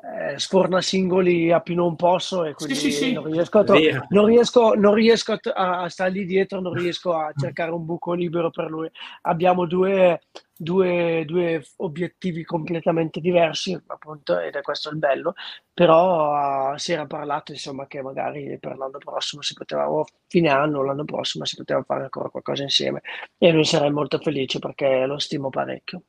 eh, 0.00 0.38
sforna 0.38 0.80
singoli 0.80 1.50
a 1.50 1.60
più 1.60 1.74
non 1.74 1.96
posso 1.96 2.44
e 2.44 2.54
quindi 2.54 2.74
sì, 2.76 2.92
sì, 2.92 2.98
sì. 3.06 3.12
non 3.12 3.24
riesco, 3.24 3.58
a, 3.58 3.64
non 4.10 4.26
riesco, 4.26 4.74
non 4.74 4.94
riesco 4.94 5.32
a, 5.32 5.82
a 5.82 5.88
stare 5.88 6.10
lì 6.10 6.24
dietro, 6.24 6.60
non 6.60 6.72
riesco 6.72 7.14
a 7.14 7.32
cercare 7.36 7.72
un 7.72 7.84
buco 7.84 8.12
libero 8.12 8.50
per 8.50 8.70
lui. 8.70 8.88
Abbiamo 9.22 9.66
due, 9.66 10.20
due, 10.56 11.24
due 11.26 11.64
obiettivi 11.76 12.44
completamente 12.44 13.20
diversi, 13.20 13.76
appunto, 13.86 14.38
ed 14.38 14.54
è 14.54 14.62
questo 14.62 14.90
il 14.90 14.98
bello, 14.98 15.34
però 15.74 16.72
uh, 16.72 16.76
si 16.76 16.92
era 16.92 17.06
parlato 17.06 17.50
insomma 17.52 17.86
che 17.86 18.00
magari 18.00 18.56
per 18.60 18.76
l'anno 18.76 18.98
prossimo 18.98 19.42
si 19.42 19.54
poteva, 19.54 19.90
o 19.90 20.04
fine 20.28 20.48
anno, 20.48 20.84
l'anno 20.84 21.04
prossimo 21.04 21.44
si 21.44 21.56
poteva 21.56 21.82
fare 21.82 22.04
ancora 22.04 22.28
qualcosa 22.28 22.62
insieme 22.62 23.00
e 23.36 23.50
lui 23.50 23.64
sarei 23.64 23.90
molto 23.90 24.18
felice 24.18 24.60
perché 24.60 25.06
lo 25.06 25.18
stimo 25.18 25.48
parecchio. 25.48 26.02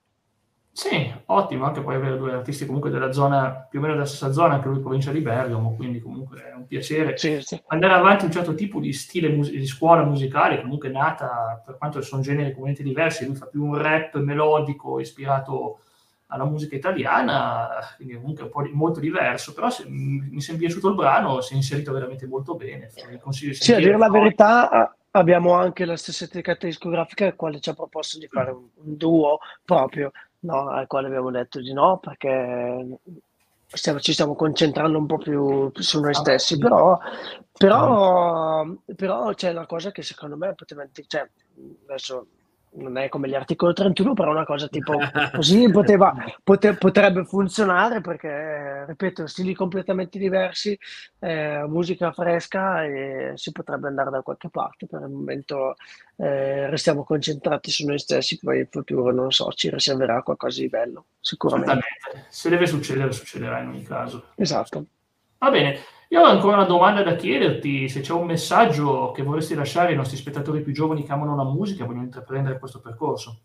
Sì, 0.79 1.13
ottimo, 1.25 1.65
anche 1.65 1.81
poi 1.81 1.95
avere 1.95 2.15
due 2.15 2.31
artisti 2.31 2.65
comunque 2.65 2.89
della 2.89 3.11
zona, 3.11 3.67
più 3.69 3.79
o 3.79 3.81
meno 3.81 3.95
della 3.95 4.05
stessa 4.05 4.31
zona, 4.31 4.53
anche 4.53 4.69
lui 4.69 4.79
provincia 4.79 5.11
di 5.11 5.19
Bergamo, 5.19 5.75
quindi 5.75 5.99
comunque 5.99 6.41
è 6.41 6.55
un 6.55 6.67
piacere 6.67 7.17
sì. 7.17 7.61
andare 7.67 7.95
avanti 7.95 8.23
un 8.23 8.31
certo 8.31 8.55
tipo 8.55 8.79
di 8.79 8.93
stile 8.93 9.27
mus- 9.27 9.51
di 9.51 9.65
scuola 9.65 10.03
musicale, 10.03 10.61
comunque 10.61 10.87
nata, 10.87 11.61
per 11.65 11.77
quanto 11.77 11.99
sono 12.01 12.21
generi 12.21 12.53
completamente 12.53 12.83
diversi, 12.83 13.25
lui 13.25 13.35
fa 13.35 13.47
più 13.47 13.61
un 13.61 13.77
rap 13.77 14.19
melodico 14.19 15.01
ispirato 15.01 15.81
alla 16.27 16.45
musica 16.45 16.77
italiana, 16.77 17.67
quindi 17.97 18.15
comunque 18.15 18.45
un 18.45 18.49
po' 18.49 18.61
di, 18.61 18.71
molto 18.71 19.01
diverso, 19.01 19.53
però 19.53 19.69
se, 19.69 19.83
mi, 19.85 20.41
è 20.41 20.55
piaciuto 20.55 20.87
il 20.87 20.95
brano, 20.95 21.41
si 21.41 21.55
è 21.55 21.55
inserito 21.57 21.91
veramente 21.91 22.25
molto 22.25 22.55
bene. 22.55 22.89
Sì, 22.89 23.73
a 23.73 23.77
dire 23.79 23.97
la 23.97 24.09
verità, 24.09 24.95
abbiamo 25.11 25.55
anche 25.55 25.83
la 25.83 25.97
stessa 25.97 26.23
etichetta 26.23 26.67
discografica, 26.67 27.25
al 27.25 27.35
quale 27.35 27.59
ci 27.59 27.69
ha 27.69 27.73
proposto 27.73 28.17
di 28.17 28.27
fare 28.27 28.51
un, 28.51 28.65
un 28.75 28.95
duo 28.95 29.39
proprio 29.65 30.13
no, 30.41 30.69
al 30.69 30.87
quale 30.87 31.07
abbiamo 31.07 31.31
detto 31.31 31.59
di 31.59 31.73
no 31.73 31.97
perché 31.99 32.99
stiamo, 33.65 33.99
ci 33.99 34.13
stiamo 34.13 34.35
concentrando 34.35 34.97
un 34.97 35.05
po' 35.05 35.17
più, 35.17 35.71
su 35.73 35.99
noi 35.99 36.13
stessi, 36.13 36.57
però, 36.57 36.97
però, 37.57 38.65
però, 38.95 39.33
c'è 39.33 39.51
una 39.51 39.65
cosa 39.65 39.91
che 39.91 40.01
secondo 40.01 40.37
me 40.37 40.55
poteva, 40.55 40.87
cioè, 41.07 41.29
adesso 41.87 42.27
non 42.71 42.97
è 42.97 43.09
come 43.09 43.27
gli 43.27 43.35
articoli 43.35 43.73
31, 43.73 44.13
però 44.13 44.31
una 44.31 44.45
cosa 44.45 44.67
tipo 44.67 44.97
così 45.33 45.69
poteva, 45.71 46.13
pote, 46.43 46.75
potrebbe 46.75 47.25
funzionare 47.25 48.01
perché, 48.01 48.85
ripeto, 48.87 49.27
stili 49.27 49.53
completamente 49.53 50.19
diversi, 50.19 50.77
eh, 51.19 51.63
musica 51.67 52.11
fresca 52.11 52.83
e 52.83 53.33
si 53.35 53.51
potrebbe 53.51 53.87
andare 53.87 54.09
da 54.11 54.21
qualche 54.21 54.49
parte. 54.49 54.85
Per 54.85 55.01
il 55.01 55.09
momento 55.09 55.75
eh, 56.17 56.69
restiamo 56.69 57.03
concentrati 57.03 57.71
su 57.71 57.85
noi 57.85 57.99
stessi, 57.99 58.37
poi 58.37 58.59
in 58.59 58.67
futuro, 58.69 59.11
non 59.11 59.31
so, 59.31 59.51
ci 59.51 59.69
riserverà 59.69 60.21
qualcosa 60.21 60.61
di 60.61 60.69
bello, 60.69 61.05
sicuramente. 61.19 61.87
Se 62.29 62.49
deve 62.49 62.67
succedere, 62.67 63.11
succederà 63.11 63.59
in 63.59 63.69
ogni 63.69 63.83
caso. 63.83 64.25
Esatto. 64.35 64.85
Va 65.39 65.49
bene. 65.49 65.79
Io 66.11 66.21
ho 66.21 66.25
ancora 66.25 66.55
una 66.55 66.65
domanda 66.65 67.03
da 67.03 67.15
chiederti, 67.15 67.87
se 67.87 68.01
c'è 68.01 68.13
un 68.13 68.25
messaggio 68.25 69.11
che 69.11 69.21
vorresti 69.21 69.53
lasciare 69.53 69.89
ai 69.89 69.95
nostri 69.95 70.17
spettatori 70.17 70.61
più 70.61 70.73
giovani 70.73 71.03
che 71.03 71.11
amano 71.11 71.35
la 71.35 71.43
musica 71.43 71.83
e 71.83 71.85
vogliono 71.85 72.05
intraprendere 72.05 72.57
questo 72.57 72.79
percorso. 72.81 73.41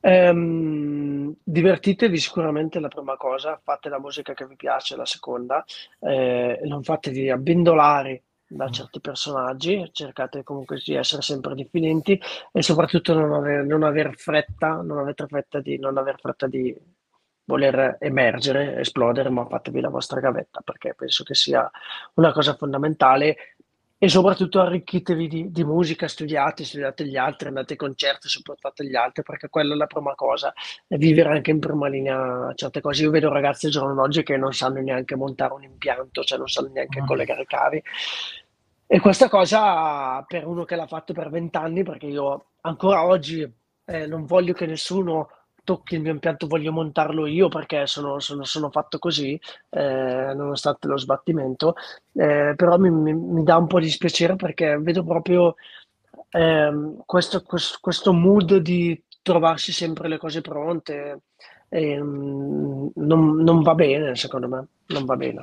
Um, 0.00 1.34
divertitevi 1.44 2.16
sicuramente 2.16 2.80
la 2.80 2.88
prima 2.88 3.16
cosa, 3.16 3.60
fate 3.62 3.90
la 3.90 4.00
musica 4.00 4.32
che 4.32 4.46
vi 4.46 4.56
piace, 4.56 4.96
la 4.96 5.04
seconda, 5.04 5.62
eh, 6.00 6.60
non 6.64 6.82
fatevi 6.82 7.28
abbindolare 7.28 8.22
da 8.46 8.68
mm. 8.68 8.72
certi 8.72 9.00
personaggi, 9.00 9.90
cercate 9.92 10.42
comunque 10.42 10.80
di 10.82 10.94
essere 10.94 11.20
sempre 11.20 11.54
diffidenti 11.54 12.18
e 12.50 12.62
soprattutto 12.62 13.12
non 13.12 13.34
aver, 13.34 13.64
non 13.64 13.82
aver 13.82 14.16
fretta, 14.16 14.80
non 14.80 14.96
avete 14.96 15.26
fretta 15.26 15.60
di, 15.60 15.78
non 15.78 15.98
aver 15.98 16.18
fretta 16.18 16.46
di 16.46 16.74
voler 17.44 17.96
emergere, 18.00 18.78
esplodere, 18.78 19.30
ma 19.30 19.46
fatevi 19.46 19.80
la 19.80 19.88
vostra 19.88 20.20
gavetta 20.20 20.60
perché 20.62 20.94
penso 20.94 21.24
che 21.24 21.34
sia 21.34 21.68
una 22.14 22.32
cosa 22.32 22.54
fondamentale 22.54 23.36
e 24.02 24.08
soprattutto 24.08 24.60
arricchitevi 24.60 25.28
di, 25.28 25.50
di, 25.52 25.62
musica, 25.62 26.08
studiate, 26.08 26.64
studiate 26.64 27.06
gli 27.06 27.16
altri, 27.16 27.46
andate 27.46 27.74
ai 27.74 27.78
concerti, 27.78 28.28
supportate 28.28 28.84
gli 28.84 28.96
altri 28.96 29.22
perché 29.22 29.48
quella 29.48 29.74
è 29.74 29.76
la 29.76 29.86
prima 29.86 30.16
cosa, 30.16 30.52
e 30.88 30.96
vivere 30.96 31.28
anche 31.28 31.52
in 31.52 31.60
prima 31.60 31.86
linea 31.86 32.50
certe 32.56 32.80
cose. 32.80 33.04
Io 33.04 33.10
vedo 33.10 33.32
ragazzi 33.32 33.66
al 33.66 33.72
giorno 33.72 33.94
d'oggi 33.94 34.24
che 34.24 34.36
non 34.36 34.52
sanno 34.52 34.80
neanche 34.80 35.14
montare 35.14 35.52
un 35.52 35.62
impianto, 35.62 36.24
cioè 36.24 36.36
non 36.36 36.48
sanno 36.48 36.70
neanche 36.72 37.00
mm. 37.00 37.06
collegare 37.06 37.42
i 37.42 37.46
cavi. 37.46 37.82
E 38.88 38.98
questa 38.98 39.28
cosa 39.28 40.20
per 40.26 40.48
uno 40.48 40.64
che 40.64 40.74
l'ha 40.74 40.88
fatto 40.88 41.12
per 41.12 41.30
vent'anni, 41.30 41.84
perché 41.84 42.06
io 42.06 42.46
ancora 42.62 43.04
oggi 43.04 43.48
eh, 43.84 44.06
non 44.08 44.26
voglio 44.26 44.52
che 44.52 44.66
nessuno 44.66 45.28
tocchi 45.64 45.94
il 45.94 46.00
mio 46.00 46.12
impianto 46.12 46.46
voglio 46.46 46.72
montarlo 46.72 47.26
io 47.26 47.48
perché 47.48 47.86
sono, 47.86 48.18
sono, 48.20 48.44
sono 48.44 48.70
fatto 48.70 48.98
così, 48.98 49.38
eh, 49.70 50.32
nonostante 50.34 50.88
lo 50.88 50.96
sbattimento, 50.96 51.74
eh, 52.14 52.54
però 52.56 52.78
mi, 52.78 52.90
mi, 52.90 53.14
mi, 53.14 53.42
dà 53.42 53.56
un 53.56 53.66
po' 53.66 53.80
dispiacere 53.80 54.36
perché 54.36 54.78
vedo 54.78 55.04
proprio 55.04 55.54
eh, 56.30 56.94
questo, 57.04 57.42
questo, 57.42 57.78
questo, 57.80 58.12
mood 58.12 58.56
di 58.56 59.00
trovarsi 59.22 59.72
sempre 59.72 60.08
le 60.08 60.18
cose 60.18 60.40
pronte, 60.40 61.20
non, 61.70 62.90
non 62.94 63.62
va 63.62 63.74
bene 63.74 64.14
secondo 64.16 64.48
me, 64.48 64.66
non 64.86 65.04
va 65.04 65.16
bene. 65.16 65.42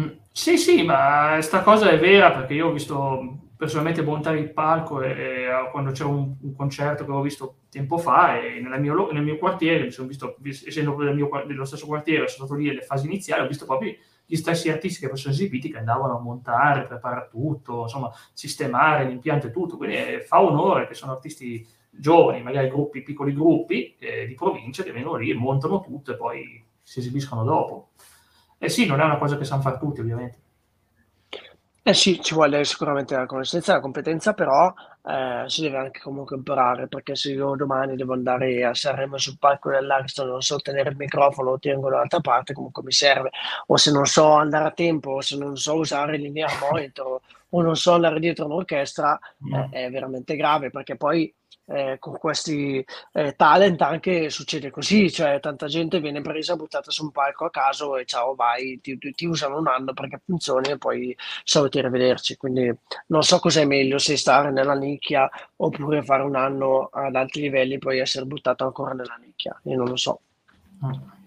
Mm, 0.00 0.08
sì, 0.32 0.56
sì, 0.56 0.82
ma 0.82 1.32
questa 1.34 1.62
cosa 1.62 1.90
è 1.90 1.98
vera 1.98 2.32
perché 2.32 2.54
io 2.54 2.68
ho 2.68 2.72
visto 2.72 3.49
personalmente 3.60 4.00
montare 4.00 4.38
il 4.38 4.54
palco 4.54 5.02
e, 5.02 5.10
e 5.10 5.48
quando 5.70 5.90
c'era 5.90 6.08
un, 6.08 6.34
un, 6.40 6.56
concerto 6.56 7.04
che 7.04 7.10
ho 7.10 7.20
visto 7.20 7.56
tempo 7.68 7.98
fa 7.98 8.40
e 8.40 8.58
mio, 8.58 9.12
nel 9.12 9.22
mio 9.22 9.36
quartiere, 9.36 9.84
mi 9.84 9.90
sono 9.90 10.08
visto, 10.08 10.36
essendo 10.42 10.94
del 10.94 11.14
mio, 11.14 11.28
dello 11.46 11.66
stesso 11.66 11.84
quartiere, 11.84 12.26
sono 12.26 12.46
stato 12.46 12.58
lì 12.58 12.68
nelle 12.68 12.80
fasi 12.80 13.04
iniziali, 13.04 13.42
ho 13.42 13.46
visto 13.46 13.66
proprio 13.66 13.94
gli 14.24 14.34
stessi 14.36 14.70
artisti 14.70 15.06
che 15.06 15.14
sono 15.14 15.34
esibiti 15.34 15.70
che 15.70 15.76
andavano 15.76 16.16
a 16.16 16.20
montare, 16.22 16.86
preparare 16.86 17.28
tutto, 17.30 17.82
insomma, 17.82 18.10
sistemare 18.32 19.04
l'impianto 19.04 19.48
e 19.48 19.50
tutto, 19.50 19.76
quindi 19.76 19.96
eh, 19.96 20.22
fa 20.22 20.40
onore 20.40 20.86
che 20.86 20.94
sono 20.94 21.12
artisti 21.12 21.66
giovani, 21.90 22.42
magari 22.42 22.70
gruppi, 22.70 23.02
piccoli 23.02 23.34
gruppi 23.34 23.94
eh, 23.98 24.26
di 24.26 24.34
provincia 24.36 24.82
che 24.82 24.92
vengono 24.92 25.18
lì, 25.18 25.34
montano 25.34 25.82
tutto 25.82 26.12
e 26.12 26.16
poi 26.16 26.64
si 26.80 27.00
esibiscono 27.00 27.44
dopo. 27.44 27.90
E 28.56 28.70
sì, 28.70 28.86
non 28.86 29.00
è 29.00 29.04
una 29.04 29.18
cosa 29.18 29.36
che 29.36 29.44
sanno 29.44 29.60
fare 29.60 29.76
tutti, 29.76 30.00
ovviamente. 30.00 30.38
Eh 31.90 31.94
sì, 31.94 32.20
ci 32.22 32.34
vuole 32.34 32.62
sicuramente 32.62 33.16
la 33.16 33.26
conoscenza 33.26 33.72
e 33.72 33.74
la 33.74 33.80
competenza, 33.80 34.32
però 34.32 34.72
eh, 35.04 35.42
si 35.48 35.62
deve 35.62 35.78
anche 35.78 35.98
comunque 35.98 36.36
imparare, 36.36 36.86
perché 36.86 37.16
se 37.16 37.32
io 37.32 37.56
domani 37.56 37.96
devo 37.96 38.12
andare 38.12 38.64
a 38.64 38.72
Sanremo 38.74 39.18
sul 39.18 39.38
palco 39.40 39.70
dell'Ariston, 39.70 40.28
non 40.28 40.40
so 40.40 40.58
tenere 40.58 40.90
il 40.90 40.96
microfono, 40.96 41.50
lo 41.50 41.58
tengo 41.58 41.90
dall'altra 41.90 42.20
parte, 42.20 42.52
comunque 42.52 42.84
mi 42.84 42.92
serve, 42.92 43.30
o 43.66 43.76
se 43.76 43.90
non 43.90 44.06
so 44.06 44.34
andare 44.34 44.66
a 44.66 44.70
tempo, 44.70 45.10
o 45.10 45.20
se 45.20 45.36
non 45.36 45.56
so 45.56 45.78
usare 45.78 46.14
il 46.14 46.22
linear 46.22 46.52
monitor, 46.60 47.20
o 47.48 47.60
non 47.60 47.74
so 47.74 47.94
andare 47.94 48.20
dietro 48.20 48.44
un'orchestra, 48.44 49.18
mm. 49.48 49.52
eh, 49.52 49.68
è 49.70 49.90
veramente 49.90 50.36
grave, 50.36 50.70
perché 50.70 50.94
poi 50.94 51.34
eh, 51.70 51.96
con 51.98 52.18
questi 52.18 52.84
eh, 53.12 53.34
talent 53.36 53.80
anche 53.82 54.28
succede 54.28 54.70
così, 54.70 55.10
cioè 55.10 55.38
tanta 55.40 55.66
gente 55.66 56.00
viene 56.00 56.20
presa, 56.20 56.56
buttata 56.56 56.90
su 56.90 57.04
un 57.04 57.10
palco 57.12 57.44
a 57.44 57.50
caso 57.50 57.96
e 57.96 58.04
ciao 58.04 58.34
vai, 58.34 58.80
ti, 58.80 58.98
ti 58.98 59.26
usano 59.26 59.58
un 59.58 59.68
anno 59.68 59.92
perché 59.92 60.20
funzioni 60.24 60.70
e 60.70 60.78
poi 60.78 61.16
saluti 61.44 61.80
rivederci, 61.80 62.36
quindi 62.36 62.74
non 63.06 63.22
so 63.22 63.38
cos'è 63.38 63.64
meglio 63.64 63.98
se 63.98 64.16
stare 64.16 64.50
nella 64.50 64.74
nicchia 64.74 65.28
oppure 65.56 66.02
fare 66.02 66.22
un 66.22 66.34
anno 66.36 66.88
ad 66.92 67.14
alti 67.14 67.40
livelli 67.40 67.74
e 67.74 67.78
poi 67.78 68.00
essere 68.00 68.24
buttato 68.26 68.64
ancora 68.64 68.92
nella 68.92 69.18
nicchia, 69.20 69.58
io 69.64 69.76
non 69.76 69.88
lo 69.88 69.96
so. 69.96 70.20
Mm 70.84 71.18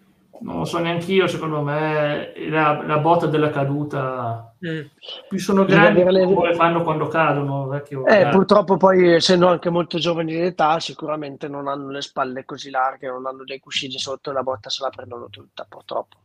non 0.44 0.60
lo 0.60 0.66
so 0.66 0.78
neanche 0.78 1.12
io, 1.12 1.28
secondo 1.28 1.62
me 1.62 2.34
la, 2.50 2.84
la 2.86 2.98
botta 3.00 3.28
della 3.28 3.50
caduta. 3.50 4.54
Mm. 4.66 4.82
più 5.28 5.40
sono 5.40 5.66
grandi 5.66 6.04
le... 6.04 6.26
le 6.26 6.54
fanno 6.54 6.84
quando 6.84 7.08
cadono 7.08 7.68
vecchio, 7.68 8.06
eh, 8.06 8.30
purtroppo 8.30 8.78
poi 8.78 9.16
essendo 9.16 9.48
anche 9.48 9.70
molto 9.70 9.98
giovani 9.98 10.32
di 10.32 10.40
età 10.40 10.80
sicuramente 10.80 11.50
non 11.50 11.68
hanno 11.68 11.90
le 11.90 12.02
spalle 12.02 12.46
così 12.46 12.70
larghe 12.70 13.08
non 13.08 13.26
hanno 13.26 13.44
dei 13.44 13.60
cuscini 13.60 14.00
sotto 14.00 14.30
e 14.30 14.34
la 14.34 14.42
botta 14.42 14.70
se 14.70 14.84
la 14.84 14.90
prendono 14.90 15.28
tutta 15.30 15.66
purtroppo. 15.68 16.18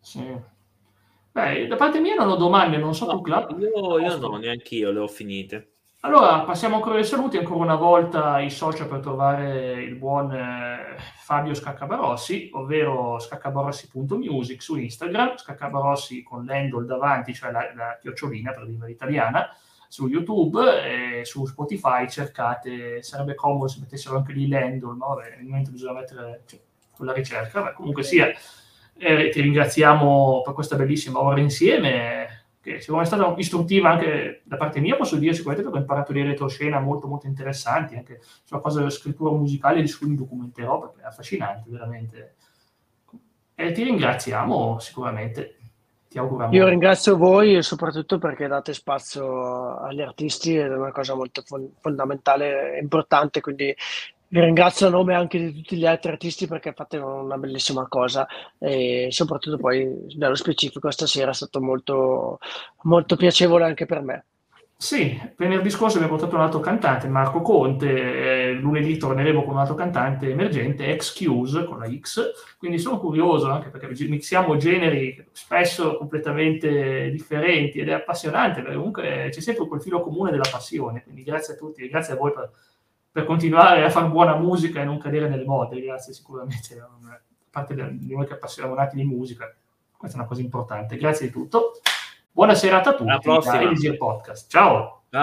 Sì. 0.00 0.54
Beh, 1.30 1.68
da 1.68 1.76
parte 1.76 2.00
mia 2.00 2.16
non 2.16 2.28
ho 2.28 2.36
domande 2.36 2.76
non 2.76 2.94
so 2.94 3.06
no, 3.06 3.12
tu 3.12 3.20
Club 3.20 3.56
io, 3.60 3.98
io 3.98 4.16
no, 4.16 4.36
neanche 4.36 4.74
io 4.74 4.90
le 4.90 4.98
ho 4.98 5.08
finite 5.08 5.75
allora, 6.06 6.42
passiamo 6.42 6.76
ancora 6.76 6.98
ai 6.98 7.04
saluti, 7.04 7.36
ancora 7.36 7.64
una 7.64 7.74
volta 7.74 8.38
i 8.38 8.48
social 8.48 8.86
per 8.86 9.00
trovare 9.00 9.82
il 9.82 9.96
buon 9.96 10.32
eh, 10.32 10.96
Fabio 11.16 11.52
Scaccabarossi, 11.52 12.50
ovvero 12.52 13.18
scaccabarossi.music 13.18 14.62
su 14.62 14.76
Instagram, 14.76 15.36
Scaccabarossi 15.36 16.22
con 16.22 16.44
l'handle 16.44 16.86
davanti, 16.86 17.34
cioè 17.34 17.50
la, 17.50 17.72
la 17.74 17.98
chiocciolina 18.00 18.52
per 18.52 18.66
dire 18.66 18.88
italiana, 18.88 19.48
su 19.88 20.06
YouTube 20.06 20.60
e 21.20 21.24
su 21.24 21.44
Spotify 21.44 22.08
cercate, 22.08 23.02
sarebbe 23.02 23.34
comodo 23.34 23.66
se 23.66 23.80
mettessero 23.80 24.16
anche 24.16 24.32
lì 24.32 24.46
l'handle, 24.46 24.94
ma 24.94 25.06
vabbè, 25.06 25.34
nel 25.38 25.44
momento 25.44 25.72
bisogna 25.72 25.94
mettere 25.94 26.42
cioè, 26.46 26.60
con 26.96 27.12
ricerca, 27.12 27.62
Beh, 27.62 27.72
comunque 27.72 28.04
sia, 28.04 28.32
eh, 28.96 29.28
ti 29.30 29.40
ringraziamo 29.40 30.42
per 30.44 30.54
questa 30.54 30.76
bellissima 30.76 31.20
ora 31.20 31.40
insieme, 31.40 32.45
che 32.66 32.80
secondo 32.80 33.00
me 33.00 33.06
è 33.06 33.12
stata 33.12 33.34
istruttiva 33.38 33.90
anche 33.90 34.40
da 34.42 34.56
parte 34.56 34.80
mia, 34.80 34.96
posso 34.96 35.14
dire 35.16 35.32
sicuramente 35.32 35.62
perché 35.62 35.78
ho 35.78 35.82
imparato 35.82 36.12
delle 36.12 36.30
retroscena 36.30 36.80
molto 36.80 37.06
molto 37.06 37.28
interessanti, 37.28 37.94
anche 37.94 38.20
sulla 38.42 38.60
cosa 38.60 38.78
della 38.78 38.90
scrittura 38.90 39.30
musicale 39.30 39.80
di 39.82 39.92
cui 39.92 40.08
mi 40.08 40.16
documenterò, 40.16 40.80
perché 40.80 41.02
è 41.02 41.04
affascinante 41.04 41.70
veramente. 41.70 42.34
E 43.54 43.70
ti 43.70 43.84
ringraziamo 43.84 44.80
sicuramente. 44.80 45.52
Ti 46.08 46.18
auguriamo. 46.18 46.54
Io 46.54 46.66
ringrazio 46.66 47.16
voi 47.16 47.62
soprattutto 47.62 48.18
perché 48.18 48.48
date 48.48 48.74
spazio 48.74 49.76
agli 49.78 50.00
artisti 50.00 50.56
ed 50.56 50.72
è 50.72 50.76
una 50.76 50.92
cosa 50.92 51.14
molto 51.14 51.42
fondamentale 51.80 52.76
e 52.76 52.80
importante, 52.80 53.40
quindi 53.40 53.74
vi 54.36 54.44
ringrazio 54.44 54.86
a 54.86 54.90
nome 54.90 55.14
anche 55.14 55.38
di 55.38 55.54
tutti 55.54 55.76
gli 55.76 55.86
altri 55.86 56.10
artisti 56.10 56.46
perché 56.46 56.74
fate 56.74 56.98
una 56.98 57.38
bellissima 57.38 57.86
cosa 57.88 58.26
e 58.58 59.08
soprattutto 59.10 59.56
poi 59.56 59.88
nello 60.16 60.34
specifico 60.34 60.90
stasera 60.90 61.30
è 61.30 61.34
stato 61.34 61.62
molto, 61.62 62.38
molto 62.82 63.16
piacevole 63.16 63.64
anche 63.64 63.86
per 63.86 64.02
me. 64.02 64.24
Sì, 64.78 65.18
venerdì 65.38 65.70
scorso 65.70 65.96
abbiamo 65.96 66.16
portato 66.16 66.36
un 66.36 66.42
altro 66.42 66.60
cantante, 66.60 67.08
Marco 67.08 67.40
Conte, 67.40 68.48
eh, 68.48 68.52
lunedì 68.52 68.98
torneremo 68.98 69.42
con 69.42 69.54
un 69.54 69.60
altro 69.60 69.74
cantante 69.74 70.28
emergente, 70.28 70.88
Excuse 70.88 71.64
con 71.64 71.78
la 71.78 71.88
X, 71.90 72.56
quindi 72.58 72.78
sono 72.78 72.98
curioso 72.98 73.48
anche 73.48 73.70
perché 73.70 73.88
mixiamo 74.06 74.58
generi 74.58 75.28
spesso 75.32 75.96
completamente 75.96 77.10
differenti 77.10 77.78
ed 77.78 77.88
è 77.88 77.92
appassionante, 77.94 78.60
perché 78.60 78.76
comunque 78.76 79.28
c'è 79.30 79.40
sempre 79.40 79.66
quel 79.66 79.80
filo 79.80 80.02
comune 80.02 80.30
della 80.30 80.48
passione, 80.50 81.02
quindi 81.04 81.22
grazie 81.22 81.54
a 81.54 81.56
tutti 81.56 81.80
e 81.80 81.88
grazie 81.88 82.12
a 82.12 82.16
voi 82.16 82.32
per 82.32 82.50
per 83.16 83.24
continuare 83.24 83.82
a 83.82 83.88
fare 83.88 84.08
buona 84.08 84.36
musica 84.36 84.82
e 84.82 84.84
non 84.84 84.98
cadere 84.98 85.26
nelle 85.26 85.46
mode, 85.46 85.80
grazie 85.80 86.12
sicuramente, 86.12 86.78
a 86.78 87.18
parte 87.48 87.74
di 87.74 88.12
noi 88.12 88.26
che 88.26 88.34
appassionati 88.34 88.94
di 88.94 89.04
musica, 89.04 89.50
questa 89.96 90.18
è 90.18 90.20
una 90.20 90.28
cosa 90.28 90.42
importante. 90.42 90.98
Grazie 90.98 91.28
di 91.28 91.32
tutto. 91.32 91.80
Buona 92.30 92.54
serata 92.54 92.90
a 92.90 92.94
tutti. 92.94 93.08
Alla 93.08 93.18
prossima. 93.18 93.96
Podcast. 93.96 94.50
Ciao. 94.50 95.04